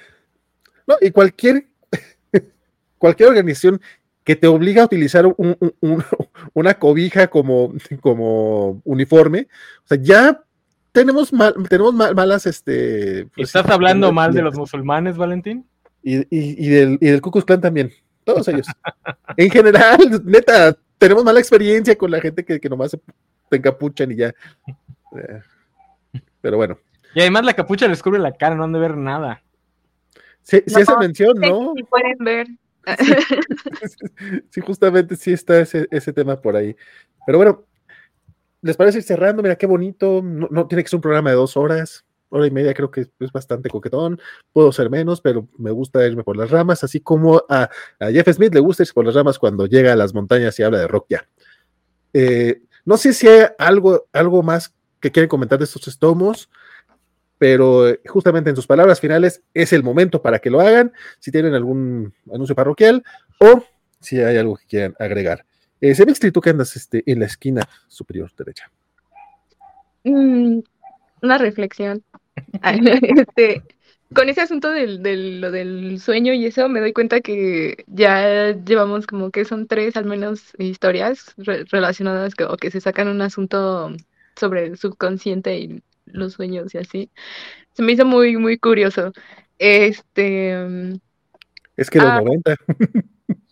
[0.87, 1.67] No, y cualquier,
[2.97, 3.79] cualquier organización
[4.23, 6.03] que te obliga a utilizar un- un- un-
[6.53, 9.47] una cobija como, como uniforme,
[9.83, 10.43] o sea, ya
[10.91, 13.27] tenemos, mal, tenemos mal- malas, este...
[13.35, 15.65] pues, ¿Estás hablando malas mal de los musulmanes, Valentín?
[16.03, 17.91] Y, y, y del, y del Ku Klux Klan también,
[18.23, 18.67] todos ellos.
[19.37, 22.99] en general, neta, tenemos mala experiencia con la gente que, que nomás se
[23.49, 24.33] te encapuchan y ya.
[25.15, 25.41] Eh,
[26.41, 26.77] Pero bueno,
[27.13, 29.43] Y además la capucha les cubre la cara, no han de ver nada.
[30.41, 31.73] sí, sí No, hace mención, ¿no?
[31.75, 32.47] Si pueden ver.
[34.49, 36.75] Sí, justamente sí está ese, ese tema por ahí.
[37.25, 37.65] Pero bueno,
[38.61, 39.43] ¿les parece ir cerrando?
[39.43, 40.21] Mira, qué bonito.
[40.23, 42.05] No, no tiene que ser un programa de dos horas.
[42.33, 44.19] Hora y media creo que es bastante coquetón.
[44.53, 48.27] Puedo ser menos, pero me gusta irme por las ramas, así como a, a Jeff
[48.33, 50.87] Smith le gusta irse por las ramas cuando llega a las montañas y habla de
[50.87, 51.27] rock ya.
[52.13, 56.49] Eh, no sé si hay algo, algo más que quieren comentar de estos tomos,
[57.37, 60.93] pero eh, justamente en sus palabras finales es el momento para que lo hagan.
[61.19, 63.03] Si tienen algún anuncio parroquial
[63.39, 63.63] o
[63.99, 65.45] si hay algo que quieran agregar.
[65.79, 68.71] Eh, Semixtri, tú que andas este, en la esquina superior derecha.
[70.03, 70.59] Mm,
[71.23, 72.03] una reflexión.
[72.63, 73.63] Este,
[74.13, 78.51] con ese asunto del, del, lo del sueño y eso, me doy cuenta que ya
[78.51, 83.07] llevamos como que son tres al menos historias re- relacionadas que, o que se sacan
[83.07, 83.93] un asunto
[84.35, 87.09] sobre el subconsciente y los sueños y así.
[87.73, 89.13] Se me hizo muy, muy curioso.
[89.59, 90.51] Este,
[91.77, 92.19] Es que los Ah.
[92.21, 92.55] 90.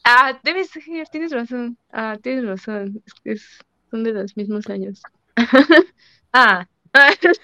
[0.04, 0.72] ah, debes
[1.12, 1.78] tienes razón.
[1.92, 3.02] Ah, tienes razón.
[3.06, 3.60] Es, es-
[3.92, 5.02] son de los mismos años.
[6.34, 6.68] ah.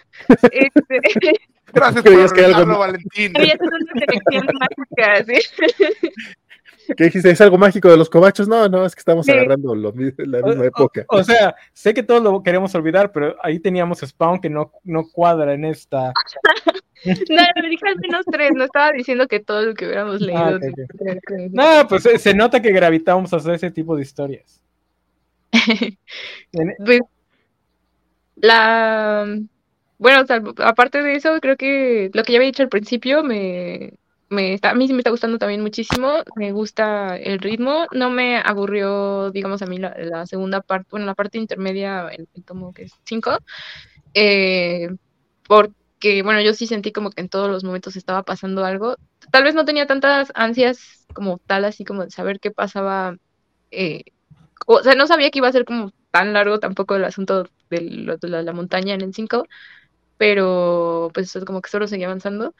[0.51, 0.99] Este,
[1.73, 3.33] Gracias por que algo- Valentín.
[3.33, 6.93] Pero ya son una selección mágica, ¿sí?
[6.95, 7.31] ¿Qué dijiste?
[7.31, 8.47] ¿Es algo mágico de los cobachos?
[8.47, 9.31] No, no, es que estamos Sí.
[9.31, 11.03] agarrando lo la misma o- época.
[11.09, 15.03] o sea, sé que todos lo queremos olvidar, pero ahí teníamos Spawn que no, no
[15.11, 16.11] cuadra en esta.
[17.05, 20.39] No, le dije al menos tres, no estaba diciendo que todo lo que hubiéramos leído.
[20.43, 21.49] Ah, eso.
[21.51, 24.59] No, pues se, se nota que gravitamos hacia ese tipo de historias.
[26.83, 27.01] Pues,
[28.35, 29.25] la
[29.97, 30.25] bueno,
[30.59, 33.93] aparte de eso, creo que lo que ya había dicho al principio me,
[34.29, 38.09] me está, a mí sí me está gustando también muchísimo, me gusta el ritmo, no
[38.09, 42.73] me aburrió, digamos, a mí la, segunda parte, bueno, la parte intermedia, el, el tomo
[42.73, 43.39] que es 5,
[44.13, 44.89] eh,
[45.47, 48.97] porque, bueno, yo sí sentí como que en todos los momentos estaba pasando algo,
[49.31, 53.17] tal vez no tenía tantas ansias como tal, así como de saber qué pasaba,
[53.71, 54.03] eh,
[54.67, 58.17] o sea, no sabía que iba a ser como tan largo tampoco el asunto de,
[58.29, 59.45] la, montaña en el 5,
[60.17, 62.55] pero pues como que solo seguía avanzando.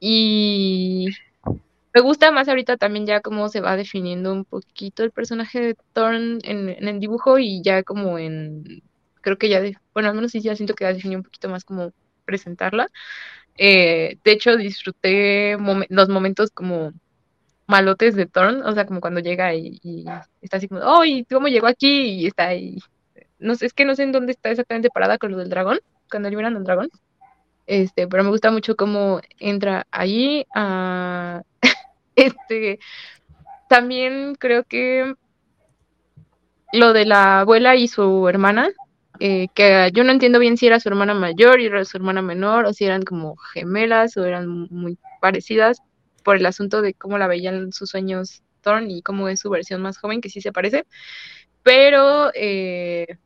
[0.00, 1.08] Y
[1.94, 5.76] me gusta más ahorita también ya cómo se va definiendo un poquito el personaje de
[5.92, 8.82] Thorn en, el dibujo y ya como en,
[9.22, 11.48] creo que ya, de- bueno, al menos sí ya siento que ya definió un poquito
[11.48, 11.92] más cómo
[12.24, 12.88] presentarla.
[13.58, 15.56] Eh, de hecho, disfruté
[15.90, 16.92] los momentos como
[17.66, 19.80] malotes de Thorn, o sea, como cuando llega y,
[20.42, 22.22] está así como, oh, ¿y cómo llegó aquí?
[22.22, 22.78] Y está ahí.
[23.40, 25.80] No es que no sé en dónde está exactamente parada con lo del dragón,
[26.10, 26.90] cuando liberan al dragón.
[27.66, 30.46] Este, pero me gusta mucho cómo entra allí.
[30.54, 31.42] ah,
[32.16, 32.78] este,
[33.68, 35.14] también creo que
[36.72, 38.70] lo de la abuela y su hermana,
[39.20, 42.22] eh, que yo no entiendo bien si era su hermana mayor y era su hermana
[42.22, 45.78] menor, o si eran como gemelas o eran muy parecidas
[46.24, 49.82] por el asunto de cómo la veían sus sueños Thorn y cómo es su versión
[49.82, 50.86] más joven, que sí se parece.
[51.62, 53.18] Pero eh,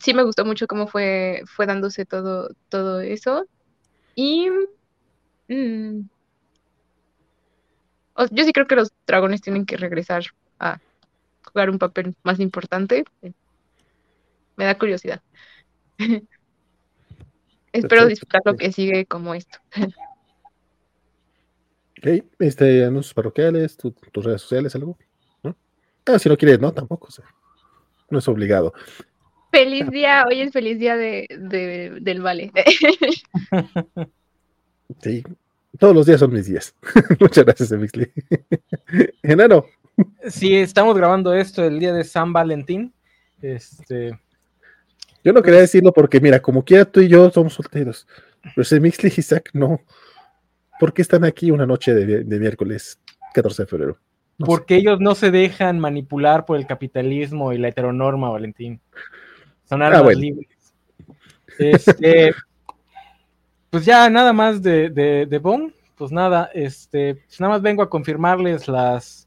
[0.00, 3.46] sí me gustó mucho cómo fue, fue dándose todo, todo eso.
[4.14, 4.48] Y
[5.48, 6.00] mm,
[8.30, 10.24] yo sí creo que los dragones tienen que regresar
[10.58, 10.78] a
[11.44, 13.04] jugar un papel más importante.
[14.56, 15.20] Me da curiosidad.
[17.72, 19.58] Espero disfrutar lo que sigue como esto.
[21.98, 24.96] Ok, este, anuncios parroquiales, tu- tus redes sociales, algo.
[25.42, 25.56] ¿No?
[26.06, 27.08] Ah, si no quieres, no, tampoco.
[27.08, 27.24] o sea,
[28.10, 28.72] no es obligado.
[29.56, 32.52] Feliz día, hoy es feliz día de, de- del vale.
[35.02, 35.22] Sí,
[35.78, 36.74] todos los días son mis días.
[37.20, 38.10] Muchas gracias, Mixley.
[39.22, 39.66] Enano,
[40.28, 42.92] Sí, estamos grabando esto el día de San Valentín.
[43.42, 44.18] Este,
[45.24, 48.06] yo no quería decirlo porque, mira, como quiera tú y yo somos solteros.
[48.42, 49.80] Pero ese Mixley y Isaac no.
[50.78, 53.00] ¿Por qué están aquí una noche de, de miércoles
[53.34, 53.98] 14 de febrero?
[54.38, 54.50] No sé.
[54.50, 58.80] porque ellos no se dejan manipular por el capitalismo y la heteronorma, Valentín.
[59.68, 60.20] Son armas bueno.
[60.20, 60.48] libres.
[61.58, 62.34] Este,
[63.70, 65.72] pues ya nada más de, de, de Bone.
[65.96, 69.26] Pues nada, este, pues nada más vengo a confirmarles las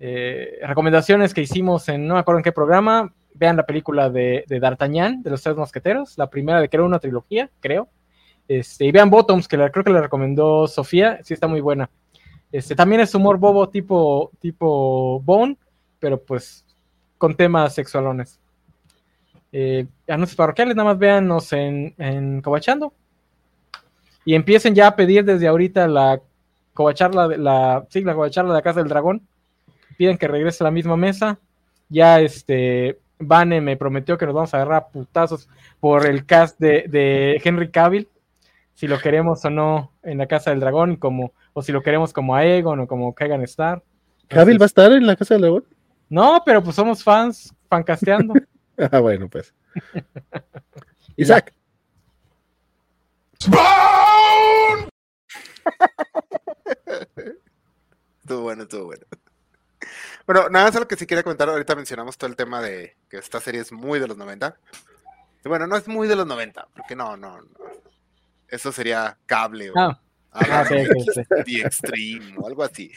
[0.00, 3.12] eh, recomendaciones que hicimos en no me acuerdo en qué programa.
[3.34, 6.84] Vean la película de, de D'Artagnan, de los tres mosqueteros, la primera de que era
[6.84, 7.88] una trilogía, creo.
[8.48, 11.88] Este, y vean Bottoms, que la- creo que la recomendó Sofía, sí está muy buena.
[12.50, 15.56] Este, también es humor bobo tipo, tipo Bone,
[16.00, 16.64] pero pues
[17.18, 18.40] con temas sexualones.
[19.52, 22.92] Eh, anuncios parroquiales, nada más véanos en, en Cobachando.
[24.24, 26.20] Y empiecen ya a pedir desde ahorita la
[26.74, 29.22] Cobacharla, de la, sí, la Cobacharla de la Casa del Dragón.
[29.96, 31.38] Piden que regrese a la misma mesa.
[31.88, 35.48] Ya este, Vane me prometió que nos vamos a agarrar a putazos
[35.80, 38.08] por el cast de, de Henry Cavill.
[38.74, 42.12] Si lo queremos o no en la Casa del Dragón, como, o si lo queremos
[42.12, 43.82] como Aegon o como Kagan Star.
[44.30, 45.64] ¿Javier va a estar en la casa del dragón?
[46.08, 48.34] No, pero pues somos fans, fancasteando.
[48.92, 49.52] Ah, bueno, pues.
[51.16, 51.52] Isaac,
[58.20, 59.06] Estuvo bueno, estuvo bueno.
[60.26, 63.16] Bueno, nada más lo que sí quería comentar, ahorita mencionamos todo el tema de que
[63.16, 64.58] esta serie es muy de los 90.
[65.44, 67.48] Y bueno, no es muy de los 90, porque no, no, no.
[68.48, 70.00] Eso sería cable o Ah,
[70.32, 70.76] algo ah, sí.
[71.44, 72.92] The Extreme o algo así.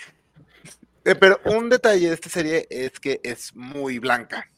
[1.06, 4.50] Eh, pero un detalle de esta serie es que es muy blanca.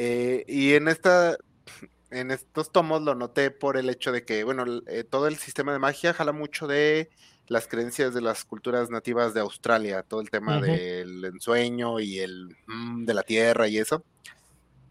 [0.00, 1.36] Eh, y en esta,
[2.10, 5.72] en estos tomos lo noté por el hecho de que, bueno, eh, todo el sistema
[5.72, 7.10] de magia jala mucho de
[7.48, 10.66] las creencias de las culturas nativas de Australia, todo el tema Ujú.
[10.66, 14.04] del ensueño y el mm, de la tierra y eso.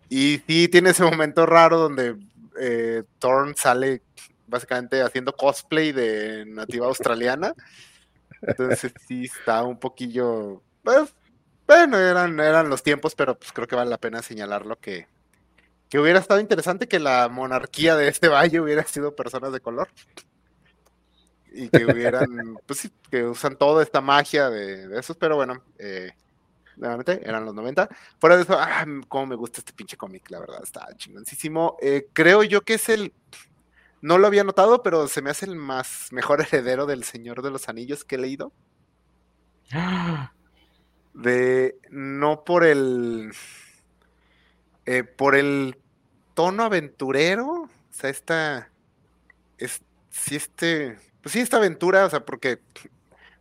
[0.10, 2.18] Y sí tiene ese momento raro donde
[2.60, 4.02] eh, Thorn sale
[4.46, 7.54] básicamente haciendo cosplay de nativa australiana.
[8.42, 10.64] Entonces sí está un poquillo.
[10.84, 11.14] Pues,
[11.68, 15.08] bueno, eran, eran los tiempos, pero pues creo que vale la pena señalarlo que,
[15.90, 19.90] que hubiera estado interesante que la monarquía de este valle hubiera sido personas de color.
[21.52, 25.64] Y que hubieran, pues sí, que usan toda esta magia de, de esos, pero bueno,
[25.80, 26.12] eh,
[26.78, 27.90] nuevamente eran los 90.
[28.20, 31.78] Fuera de eso, ah, cómo me gusta este pinche cómic, la verdad, está chingoncísimo.
[31.82, 33.14] Eh, creo yo que es el,
[34.02, 37.52] no lo había notado, pero se me hace el más mejor heredero del Señor de
[37.52, 38.54] los Anillos que he leído.
[41.18, 43.32] De no por el
[44.86, 45.78] eh, por el
[46.36, 47.48] tono aventurero.
[47.48, 48.72] O sea, esta
[49.58, 49.82] es
[50.12, 50.98] sí este.
[51.22, 52.60] Pues sí, esta aventura, o sea, porque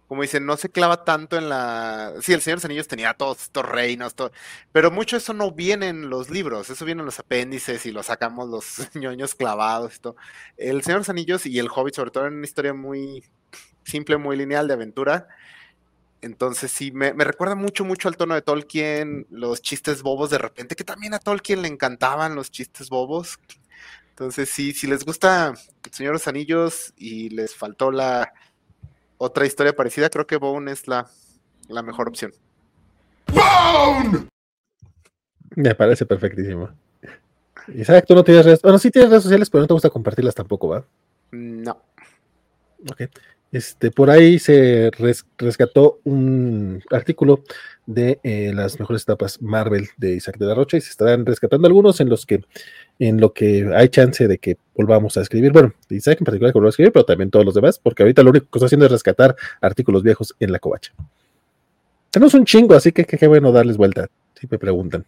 [0.08, 2.14] como dicen, no se clava tanto en la...
[2.22, 4.30] Sí, el Señor de los Anillos tenía todos estos reinos, todo...
[4.72, 8.02] pero mucho eso no viene en los libros, eso viene en los apéndices y lo
[8.02, 10.16] sacamos los ñoños clavados y todo.
[10.56, 13.24] El Señor de los Anillos y el Hobbit, sobre todo, en una historia muy
[13.84, 15.26] simple, muy lineal de aventura.
[16.22, 20.38] Entonces sí, me, me, recuerda mucho, mucho al tono de Tolkien, los chistes bobos de
[20.38, 23.38] repente, que también a Tolkien le encantaban los chistes bobos.
[24.10, 28.32] Entonces sí, si les gusta El Señor de los Anillos y les faltó la
[29.18, 31.06] otra historia parecida, creo que Bone es la,
[31.68, 32.32] la mejor opción.
[33.28, 34.28] ¡Bone!
[35.54, 36.70] Me parece perfectísimo.
[37.74, 38.62] Isaac, tú no tienes redes.
[38.62, 40.84] Bueno, sí tienes redes sociales, pero no te gusta compartirlas tampoco, ¿va?
[41.30, 41.82] No.
[42.90, 43.02] Ok.
[43.56, 47.42] Este, por ahí se res, rescató un artículo
[47.86, 51.66] de eh, las mejores etapas Marvel de Isaac de la Rocha y se estarán rescatando
[51.66, 52.42] algunos en los que
[52.98, 55.52] en lo que hay chance de que volvamos a escribir.
[55.52, 58.28] Bueno, Isaac en particular que a escribir, pero también todos los demás, porque ahorita lo
[58.28, 60.92] único que está haciendo es rescatar artículos viejos en la covacha.
[62.10, 64.08] Tenemos un chingo, así que qué bueno darles vuelta,
[64.38, 65.06] si me preguntan.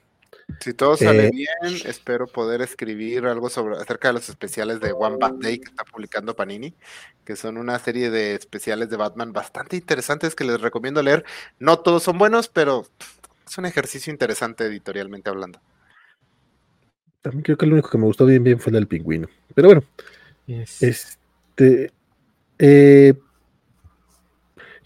[0.60, 4.92] Si todo sale eh, bien, espero poder escribir algo sobre acerca de los especiales de
[4.92, 6.74] One Bad Day que está publicando Panini,
[7.24, 11.24] que son una serie de especiales de Batman bastante interesantes que les recomiendo leer.
[11.58, 12.86] No todos son buenos, pero
[13.46, 15.60] es un ejercicio interesante editorialmente hablando.
[17.22, 19.28] También creo que el único que me gustó bien bien fue el del pingüino.
[19.54, 19.84] Pero bueno,
[20.46, 20.82] yes.
[20.82, 21.92] este
[22.58, 23.14] eh,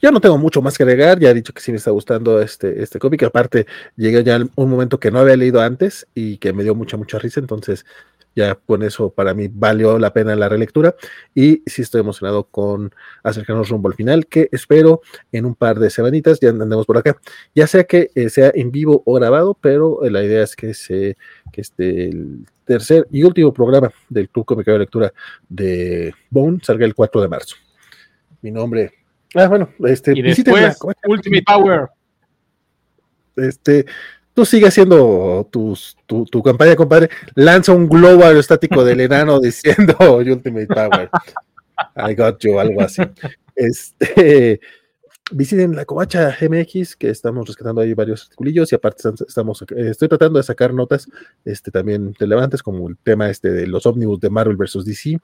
[0.03, 2.43] ya no tengo mucho más que agregar, ya he dicho que sí me está gustando
[2.43, 3.67] este, este cómic, aparte
[3.97, 7.21] llegué ya un momento que no había leído antes y que me dio mucha, mucha
[7.21, 7.87] risa, entonces
[8.35, 10.97] ya con eso para mí valió la pena la relectura
[11.35, 12.93] y sí estoy emocionado con
[13.23, 17.17] acercarnos rumbo al final, que espero en un par de semanitas ya andemos por acá,
[17.55, 21.17] ya sea que eh, sea en vivo o grabado, pero la idea es que, se,
[21.53, 25.13] que este, el tercer y último programa del Club Cómico de Lectura
[25.49, 27.55] de Bone salga el 4 de marzo.
[28.41, 29.02] Mi nombre
[29.35, 30.13] Ah, bueno, este.
[30.17, 31.89] Y después, Ultimate Power.
[33.37, 33.87] Este,
[34.35, 37.09] tú sigue haciendo tus, tu, tu, campaña, compadre.
[37.35, 41.11] Lanza un globo aerostático del enano diciendo Ultimate Power.
[41.97, 43.03] I got you, algo así.
[43.55, 44.61] Este,
[45.33, 50.09] visiten la Covacha MX, que estamos rescatando ahí varios articulillos y aparte estamos, eh, estoy
[50.09, 51.09] tratando de sacar notas
[51.45, 55.19] este, también relevantes, como el tema este de los ómnibus de Marvel versus DC.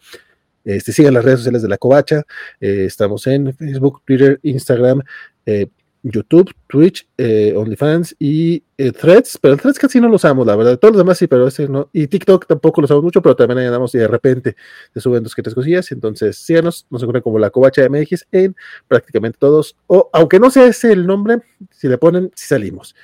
[0.69, 2.24] Este, sigan las redes sociales de la Covacha.
[2.61, 5.03] Eh, estamos en Facebook, Twitter, Instagram,
[5.47, 5.66] eh,
[6.03, 10.78] YouTube, Twitch, eh, OnlyFans y Threads, pero Threads casi no lo usamos, la verdad.
[10.78, 11.89] Todos los demás sí, pero ese no.
[11.95, 14.57] Y TikTok tampoco lo usamos mucho, pero también ahí y de repente
[14.93, 15.90] se suben dos que tres cosillas.
[15.90, 18.55] Entonces, síganos, nos encuentran como la Covacha MX en
[18.86, 19.74] prácticamente todos.
[19.86, 21.39] O aunque no sea ese el nombre,
[21.70, 22.95] si le ponen, si salimos.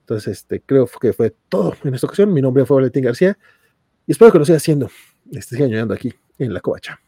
[0.00, 2.30] Entonces, este, creo que fue todo en esta ocasión.
[2.30, 3.38] Mi nombre fue Valentín García
[4.06, 4.90] y espero que lo siga haciendo.
[5.32, 7.00] Este, sigan aquí en la Covacha.